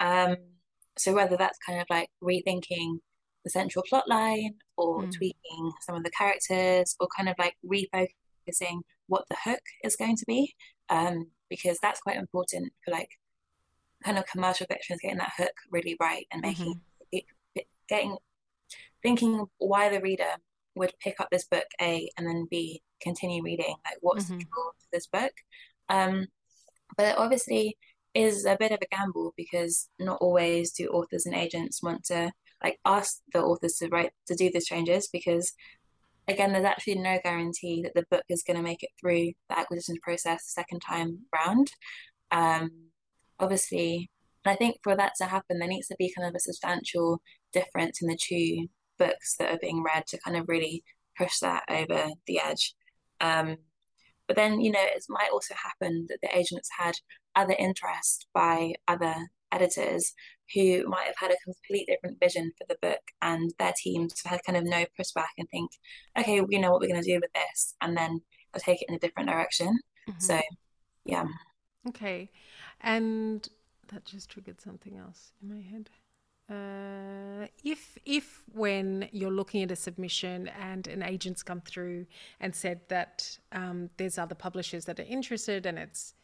Um, 0.00 0.36
so 0.96 1.14
whether 1.14 1.36
that's 1.36 1.58
kind 1.66 1.80
of 1.80 1.86
like 1.90 2.08
rethinking 2.22 2.98
the 3.44 3.50
central 3.50 3.84
plot 3.88 4.08
line 4.08 4.54
or 4.76 5.02
mm. 5.02 5.12
tweaking 5.12 5.72
some 5.80 5.96
of 5.96 6.04
the 6.04 6.10
characters 6.10 6.96
or 7.00 7.08
kind 7.16 7.28
of 7.28 7.34
like 7.38 7.56
refocusing 7.64 8.80
what 9.06 9.24
the 9.28 9.36
hook 9.44 9.62
is 9.84 9.96
going 9.96 10.16
to 10.16 10.24
be 10.26 10.54
um, 10.88 11.26
because 11.48 11.78
that's 11.82 12.00
quite 12.00 12.16
important 12.16 12.72
for 12.84 12.92
like 12.92 13.10
kind 14.04 14.18
of 14.18 14.26
commercial 14.26 14.66
is 14.70 15.00
getting 15.00 15.18
that 15.18 15.32
hook 15.36 15.52
really 15.70 15.96
right 16.00 16.26
and 16.32 16.42
making 16.42 16.74
mm-hmm. 16.74 17.18
it, 17.54 17.66
getting 17.88 18.16
thinking 19.02 19.46
why 19.58 19.88
the 19.88 20.00
reader 20.00 20.24
would 20.74 20.92
pick 21.00 21.20
up 21.20 21.28
this 21.30 21.44
book 21.44 21.66
a 21.80 22.08
and 22.16 22.26
then 22.26 22.46
b 22.50 22.82
continue 23.00 23.42
reading 23.42 23.74
like 23.84 23.98
what's 24.00 24.24
mm-hmm. 24.24 24.38
the 24.38 24.44
draw 24.44 24.70
to 24.70 24.86
this 24.92 25.06
book 25.06 25.32
um, 25.88 26.26
but 26.96 27.06
it 27.06 27.18
obviously 27.18 27.76
is 28.14 28.44
a 28.44 28.56
bit 28.58 28.72
of 28.72 28.78
a 28.82 28.96
gamble 28.96 29.32
because 29.36 29.88
not 29.98 30.18
always 30.20 30.72
do 30.72 30.88
authors 30.88 31.26
and 31.26 31.34
agents 31.34 31.82
want 31.82 32.04
to 32.04 32.30
like 32.62 32.78
ask 32.84 33.20
the 33.32 33.40
authors 33.40 33.74
to 33.74 33.88
write 33.88 34.12
to 34.26 34.34
do 34.34 34.50
the 34.50 34.60
changes 34.60 35.08
because 35.12 35.52
again 36.28 36.52
there's 36.52 36.64
actually 36.64 36.96
no 36.96 37.18
guarantee 37.22 37.82
that 37.82 37.94
the 37.94 38.06
book 38.10 38.24
is 38.28 38.42
going 38.42 38.56
to 38.56 38.62
make 38.62 38.82
it 38.82 38.90
through 39.00 39.32
the 39.48 39.58
acquisition 39.58 39.96
process 40.02 40.44
the 40.44 40.60
second 40.60 40.80
time 40.80 41.20
round. 41.34 41.70
Um, 42.30 42.70
obviously 43.38 44.10
and 44.44 44.52
i 44.52 44.56
think 44.56 44.76
for 44.82 44.94
that 44.94 45.12
to 45.16 45.24
happen 45.24 45.58
there 45.58 45.68
needs 45.68 45.88
to 45.88 45.96
be 45.98 46.12
kind 46.16 46.28
of 46.28 46.34
a 46.34 46.40
substantial 46.40 47.20
difference 47.52 48.00
in 48.00 48.08
the 48.08 48.16
two 48.16 48.68
books 48.98 49.36
that 49.38 49.52
are 49.52 49.58
being 49.58 49.82
read 49.82 50.06
to 50.06 50.20
kind 50.20 50.36
of 50.36 50.48
really 50.48 50.84
push 51.16 51.38
that 51.40 51.64
over 51.68 52.08
the 52.26 52.40
edge. 52.40 52.74
Um, 53.20 53.56
but 54.26 54.36
then 54.36 54.60
you 54.60 54.70
know 54.70 54.80
it 54.82 55.04
might 55.08 55.30
also 55.32 55.54
happen 55.54 56.06
that 56.08 56.18
the 56.22 56.36
agents 56.36 56.68
had 56.78 56.94
other 57.34 57.54
interest 57.58 58.26
by 58.32 58.74
other 58.88 59.14
editors 59.50 60.12
who 60.54 60.86
might 60.86 61.06
have 61.06 61.16
had 61.18 61.30
a 61.30 61.36
complete 61.44 61.86
different 61.86 62.18
vision 62.20 62.52
for 62.58 62.66
the 62.68 62.76
book 62.82 63.00
and 63.20 63.52
their 63.58 63.72
teams 63.76 64.22
had 64.24 64.40
kind 64.44 64.56
of 64.56 64.64
no 64.64 64.84
pushback 64.98 65.32
and 65.38 65.48
think, 65.50 65.70
okay, 66.18 66.40
we 66.40 66.58
know 66.58 66.70
what 66.70 66.80
we're 66.80 66.88
going 66.88 67.02
to 67.02 67.12
do 67.12 67.20
with 67.20 67.32
this, 67.32 67.74
and 67.80 67.96
then 67.96 68.20
they'll 68.52 68.60
take 68.60 68.82
it 68.82 68.88
in 68.88 68.94
a 68.94 68.98
different 68.98 69.28
direction. 69.28 69.78
Mm-hmm. 70.08 70.20
So, 70.20 70.40
yeah. 71.04 71.24
Okay. 71.88 72.30
And 72.80 73.48
that 73.88 74.04
just 74.04 74.30
triggered 74.30 74.60
something 74.60 74.96
else 74.96 75.32
in 75.42 75.48
my 75.48 75.60
head. 75.60 75.90
Uh, 76.50 77.46
if 77.64 77.96
if 78.04 78.42
when 78.52 79.08
you're 79.12 79.30
looking 79.30 79.62
at 79.62 79.70
a 79.70 79.76
submission 79.76 80.48
and 80.60 80.86
an 80.88 81.02
agent's 81.02 81.42
come 81.42 81.60
through 81.60 82.04
and 82.40 82.54
said 82.54 82.80
that 82.88 83.38
um, 83.52 83.88
there's 83.96 84.18
other 84.18 84.34
publishers 84.34 84.84
that 84.84 84.98
are 84.98 85.06
interested 85.08 85.64
and 85.64 85.78
it's 85.78 86.14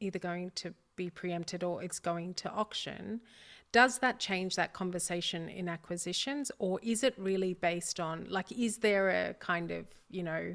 either 0.00 0.18
going 0.18 0.50
to 0.56 0.74
be 0.96 1.10
preempted 1.10 1.62
or 1.62 1.82
it's 1.82 1.98
going 1.98 2.34
to 2.34 2.50
auction. 2.50 3.20
Does 3.72 3.98
that 4.00 4.20
change 4.20 4.56
that 4.56 4.74
conversation 4.74 5.48
in 5.48 5.68
acquisitions, 5.68 6.52
or 6.58 6.78
is 6.82 7.02
it 7.02 7.14
really 7.16 7.54
based 7.54 7.98
on 8.00 8.26
like, 8.28 8.52
is 8.52 8.78
there 8.78 9.08
a 9.08 9.34
kind 9.34 9.70
of, 9.70 9.86
you 10.10 10.22
know, 10.22 10.54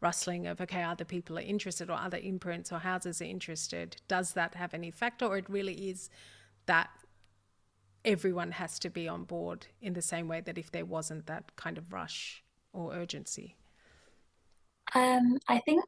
rustling 0.00 0.46
of, 0.46 0.60
okay, 0.60 0.82
other 0.82 1.04
people 1.04 1.38
are 1.38 1.42
interested 1.42 1.88
or 1.88 1.96
other 1.96 2.18
imprints 2.18 2.72
or 2.72 2.78
houses 2.78 3.22
are 3.22 3.24
interested? 3.24 3.96
Does 4.08 4.32
that 4.32 4.56
have 4.56 4.74
any 4.74 4.90
factor, 4.90 5.26
or 5.26 5.38
it 5.38 5.48
really 5.48 5.88
is 5.90 6.10
that 6.66 6.90
everyone 8.04 8.52
has 8.52 8.78
to 8.80 8.90
be 8.90 9.08
on 9.08 9.24
board 9.24 9.68
in 9.80 9.92
the 9.92 10.02
same 10.02 10.26
way 10.26 10.40
that 10.40 10.58
if 10.58 10.70
there 10.72 10.84
wasn't 10.84 11.26
that 11.26 11.54
kind 11.56 11.78
of 11.78 11.92
rush 11.92 12.42
or 12.72 12.92
urgency? 12.94 13.56
Um, 14.94 15.38
I 15.48 15.58
think 15.60 15.84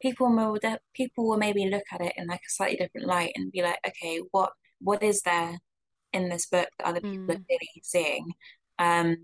people 0.00 0.34
will 0.34 0.58
people 0.94 1.28
will 1.28 1.38
maybe 1.38 1.68
look 1.68 1.84
at 1.92 2.00
it 2.00 2.12
in 2.16 2.26
like 2.26 2.40
a 2.40 2.50
slightly 2.50 2.76
different 2.76 3.06
light 3.06 3.32
and 3.34 3.52
be 3.52 3.62
like, 3.62 3.78
okay, 3.86 4.20
what 4.30 4.52
what 4.80 5.02
is 5.02 5.22
there 5.22 5.58
in 6.12 6.28
this 6.28 6.46
book 6.46 6.68
that 6.78 6.86
other 6.86 7.00
people 7.00 7.18
mm. 7.18 7.30
are 7.30 7.44
clearly 7.44 7.82
seeing? 7.82 8.32
Um, 8.78 9.16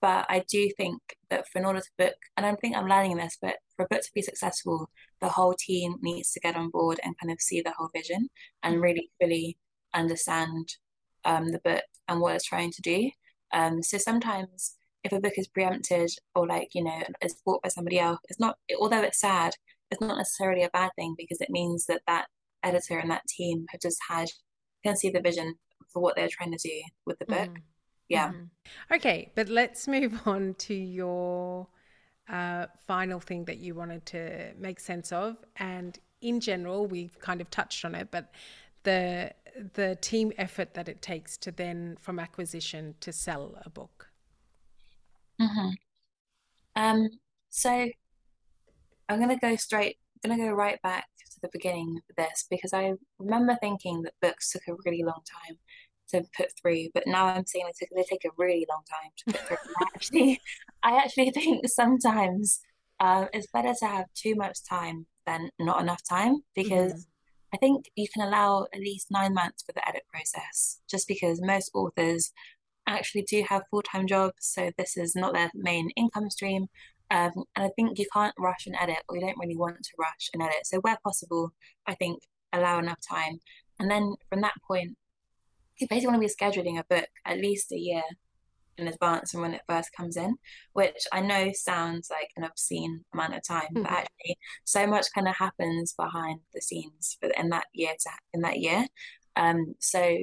but 0.00 0.26
I 0.28 0.44
do 0.50 0.68
think 0.76 1.00
that 1.30 1.46
for 1.48 1.60
in 1.60 1.64
order 1.64 1.80
to 1.80 1.90
book, 1.96 2.16
and 2.36 2.44
I 2.44 2.54
think 2.56 2.76
I'm 2.76 2.88
learning 2.88 3.16
this, 3.16 3.38
but 3.40 3.56
for 3.76 3.84
a 3.84 3.88
book 3.88 4.02
to 4.02 4.10
be 4.14 4.20
successful, 4.20 4.90
the 5.20 5.30
whole 5.30 5.54
team 5.58 5.94
needs 6.02 6.32
to 6.32 6.40
get 6.40 6.56
on 6.56 6.68
board 6.68 7.00
and 7.02 7.16
kind 7.18 7.32
of 7.32 7.40
see 7.40 7.62
the 7.62 7.72
whole 7.76 7.88
vision 7.94 8.28
and 8.62 8.76
mm. 8.76 8.82
really 8.82 9.10
fully 9.20 9.56
understand 9.94 10.74
um, 11.24 11.52
the 11.52 11.60
book 11.64 11.84
and 12.08 12.20
what 12.20 12.34
it's 12.34 12.44
trying 12.44 12.70
to 12.72 12.82
do. 12.82 13.10
Um, 13.52 13.82
so 13.82 13.96
sometimes 13.98 14.76
if 15.04 15.12
a 15.12 15.20
book 15.20 15.34
is 15.36 15.48
preempted 15.48 16.10
or 16.34 16.46
like 16.46 16.68
you 16.74 16.82
know 16.82 17.02
is 17.22 17.36
bought 17.44 17.62
by 17.62 17.68
somebody 17.68 17.98
else, 17.98 18.18
it's 18.28 18.40
not. 18.40 18.56
Although 18.78 19.02
it's 19.02 19.20
sad, 19.20 19.54
it's 19.90 20.00
not 20.00 20.16
necessarily 20.16 20.62
a 20.62 20.70
bad 20.70 20.90
thing 20.96 21.14
because 21.16 21.40
it 21.40 21.50
means 21.50 21.86
that 21.86 22.02
that 22.06 22.26
editor 22.62 22.98
and 22.98 23.10
that 23.10 23.26
team 23.26 23.66
have 23.70 23.80
just 23.80 23.98
had 24.08 24.28
can 24.84 24.96
see 24.96 25.10
the 25.10 25.20
vision 25.20 25.54
for 25.92 26.02
what 26.02 26.16
they're 26.16 26.28
trying 26.28 26.52
to 26.52 26.68
do 26.68 26.82
with 27.06 27.18
the 27.18 27.26
book. 27.26 27.50
Mm. 27.50 27.62
Yeah. 28.08 28.32
Mm. 28.32 28.50
Okay, 28.92 29.32
but 29.34 29.48
let's 29.48 29.88
move 29.88 30.20
on 30.26 30.54
to 30.58 30.74
your 30.74 31.68
uh, 32.28 32.66
final 32.86 33.20
thing 33.20 33.44
that 33.46 33.58
you 33.58 33.74
wanted 33.74 34.04
to 34.06 34.52
make 34.58 34.80
sense 34.80 35.12
of, 35.12 35.36
and 35.56 35.98
in 36.20 36.40
general, 36.40 36.86
we've 36.86 37.18
kind 37.20 37.40
of 37.40 37.50
touched 37.50 37.84
on 37.84 37.94
it, 37.94 38.08
but 38.10 38.32
the 38.82 39.32
the 39.74 39.96
team 40.00 40.32
effort 40.36 40.74
that 40.74 40.88
it 40.88 41.00
takes 41.00 41.36
to 41.36 41.52
then 41.52 41.96
from 42.00 42.18
acquisition 42.18 42.94
to 43.00 43.12
sell 43.12 43.56
a 43.64 43.70
book. 43.70 44.08
Mm-hmm. 45.40 45.70
Um, 46.76 47.08
so 47.50 47.88
I'm 49.08 49.20
gonna 49.20 49.38
go 49.38 49.56
straight. 49.56 49.98
I'm 50.24 50.30
gonna 50.30 50.48
go 50.48 50.54
right 50.54 50.80
back 50.82 51.06
to 51.32 51.40
the 51.42 51.50
beginning 51.52 52.00
of 52.10 52.16
this 52.16 52.46
because 52.50 52.72
I 52.72 52.94
remember 53.18 53.56
thinking 53.60 54.02
that 54.02 54.14
books 54.20 54.50
took 54.50 54.62
a 54.68 54.76
really 54.84 55.02
long 55.02 55.20
time 55.46 55.58
to 56.10 56.22
put 56.36 56.50
through, 56.60 56.88
but 56.94 57.06
now 57.06 57.26
I'm 57.26 57.46
seeing 57.46 57.66
they, 57.80 57.88
they 57.94 58.04
take 58.04 58.24
a 58.24 58.34
really 58.36 58.66
long 58.68 58.82
time 58.90 59.10
to 59.18 59.32
put 59.32 59.48
through. 59.48 59.56
I 59.80 59.84
actually, 59.94 60.40
I 60.82 60.96
actually 60.96 61.30
think 61.30 61.68
sometimes 61.68 62.60
uh, 63.00 63.26
it's 63.32 63.48
better 63.52 63.74
to 63.80 63.86
have 63.86 64.06
too 64.14 64.34
much 64.34 64.58
time 64.68 65.06
than 65.26 65.50
not 65.58 65.80
enough 65.80 66.02
time 66.08 66.42
because. 66.54 66.92
Mm-hmm. 66.92 67.10
I 67.52 67.56
think 67.56 67.84
you 67.94 68.08
can 68.12 68.26
allow 68.26 68.66
at 68.74 68.80
least 68.80 69.12
nine 69.12 69.32
months 69.32 69.62
for 69.62 69.72
the 69.72 69.88
edit 69.88 70.02
process, 70.12 70.80
just 70.90 71.06
because 71.06 71.40
most 71.40 71.70
authors 71.72 72.32
actually 72.86 73.22
do 73.22 73.44
have 73.48 73.62
full 73.70 73.82
time 73.82 74.06
jobs, 74.06 74.34
so 74.40 74.70
this 74.76 74.96
is 74.96 75.14
not 75.14 75.34
their 75.34 75.50
main 75.54 75.90
income 75.96 76.30
stream. 76.30 76.66
Um, 77.10 77.32
and 77.56 77.66
I 77.66 77.70
think 77.76 77.98
you 77.98 78.06
can't 78.12 78.34
rush 78.38 78.66
and 78.66 78.76
edit, 78.80 78.98
or 79.08 79.16
you 79.16 79.22
don't 79.22 79.38
really 79.38 79.56
want 79.56 79.82
to 79.82 79.92
rush 79.98 80.30
and 80.32 80.42
edit. 80.42 80.66
So 80.66 80.78
where 80.80 80.98
possible, 81.04 81.50
I 81.86 81.94
think 81.94 82.20
allow 82.52 82.78
enough 82.78 83.00
time. 83.08 83.38
And 83.78 83.90
then 83.90 84.14
from 84.28 84.40
that 84.40 84.54
point, 84.66 84.96
you 85.78 85.86
basically 85.88 86.08
want 86.08 86.22
to 86.22 86.28
be 86.28 86.44
scheduling 86.44 86.78
a 86.78 86.84
book 86.84 87.08
at 87.24 87.38
least 87.38 87.72
a 87.72 87.76
year 87.76 88.02
in 88.76 88.88
advance 88.88 89.30
from 89.30 89.42
when 89.42 89.54
it 89.54 89.62
first 89.68 89.90
comes 89.96 90.16
in, 90.16 90.36
which 90.72 91.06
I 91.12 91.20
know 91.20 91.50
sounds 91.52 92.08
like 92.10 92.30
an 92.36 92.44
obscene 92.44 93.04
amount 93.12 93.34
of 93.34 93.46
time, 93.46 93.68
mm-hmm. 93.72 93.82
but 93.82 93.92
actually 93.92 94.38
so 94.64 94.86
much 94.86 95.06
kind 95.14 95.28
of 95.28 95.36
happens 95.36 95.94
behind 95.96 96.40
the 96.52 96.60
scenes 96.60 97.16
for 97.20 97.30
in 97.30 97.50
that 97.50 97.66
year 97.72 97.92
to 97.98 98.10
in 98.32 98.40
that 98.42 98.58
year. 98.58 98.86
Um, 99.36 99.74
so 99.80 100.18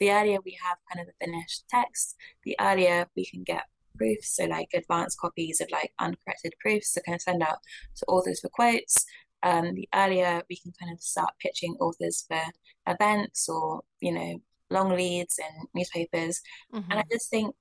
the 0.00 0.10
earlier 0.10 0.38
we 0.44 0.58
have 0.62 0.78
kind 0.92 1.00
of 1.00 1.06
the 1.06 1.24
finished 1.24 1.64
text, 1.68 2.16
the 2.44 2.56
earlier 2.60 3.06
we 3.16 3.24
can 3.24 3.42
get 3.44 3.64
proofs, 3.96 4.36
so 4.36 4.44
like 4.44 4.68
advanced 4.74 5.18
copies 5.18 5.60
of 5.60 5.68
like 5.70 5.92
uncorrected 5.98 6.52
proofs 6.60 6.92
to 6.92 7.02
kind 7.02 7.16
of 7.16 7.22
send 7.22 7.42
out 7.42 7.58
to 7.96 8.06
authors 8.06 8.40
for 8.40 8.48
quotes. 8.48 9.04
Um, 9.42 9.74
the 9.74 9.88
earlier 9.94 10.42
we 10.48 10.56
can 10.56 10.72
kind 10.80 10.92
of 10.92 11.02
start 11.02 11.34
pitching 11.38 11.76
authors 11.78 12.24
for 12.26 12.40
events 12.86 13.46
or 13.48 13.82
you 14.00 14.12
know 14.12 14.40
long 14.70 14.96
leads 14.96 15.38
in 15.38 15.66
newspapers, 15.74 16.40
mm-hmm. 16.74 16.90
and 16.90 17.00
I 17.00 17.04
just 17.10 17.30
think 17.30 17.54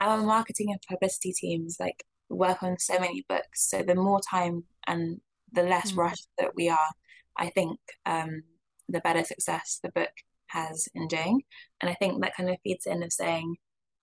our 0.00 0.18
marketing 0.18 0.70
and 0.70 0.80
publicity 0.88 1.32
teams 1.32 1.76
like 1.78 2.04
work 2.30 2.62
on 2.62 2.78
so 2.78 2.98
many 2.98 3.24
books, 3.28 3.68
so 3.68 3.82
the 3.82 3.94
more 3.94 4.20
time 4.30 4.64
and 4.86 5.20
the 5.52 5.62
less 5.62 5.90
mm-hmm. 5.90 6.00
rush 6.00 6.20
that 6.38 6.54
we 6.54 6.68
are, 6.68 6.90
I 7.36 7.50
think 7.50 7.78
um, 8.06 8.42
the 8.88 9.00
better 9.00 9.24
success 9.24 9.80
the 9.82 9.90
book 9.90 10.10
has 10.46 10.88
in 10.94 11.08
doing. 11.08 11.42
And 11.80 11.90
I 11.90 11.94
think 11.94 12.20
that 12.22 12.36
kind 12.36 12.50
of 12.50 12.56
feeds 12.62 12.86
in 12.86 13.02
of 13.02 13.12
saying 13.12 13.56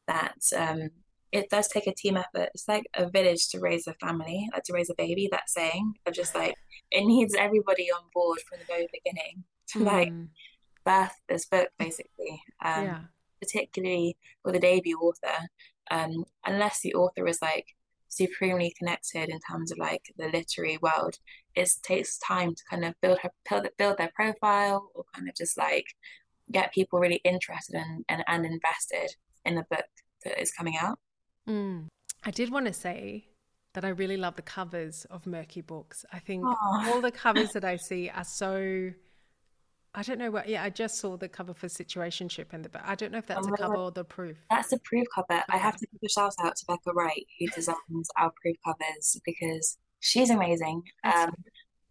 that 0.08 0.38
um, 0.56 0.90
it 1.32 1.50
does 1.50 1.68
take 1.68 1.88
a 1.88 1.94
team 1.94 2.18
effort. 2.18 2.50
It's 2.54 2.68
like 2.68 2.86
a 2.94 3.10
village 3.10 3.50
to 3.50 3.60
raise 3.60 3.88
a 3.88 3.94
family, 3.94 4.50
like 4.54 4.64
to 4.64 4.74
raise 4.74 4.90
a 4.90 4.96
baby. 4.96 5.28
That 5.32 5.50
saying 5.50 5.94
of 6.06 6.14
just 6.14 6.36
like 6.36 6.56
it 6.92 7.06
needs 7.06 7.36
everybody 7.36 7.92
on 7.92 8.04
board 8.14 8.40
from 8.48 8.60
the 8.60 8.66
very 8.66 8.88
beginning 8.92 9.44
to 9.70 9.80
mm. 9.80 9.86
like 9.86 10.14
birth 10.86 11.16
this 11.28 11.46
book, 11.46 11.70
basically. 11.78 12.42
Um, 12.64 12.86
yeah. 12.86 13.00
particularly 13.42 14.18
with 14.44 14.56
a 14.56 14.60
debut 14.60 14.98
author, 14.98 15.48
um, 15.92 16.26
unless 16.46 16.82
the 16.82 16.94
author 16.96 17.28
is 17.28 17.42
like 17.42 17.68
supremely 18.08 18.74
connected 18.78 19.30
in 19.30 19.40
terms 19.50 19.72
of 19.72 19.78
like 19.78 20.14
the 20.18 20.28
literary 20.30 20.78
world, 20.82 21.16
it 21.56 21.70
takes 21.84 22.18
time 22.20 22.56
to 22.56 22.64
kind 22.70 22.86
of 22.86 22.94
build 23.02 23.20
her 23.22 23.30
build, 23.50 23.68
build 23.78 23.98
their 23.98 24.12
profile 24.16 24.90
or 24.96 25.04
kind 25.14 25.28
of 25.28 25.36
just 25.36 25.58
like 25.58 25.86
get 26.52 26.74
people 26.74 27.00
really 27.00 27.22
interested 27.24 27.76
in, 27.76 28.06
and, 28.08 28.24
and 28.28 28.46
invested 28.46 29.16
in 29.48 29.56
the 29.56 29.66
book 29.70 29.86
that 30.24 30.40
is 30.42 30.52
coming 30.52 30.78
out. 30.80 31.00
Mm. 31.48 31.88
I 32.24 32.32
did 32.32 32.52
want 32.52 32.66
to 32.66 32.74
say 32.74 33.28
that 33.74 33.86
I 33.86 33.90
really 33.90 34.18
love 34.18 34.36
the 34.36 34.42
covers 34.42 35.06
of 35.10 35.26
Merky 35.26 35.66
books. 35.66 36.06
I 36.12 36.20
think 36.20 36.44
Aww. 36.44 36.88
all 36.88 37.02
the 37.02 37.12
covers 37.12 37.54
that 37.54 37.64
I 37.64 37.76
see 37.90 38.10
are 38.10 38.24
so. 38.24 38.92
I 39.96 40.04
don't 40.04 40.20
know 40.20 40.30
what. 40.30 40.48
Yeah, 40.48 40.64
I 40.64 40.70
just 40.70 41.00
saw 41.00 41.18
the 41.18 41.30
cover 41.30 41.54
for 41.54 41.68
Situationship 41.68 42.54
in 42.54 42.62
the 42.62 42.70
but 42.70 42.82
I 42.86 42.96
don't 42.96 43.12
know 43.12 43.18
if 43.18 43.26
that's 43.26 43.48
oh, 43.48 43.54
a 43.54 43.58
cover 43.58 43.76
or 43.76 43.92
the 43.92 44.04
proof. 44.04 44.38
That's 44.50 44.70
the 44.70 44.80
proof 44.80 45.08
cover. 45.16 45.42
I 45.50 45.58
have 45.58 45.76
to 45.78 45.88
give 45.88 46.00
a 46.04 46.10
shout 46.10 46.36
out 46.44 46.56
to 46.56 46.66
Becca 46.68 46.94
Wright, 46.94 47.26
who 47.40 47.48
designs 47.48 48.10
our 48.18 48.32
proof 48.42 48.58
covers 48.66 49.20
because 49.26 49.78
she's 50.00 50.30
amazing. 50.30 50.84
Um, 51.04 51.32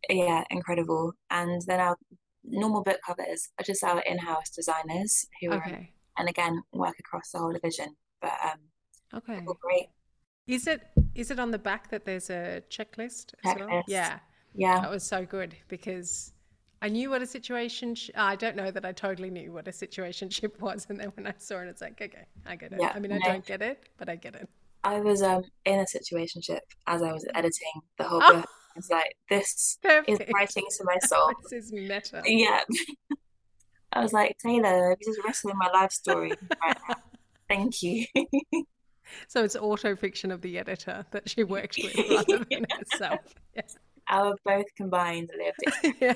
yeah, 0.08 0.44
incredible. 0.50 1.14
And 1.30 1.62
then 1.66 1.80
our 1.80 1.96
normal 2.44 2.82
book 2.82 2.98
covers 3.06 3.48
are 3.58 3.64
just 3.64 3.82
our 3.82 4.00
in-house 4.00 4.50
designers 4.50 5.26
who 5.40 5.52
okay. 5.52 5.70
are, 5.70 5.88
and 6.18 6.28
again 6.28 6.62
work 6.72 6.98
across 6.98 7.30
the 7.30 7.38
whole 7.38 7.52
division. 7.52 7.96
But 8.20 8.34
um, 8.44 9.18
okay, 9.18 9.44
great. 9.60 9.88
Is 10.46 10.66
it 10.66 10.82
is 11.14 11.30
it 11.30 11.38
on 11.38 11.50
the 11.50 11.58
back 11.58 11.90
that 11.90 12.04
there's 12.04 12.30
a 12.30 12.62
checklist 12.70 13.34
as 13.44 13.54
checklist. 13.54 13.68
well? 13.68 13.82
Yeah, 13.88 14.18
yeah. 14.54 14.80
That 14.80 14.90
was 14.90 15.02
so 15.02 15.24
good 15.24 15.56
because 15.68 16.32
I 16.82 16.88
knew 16.88 17.10
what 17.10 17.22
a 17.22 17.26
situation. 17.26 17.94
Sh- 17.94 18.10
I 18.14 18.36
don't 18.36 18.56
know 18.56 18.70
that 18.70 18.84
I 18.84 18.92
totally 18.92 19.30
knew 19.30 19.52
what 19.52 19.66
a 19.66 19.72
situation 19.72 20.30
ship 20.36 20.60
was, 20.60 20.86
and 20.88 21.00
then 21.00 21.12
when 21.16 21.26
I 21.26 21.34
saw 21.38 21.58
it, 21.60 21.68
it's 21.68 21.80
like, 21.80 22.00
okay, 22.00 22.26
I 22.46 22.56
get 22.56 22.72
it. 22.72 22.78
Yeah, 22.80 22.92
I 22.94 22.98
mean, 23.00 23.12
I 23.12 23.18
no. 23.18 23.26
don't 23.26 23.46
get 23.46 23.62
it, 23.62 23.88
but 23.98 24.08
I 24.08 24.16
get 24.16 24.34
it. 24.36 24.48
I 24.84 25.00
was 25.00 25.22
um 25.22 25.42
in 25.64 25.80
a 25.80 25.86
situation 25.86 26.42
ship 26.42 26.62
as 26.86 27.02
I 27.02 27.12
was 27.12 27.26
editing 27.34 27.82
the 27.98 28.04
whole 28.04 28.20
oh. 28.22 28.34
book. 28.34 28.48
It's 28.76 28.90
like 28.90 29.16
this 29.30 29.78
Perfect. 29.82 30.10
is 30.22 30.28
writing 30.34 30.64
to 30.78 30.84
my 30.84 30.98
soul. 31.06 31.32
this 31.42 31.64
is 31.64 31.72
meta. 31.72 32.22
Yeah. 32.24 32.60
I 33.96 34.00
was 34.00 34.12
like, 34.12 34.36
Taylor, 34.38 34.90
you 34.90 34.96
just 35.06 35.24
wrestling 35.24 35.56
my 35.56 35.70
life 35.70 35.90
story 35.90 36.32
right 36.62 36.76
Thank 37.48 37.82
you. 37.82 38.04
so 39.28 39.42
it's 39.42 39.56
auto 39.56 39.96
fiction 39.96 40.30
of 40.30 40.42
the 40.42 40.58
editor 40.58 41.06
that 41.12 41.30
she 41.30 41.44
worked 41.44 41.78
with 41.82 41.96
rather 42.10 42.44
than 42.44 42.46
yeah. 42.50 42.76
herself. 42.76 43.20
Yes. 43.54 43.76
Our 44.08 44.34
both 44.44 44.66
combined 44.76 45.30
lived 45.36 45.96
yeah, 46.00 46.14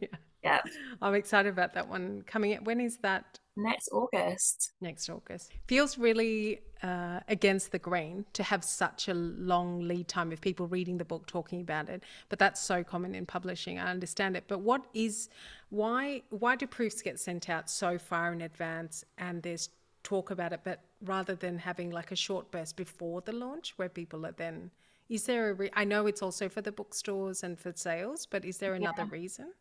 yeah. 0.00 0.08
yeah. 0.42 0.60
I'm 1.00 1.14
excited 1.14 1.48
about 1.48 1.74
that 1.74 1.88
one 1.88 2.22
coming. 2.26 2.54
Up. 2.54 2.64
When 2.64 2.80
is 2.80 2.98
that 2.98 3.38
next 3.56 3.88
August. 3.92 4.72
Next 4.80 5.08
August. 5.08 5.52
Feels 5.66 5.98
really 5.98 6.60
uh, 6.82 7.20
against 7.28 7.72
the 7.72 7.78
grain 7.78 8.24
to 8.32 8.42
have 8.42 8.64
such 8.64 9.08
a 9.08 9.14
long 9.14 9.80
lead 9.80 10.08
time 10.08 10.32
of 10.32 10.40
people 10.40 10.66
reading 10.66 10.98
the 10.98 11.04
book, 11.04 11.26
talking 11.26 11.60
about 11.60 11.88
it. 11.88 12.02
But 12.28 12.38
that's 12.38 12.60
so 12.60 12.84
common 12.84 13.14
in 13.14 13.26
publishing. 13.26 13.78
I 13.78 13.90
understand 13.90 14.36
it. 14.36 14.44
But 14.48 14.60
what 14.60 14.84
is 14.92 15.28
why 15.70 16.22
why 16.30 16.56
do 16.56 16.66
proofs 16.66 17.02
get 17.02 17.18
sent 17.18 17.48
out 17.48 17.70
so 17.70 17.98
far 17.98 18.32
in 18.32 18.42
advance 18.42 19.04
and 19.18 19.42
there's 19.42 19.70
talk 20.02 20.30
about 20.30 20.52
it, 20.52 20.60
but 20.64 20.80
rather 21.02 21.34
than 21.34 21.58
having 21.58 21.90
like 21.90 22.12
a 22.12 22.16
short 22.16 22.50
burst 22.50 22.76
before 22.76 23.22
the 23.22 23.32
launch 23.32 23.72
where 23.76 23.88
people 23.88 24.26
are 24.26 24.32
then 24.32 24.70
is 25.08 25.24
there 25.24 25.50
a 25.50 25.54
re- 25.54 25.70
I 25.74 25.84
know 25.84 26.06
it's 26.06 26.22
also 26.22 26.48
for 26.48 26.62
the 26.62 26.72
bookstores 26.72 27.42
and 27.42 27.58
for 27.58 27.72
sales, 27.74 28.26
but 28.26 28.44
is 28.44 28.58
there 28.58 28.74
another 28.74 29.02
yeah. 29.02 29.08
reason? 29.10 29.52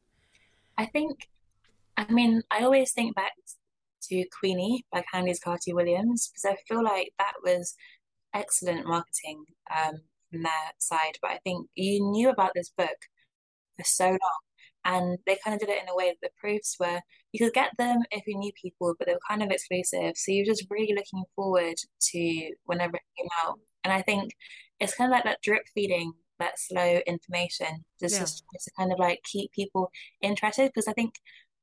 I 0.77 0.85
think 0.85 1.29
I 1.95 2.11
mean, 2.11 2.43
I 2.49 2.63
always 2.63 2.91
think 2.91 3.15
back 3.15 3.33
to 4.09 4.25
Queenie 4.39 4.85
by 4.91 5.03
Candice 5.13 5.41
Carty 5.43 5.73
Williams 5.73 6.29
because 6.29 6.57
I 6.57 6.61
feel 6.67 6.83
like 6.83 7.11
that 7.19 7.33
was 7.43 7.75
excellent 8.33 8.87
marketing 8.87 9.45
um, 9.75 9.93
from 10.31 10.43
their 10.43 10.71
side. 10.79 11.17
But 11.21 11.31
I 11.31 11.39
think 11.43 11.67
you 11.75 12.03
knew 12.11 12.29
about 12.29 12.51
this 12.55 12.71
book 12.77 12.97
for 13.77 13.83
so 13.83 14.05
long, 14.09 14.39
and 14.85 15.17
they 15.25 15.37
kind 15.43 15.53
of 15.53 15.59
did 15.59 15.69
it 15.69 15.81
in 15.81 15.89
a 15.89 15.95
way 15.95 16.09
that 16.09 16.17
the 16.21 16.29
proofs 16.39 16.77
were 16.79 17.01
you 17.33 17.43
could 17.43 17.53
get 17.53 17.71
them 17.77 17.99
if 18.11 18.25
you 18.27 18.37
knew 18.37 18.51
people, 18.61 18.93
but 18.97 19.07
they 19.07 19.13
were 19.13 19.19
kind 19.27 19.41
of 19.41 19.49
exclusive. 19.49 20.15
So 20.15 20.31
you're 20.31 20.45
just 20.45 20.67
really 20.69 20.93
looking 20.95 21.23
forward 21.35 21.75
to 22.11 22.51
whenever 22.65 22.95
it 22.95 23.01
came 23.17 23.27
out. 23.43 23.59
And 23.83 23.91
I 23.91 24.03
think 24.03 24.33
it's 24.79 24.95
kind 24.95 25.11
of 25.11 25.15
like 25.15 25.23
that 25.23 25.41
drip 25.41 25.63
feeding 25.73 26.13
that 26.39 26.59
slow 26.59 26.99
information 27.07 27.85
just, 27.99 28.15
yeah. 28.15 28.21
just, 28.21 28.43
just 28.53 28.65
to 28.65 28.71
kind 28.77 28.91
of 28.91 28.99
like 28.99 29.19
keep 29.23 29.51
people 29.51 29.91
interested 30.21 30.67
because 30.67 30.87
I 30.87 30.93
think 30.93 31.15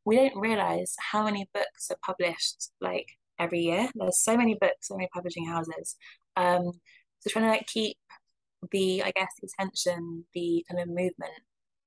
we 0.04 0.16
don't 0.16 0.36
realize 0.36 0.94
how 0.98 1.24
many 1.24 1.46
books 1.52 1.90
are 1.90 1.98
published 2.04 2.70
like 2.80 3.06
every 3.38 3.60
year. 3.60 3.88
There's 3.94 4.20
so 4.20 4.36
many 4.36 4.54
books, 4.54 4.88
so 4.88 4.96
many 4.96 5.08
publishing 5.12 5.46
houses. 5.46 5.96
Um, 6.36 6.72
so 7.20 7.30
trying 7.30 7.44
to 7.46 7.50
like 7.50 7.66
keep 7.66 7.96
the, 8.72 9.02
I 9.02 9.10
guess, 9.10 9.28
the 9.40 9.48
attention, 9.48 10.24
the 10.34 10.64
kind 10.70 10.80
of 10.80 10.88
movement 10.88 11.32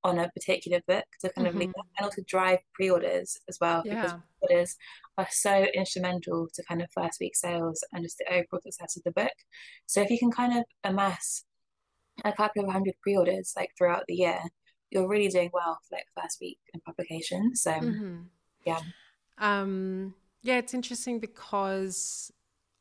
on 0.04 0.18
a 0.18 0.28
particular 0.30 0.80
book 0.86 1.04
to 1.20 1.30
kind 1.30 1.48
mm-hmm. 1.48 1.56
of 1.56 1.62
and 1.64 1.74
also 2.02 2.22
drive 2.28 2.58
pre-orders 2.74 3.38
as 3.48 3.56
well 3.60 3.82
yeah. 3.84 3.94
because 3.94 4.12
pre-orders 4.38 4.76
are 5.16 5.28
so 5.30 5.66
instrumental 5.74 6.46
to 6.52 6.62
kind 6.64 6.82
of 6.82 6.88
first 6.94 7.18
week 7.20 7.34
sales 7.34 7.82
and 7.92 8.04
just 8.04 8.18
the 8.18 8.30
overall 8.30 8.60
success 8.62 8.96
of 8.96 9.02
the 9.04 9.12
book. 9.12 9.32
So 9.86 10.02
if 10.02 10.10
you 10.10 10.18
can 10.18 10.30
kind 10.30 10.58
of 10.58 10.64
amass 10.84 11.44
a 12.24 12.32
couple 12.32 12.64
of 12.64 12.70
hundred 12.70 12.94
pre-orders 13.02 13.54
like 13.56 13.70
throughout 13.78 14.04
the 14.06 14.14
year, 14.14 14.40
you're 14.90 15.08
really 15.08 15.28
doing 15.28 15.50
well 15.52 15.78
for 15.88 15.96
like 15.96 16.06
first 16.20 16.40
week 16.40 16.58
in 16.72 16.80
publication. 16.80 17.54
So 17.56 17.72
mm-hmm. 17.72 18.16
yeah. 18.64 18.80
Um 19.38 20.14
yeah, 20.42 20.58
it's 20.58 20.74
interesting 20.74 21.18
because 21.20 22.30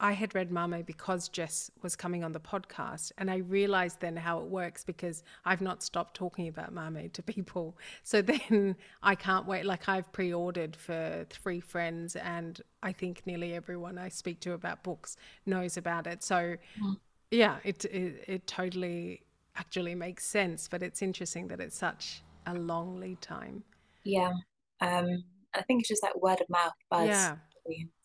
I 0.04 0.12
had 0.12 0.36
read 0.36 0.50
Maame 0.50 0.86
because 0.86 1.30
Jess 1.30 1.72
was 1.82 1.96
coming 1.96 2.26
on 2.26 2.34
the 2.34 2.40
podcast, 2.40 3.14
and 3.18 3.32
I 3.32 3.38
realized 3.38 4.02
then 4.02 4.18
how 4.18 4.40
it 4.40 4.48
works 4.48 4.84
because 4.84 5.24
I've 5.46 5.62
not 5.62 5.82
stopped 5.82 6.14
talking 6.14 6.50
about 6.50 6.76
Maame 6.76 7.12
to 7.14 7.24
people. 7.24 7.78
So 8.04 8.22
then 8.22 8.76
I 9.02 9.16
can't 9.16 9.48
wait. 9.48 9.66
Like 9.66 9.88
I've 9.88 10.12
pre-ordered 10.12 10.76
for 10.76 11.26
three 11.30 11.62
friends, 11.62 12.18
and 12.18 12.60
I 12.82 12.92
think 12.92 13.22
nearly 13.26 13.54
everyone 13.54 13.98
I 13.98 14.10
speak 14.10 14.42
to 14.42 14.52
about 14.52 14.84
books 14.84 15.16
knows 15.46 15.78
about 15.78 16.06
it. 16.06 16.22
So 16.22 16.58
mm. 16.82 16.98
yeah, 17.32 17.58
it, 17.64 17.86
it 17.86 18.26
it 18.28 18.48
totally 18.48 19.22
actually 19.56 19.96
makes 19.96 20.26
sense, 20.26 20.68
but 20.70 20.82
it's 20.82 21.02
interesting 21.02 21.48
that 21.48 21.60
it's 21.60 21.78
such 21.78 22.24
a 22.46 22.54
long 22.54 23.00
lead 23.00 23.22
time. 23.22 23.64
Yeah. 24.04 24.34
Um, 24.82 25.24
I 25.54 25.62
think 25.62 25.82
it's 25.82 25.90
just 25.90 26.02
that 26.02 26.20
word 26.22 26.42
of 26.42 26.50
mouth 26.50 26.74
buzz. 26.90 27.08
Yeah. 27.08 27.36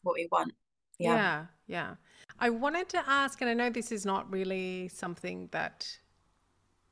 What 0.02 0.14
we 0.14 0.28
want. 0.30 0.52
Yeah. 0.98 1.14
yeah. 1.14 1.46
Yeah. 1.66 1.94
I 2.38 2.50
wanted 2.50 2.88
to 2.90 3.02
ask, 3.08 3.40
and 3.40 3.50
I 3.50 3.54
know 3.54 3.70
this 3.70 3.90
is 3.90 4.06
not 4.06 4.30
really 4.30 4.88
something 4.88 5.48
that 5.52 5.98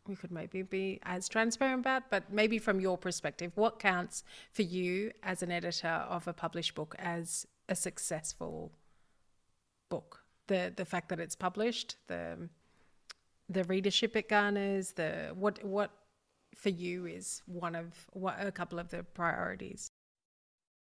we 0.09 0.16
could 0.16 0.30
maybe 0.30 0.62
be 0.62 1.00
as 1.04 1.28
transparent 1.28 1.80
about, 1.80 2.11
but 2.11 2.32
maybe 2.32 2.59
from 2.59 2.80
your 2.80 2.96
perspective, 2.96 3.52
what 3.54 3.78
counts 3.78 4.24
for 4.52 4.62
you 4.62 5.12
as 5.22 5.42
an 5.42 5.50
editor 5.50 5.88
of 6.09 6.26
a 6.28 6.32
published 6.32 6.74
book 6.74 6.94
as 6.98 7.46
a 7.68 7.74
successful 7.74 8.72
book? 9.88 10.22
The 10.46 10.72
the 10.74 10.84
fact 10.84 11.09
that 11.09 11.18
it's 11.18 11.34
published, 11.34 11.96
the 12.07 12.48
the 13.49 13.64
readership 13.64 14.16
it 14.16 14.28
garners, 14.28 14.92
the 14.92 15.32
what 15.34 15.62
what 15.64 15.90
for 16.55 16.70
you 16.70 17.07
is 17.07 17.42
one 17.47 17.74
of 17.74 17.92
what 18.12 18.36
a 18.40 18.51
couple 18.51 18.78
of 18.78 18.88
the 18.88 19.03
priorities. 19.03 19.90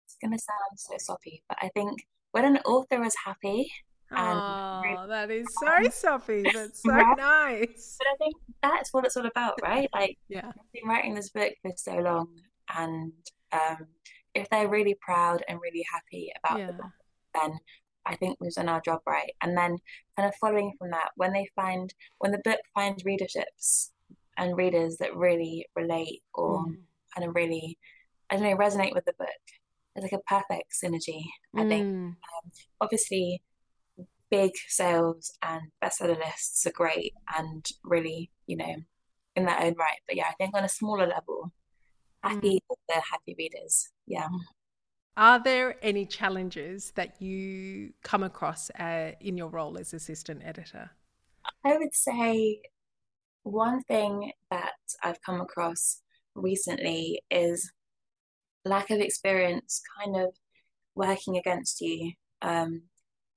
It's 0.05 0.17
gonna 0.21 0.39
sound 0.39 0.77
so 0.77 0.95
soppy, 0.97 1.43
but 1.47 1.57
I 1.61 1.69
think 1.69 2.01
when 2.31 2.45
an 2.45 2.57
author 2.65 3.03
is 3.03 3.15
happy. 3.23 3.71
Oh, 4.11 5.05
that 5.07 5.29
is 5.29 5.45
so 5.59 5.89
soppy. 5.89 6.41
That's 6.53 6.81
so 6.81 6.91
right? 6.91 7.17
nice. 7.17 7.97
But 7.99 8.07
I 8.07 8.15
think 8.17 8.35
that's 8.61 8.91
what 8.91 9.05
it's 9.05 9.15
all 9.15 9.27
about, 9.27 9.59
right? 9.61 9.87
Like, 9.93 10.17
yeah, 10.27 10.47
I've 10.47 10.71
been 10.73 10.89
writing 10.89 11.13
this 11.13 11.29
book 11.29 11.53
for 11.61 11.71
so 11.77 11.95
long, 11.97 12.27
and 12.75 13.13
um, 13.51 13.85
if 14.33 14.49
they're 14.49 14.67
really 14.67 14.97
proud 14.99 15.43
and 15.47 15.59
really 15.61 15.85
happy 15.91 16.31
about 16.43 16.59
yeah. 16.59 16.67
the 16.67 16.73
book, 16.73 16.91
then 17.35 17.59
I 18.09 18.15
think 18.15 18.37
we've 18.39 18.51
done 18.51 18.67
our 18.67 18.81
job 18.81 19.01
right. 19.05 19.31
And 19.41 19.55
then 19.55 19.77
kind 20.17 20.27
of 20.27 20.35
following 20.41 20.73
from 20.77 20.89
that, 20.91 21.11
when 21.15 21.31
they 21.31 21.47
find 21.55 21.93
when 22.17 22.31
the 22.31 22.41
book 22.43 22.59
finds 22.73 23.03
readerships 23.03 23.91
and 24.37 24.57
readers 24.57 24.97
that 24.97 25.15
really 25.15 25.67
relate 25.75 26.23
or 26.33 26.65
mm. 26.65 26.77
kind 27.15 27.27
of 27.27 27.35
really, 27.35 27.77
I 28.29 28.35
don't 28.35 28.43
know, 28.43 28.57
resonate 28.57 28.95
with 28.95 29.05
the 29.05 29.13
book, 29.17 29.29
it's 29.95 30.03
like 30.03 30.11
a 30.11 30.19
perfect 30.27 30.73
synergy. 30.83 31.23
I 31.55 31.61
mm. 31.61 31.69
think 31.69 31.85
um, 31.85 32.15
obviously 32.81 33.41
big 34.31 34.51
sales 34.67 35.31
and 35.43 35.61
bestseller 35.83 36.17
lists 36.17 36.65
are 36.65 36.71
great 36.71 37.13
and 37.37 37.65
really, 37.83 38.31
you 38.47 38.57
know, 38.57 38.75
in 39.35 39.45
their 39.45 39.59
own 39.59 39.75
right. 39.77 39.99
But 40.07 40.17
yeah, 40.17 40.27
I 40.29 40.33
think 40.33 40.55
on 40.55 40.63
a 40.63 40.69
smaller 40.69 41.07
level, 41.07 41.51
happy 42.23 42.59
mm. 42.71 42.75
the 42.87 43.01
happy 43.11 43.35
readers. 43.37 43.89
Yeah. 44.07 44.27
Are 45.17 45.41
there 45.41 45.75
any 45.81 46.05
challenges 46.05 46.91
that 46.91 47.21
you 47.21 47.93
come 48.03 48.23
across 48.23 48.69
uh, 48.71 49.11
in 49.19 49.37
your 49.37 49.49
role 49.49 49.77
as 49.77 49.93
assistant 49.93 50.41
editor? 50.45 50.91
I 51.65 51.77
would 51.77 51.93
say 51.93 52.61
one 53.43 53.83
thing 53.83 54.31
that 54.49 54.73
I've 55.03 55.21
come 55.21 55.41
across 55.41 56.01
recently 56.35 57.21
is 57.29 57.71
lack 58.65 58.89
of 58.89 58.99
experience 58.99 59.81
kind 59.97 60.15
of 60.15 60.35
working 60.95 61.37
against 61.37 61.81
you 61.81 62.13
um, 62.41 62.83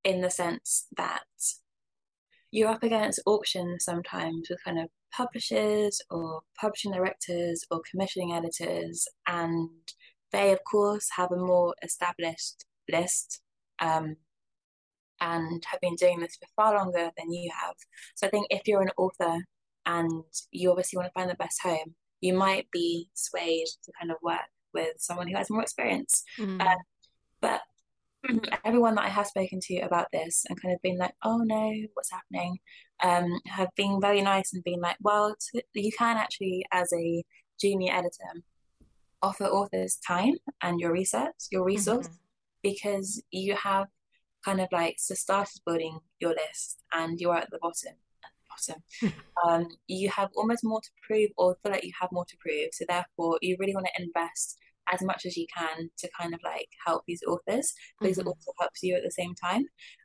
in 0.05 0.21
the 0.21 0.31
sense 0.31 0.87
that 0.97 1.25
you're 2.51 2.69
up 2.69 2.83
against 2.83 3.23
auctions 3.27 3.85
sometimes 3.85 4.49
with 4.51 4.63
kind 4.63 4.79
of 4.79 4.89
publishers 5.13 6.01
or 6.11 6.43
publishing 6.61 6.93
directors 6.93 7.65
or 7.71 7.81
commissioning 7.91 8.33
editors, 8.33 9.07
and 9.27 9.71
they, 10.33 10.53
of 10.53 10.61
course, 10.65 11.09
have 11.17 11.31
a 11.33 11.37
more 11.37 11.75
established 11.83 12.65
list 12.91 13.41
um, 13.81 14.17
and 15.21 15.65
have 15.71 15.81
been 15.81 15.95
doing 15.97 16.21
this 16.21 16.37
for 16.37 16.49
far 16.57 16.77
longer 16.77 17.11
than 17.17 17.33
you 17.33 17.51
have. 17.63 17.75
So 18.17 18.27
I 18.27 18.31
think 18.31 18.47
if 18.51 18.63
you're 18.67 18.83
an 18.83 18.91
author 18.97 19.39
and 19.87 20.25
you 20.51 20.71
obviously 20.71 20.97
want 20.97 21.09
to 21.09 21.13
find 21.13 21.31
the 21.31 21.35
best 21.35 21.61
home, 21.63 21.95
you 22.21 22.35
might 22.35 22.69
be 22.73 23.09
swayed 23.15 23.67
to 23.85 23.93
kind 24.01 24.11
of 24.11 24.17
work 24.23 24.41
with 24.73 24.95
someone 24.99 25.29
who 25.29 25.37
has 25.37 25.51
more 25.51 25.63
experience. 25.63 26.23
Mm. 26.39 26.61
Uh, 26.61 26.77
but 27.41 27.61
everyone 28.65 28.95
that 28.95 29.05
I 29.05 29.09
have 29.09 29.27
spoken 29.27 29.61
to 29.61 29.81
about 29.81 30.07
this 30.13 30.45
and 30.49 30.61
kind 30.61 30.75
of 30.75 30.83
been 30.83 30.99
like, 30.99 31.15
oh 31.25 31.39
no, 31.39 31.73
what's 31.95 32.13
happening, 32.13 32.59
um, 33.03 33.41
have 33.47 33.69
been 33.77 34.01
very 34.01 34.23
nice 34.23 34.53
and 34.55 34.65
been 34.65 34.81
like, 34.81 34.97
well, 35.01 35.35
t- 35.53 35.63
you 35.75 35.91
can 35.97 36.17
actually, 36.17 36.65
as 36.73 36.93
a 36.93 37.25
junior 37.61 37.93
editor, 37.93 38.43
offer 39.23 39.45
authors 39.45 39.97
time 40.07 40.35
and 40.63 40.81
your 40.81 40.93
research, 40.93 41.35
your 41.51 41.65
resource, 41.65 42.07
mm-hmm. 42.07 42.17
because 42.63 43.23
you 43.31 43.55
have 43.55 43.87
kind 44.45 44.61
of 44.61 44.69
like 44.73 44.97
so 44.99 45.15
started 45.15 45.61
building 45.65 45.99
your 46.21 46.31
list 46.31 46.83
and 46.93 47.21
you're 47.21 47.37
at 47.37 47.51
the 47.51 47.59
bottom. 47.61 47.95
At 48.25 48.31
the 48.39 49.11
bottom, 49.11 49.23
um, 49.49 49.69
you 49.87 50.11
have 50.11 50.31
almost 50.37 50.65
more 50.65 50.81
to 50.81 50.91
prove 51.07 51.31
or 51.37 51.57
feel 51.63 51.73
like 51.73 51.85
you 51.85 51.93
have 52.01 52.11
more 52.13 52.27
to 52.29 52.37
prove. 52.41 52.69
So 52.73 52.85
therefore, 52.89 53.39
you 53.41 53.57
really 53.59 53.75
want 53.75 53.87
to 53.95 54.03
invest 54.03 54.59
as 54.93 55.01
much 55.03 55.25
as 55.27 55.37
you 55.37 55.47
can 55.57 55.89
to 55.99 56.09
kind 56.19 56.35
of 56.35 56.41
like 56.45 56.69
help 56.85 57.03
these 57.07 57.23
authors 57.27 57.73
because 58.01 58.19
mm-hmm. 58.19 58.29
it 58.29 58.31
also 58.31 58.53
helps 58.59 58.83
you 58.83 58.97
at 58.97 59.03
the 59.03 59.11
same 59.11 59.35
time. 59.35 59.65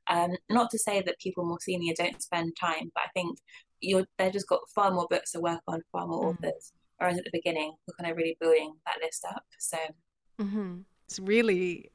Um, 0.09 0.35
not 0.49 0.69
to 0.71 0.79
say 0.79 1.01
that 1.01 1.19
people 1.19 1.45
more 1.45 1.59
senior 1.59 1.93
don't 1.97 2.21
spend 2.21 2.55
time, 2.59 2.91
but 2.93 3.03
I 3.05 3.09
think 3.13 3.39
you're 3.79 4.05
they've 4.17 4.33
just 4.33 4.47
got 4.47 4.61
far 4.73 4.91
more 4.91 5.07
books 5.09 5.31
to 5.31 5.39
work 5.39 5.61
on, 5.67 5.81
far 5.91 6.07
more 6.07 6.33
mm-hmm. 6.33 6.45
authors. 6.45 6.73
Whereas 6.97 7.17
at 7.17 7.23
the 7.23 7.31
beginning, 7.31 7.73
we're 7.87 7.93
kind 7.95 8.11
of 8.11 8.17
really 8.17 8.37
building 8.39 8.73
that 8.85 8.97
list 9.01 9.25
up. 9.25 9.45
So 9.59 9.77
mm-hmm. 10.39 10.79
it's 11.05 11.19
really 11.19 11.91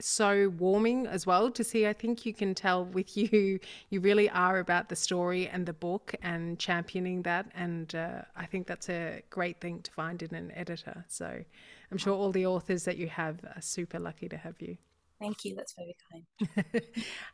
so 0.00 0.48
warming 0.58 1.06
as 1.06 1.26
well 1.26 1.50
to 1.50 1.62
see. 1.62 1.86
I 1.86 1.92
think 1.92 2.26
you 2.26 2.34
can 2.34 2.54
tell 2.54 2.84
with 2.84 3.16
you, 3.16 3.60
you 3.90 4.00
really 4.00 4.28
are 4.30 4.58
about 4.58 4.88
the 4.88 4.96
story 4.96 5.48
and 5.48 5.66
the 5.66 5.72
book 5.72 6.14
and 6.22 6.58
championing 6.58 7.22
that. 7.22 7.50
And 7.54 7.94
uh, 7.94 8.22
I 8.36 8.46
think 8.46 8.66
that's 8.66 8.88
a 8.88 9.22
great 9.30 9.60
thing 9.60 9.80
to 9.82 9.90
find 9.90 10.22
in 10.22 10.34
an 10.34 10.52
editor. 10.54 11.04
So 11.08 11.44
I'm 11.90 11.98
sure 11.98 12.14
all 12.14 12.32
the 12.32 12.46
authors 12.46 12.84
that 12.84 12.96
you 12.96 13.08
have 13.08 13.40
are 13.44 13.62
super 13.62 13.98
lucky 13.98 14.28
to 14.28 14.36
have 14.36 14.60
you. 14.60 14.76
Thank 15.20 15.44
you. 15.44 15.54
That's 15.54 15.74
very 15.74 15.96
kind. 16.10 16.84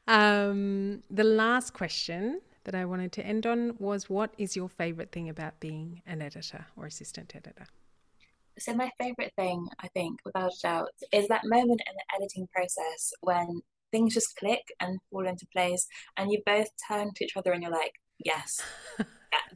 um, 0.09 1.03
the 1.11 1.24
last 1.24 1.72
question 1.72 2.41
that 2.70 2.80
I 2.80 2.84
wanted 2.84 3.10
to 3.12 3.26
end 3.26 3.46
on 3.46 3.74
was 3.78 4.08
what 4.08 4.32
is 4.38 4.54
your 4.54 4.68
favorite 4.68 5.10
thing 5.10 5.28
about 5.28 5.58
being 5.58 6.02
an 6.06 6.22
editor 6.22 6.66
or 6.76 6.86
assistant 6.86 7.34
editor? 7.34 7.66
So, 8.58 8.74
my 8.74 8.90
favorite 8.96 9.32
thing, 9.36 9.66
I 9.80 9.88
think, 9.88 10.20
without 10.24 10.52
a 10.52 10.62
doubt, 10.62 10.90
is 11.12 11.26
that 11.28 11.42
moment 11.44 11.80
in 11.84 11.94
the 11.94 12.16
editing 12.16 12.46
process 12.54 13.12
when 13.22 13.62
things 13.90 14.14
just 14.14 14.36
click 14.36 14.62
and 14.78 15.00
fall 15.10 15.26
into 15.26 15.46
place, 15.52 15.88
and 16.16 16.30
you 16.30 16.42
both 16.46 16.68
turn 16.86 17.10
to 17.16 17.24
each 17.24 17.36
other 17.36 17.52
and 17.52 17.62
you're 17.62 17.72
like, 17.72 17.94
yes, 18.24 18.62
that, 18.98 19.06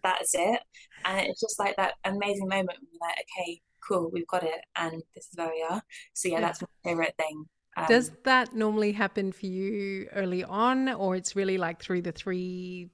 that's 0.02 0.34
it. 0.34 0.60
And 1.04 1.28
it's 1.28 1.40
just 1.40 1.60
like 1.60 1.76
that 1.76 1.94
amazing 2.04 2.48
moment 2.48 2.78
when 2.80 2.88
you're 2.92 3.08
like, 3.08 3.18
okay, 3.38 3.60
cool, 3.86 4.10
we've 4.12 4.26
got 4.26 4.42
it, 4.42 4.60
and 4.74 5.02
this 5.14 5.26
is 5.26 5.36
where 5.36 5.50
we 5.50 5.64
are. 5.70 5.82
So, 6.14 6.28
yeah, 6.28 6.40
that's 6.40 6.62
my 6.62 6.68
favorite 6.82 7.14
thing. 7.16 7.44
Um, 7.76 7.86
Does 7.88 8.10
that 8.24 8.54
normally 8.54 8.92
happen 8.92 9.30
for 9.30 9.46
you 9.46 10.08
early 10.14 10.42
on, 10.42 10.88
or 10.88 11.14
it's 11.14 11.36
really 11.36 11.58
like 11.58 11.80
through 11.80 12.02
the 12.02 12.12
three 12.12 12.90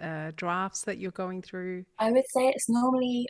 uh, 0.00 0.32
drafts 0.36 0.82
that 0.82 0.98
you're 0.98 1.10
going 1.10 1.42
through? 1.42 1.84
I 1.98 2.10
would 2.10 2.28
say 2.28 2.48
it's 2.48 2.68
normally 2.68 3.28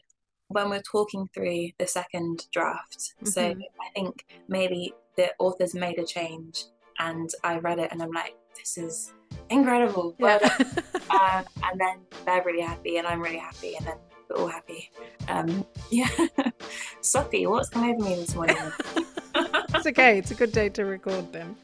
when 0.49 0.70
we're 0.70 0.82
talking 0.82 1.28
through 1.34 1.70
the 1.78 1.86
second 1.86 2.47
draft. 2.53 2.99
Mm-hmm. 2.99 3.26
So 3.26 3.43
I 3.43 3.90
think 3.95 4.26
maybe 4.49 4.95
the 5.16 5.30
author's 5.38 5.74
made 5.74 5.99
a 5.99 6.05
change 6.05 6.64
and 6.99 7.30
I 7.43 7.59
read 7.59 7.78
it 7.78 7.90
and 7.90 8.03
I'm 8.03 8.12
like, 8.12 8.34
this 8.57 8.78
is 8.78 9.12
incredible. 9.51 10.14
Yeah. 10.18 10.38
um, 11.11 11.45
and 11.62 11.80
then 11.80 11.99
they're 12.24 12.43
really 12.45 12.62
happy 12.62 12.99
and 12.99 13.07
I'm 13.07 13.20
really 13.20 13.38
happy 13.38 13.76
and 13.76 13.86
then 13.86 13.97
we're 14.28 14.36
all 14.43 14.49
happy. 14.49 14.90
Um, 15.28 15.66
yeah. 15.90 16.09
Sophie, 17.01 17.47
what's 17.47 17.68
come 17.68 17.88
over 17.88 18.03
me 18.03 18.14
this 18.16 18.34
morning? 18.34 18.57
it's 19.34 19.86
okay. 19.86 20.18
It's 20.18 20.30
a 20.30 20.34
good 20.34 20.53
day 20.53 20.68
to 20.70 20.84
record 20.84 21.32
then. 21.32 21.57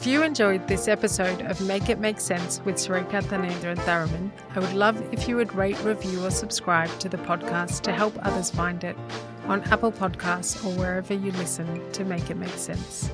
If 0.00 0.06
you 0.06 0.22
enjoyed 0.22 0.66
this 0.66 0.88
episode 0.88 1.42
of 1.42 1.60
Make 1.60 1.90
It 1.90 1.98
Make 1.98 2.20
Sense 2.20 2.62
with 2.64 2.76
Sarika 2.76 3.22
Thanendra 3.22 3.76
Tharaman, 3.80 4.32
I 4.54 4.60
would 4.60 4.72
love 4.72 4.98
if 5.12 5.28
you 5.28 5.36
would 5.36 5.54
rate, 5.54 5.78
review, 5.82 6.24
or 6.24 6.30
subscribe 6.30 6.88
to 7.00 7.10
the 7.10 7.18
podcast 7.18 7.82
to 7.82 7.92
help 7.92 8.14
others 8.22 8.50
find 8.50 8.82
it 8.82 8.96
on 9.44 9.60
Apple 9.64 9.92
Podcasts 9.92 10.64
or 10.64 10.70
wherever 10.78 11.12
you 11.12 11.32
listen 11.32 11.92
to 11.92 12.04
Make 12.06 12.30
It 12.30 12.38
Make 12.38 12.48
Sense. 12.48 13.10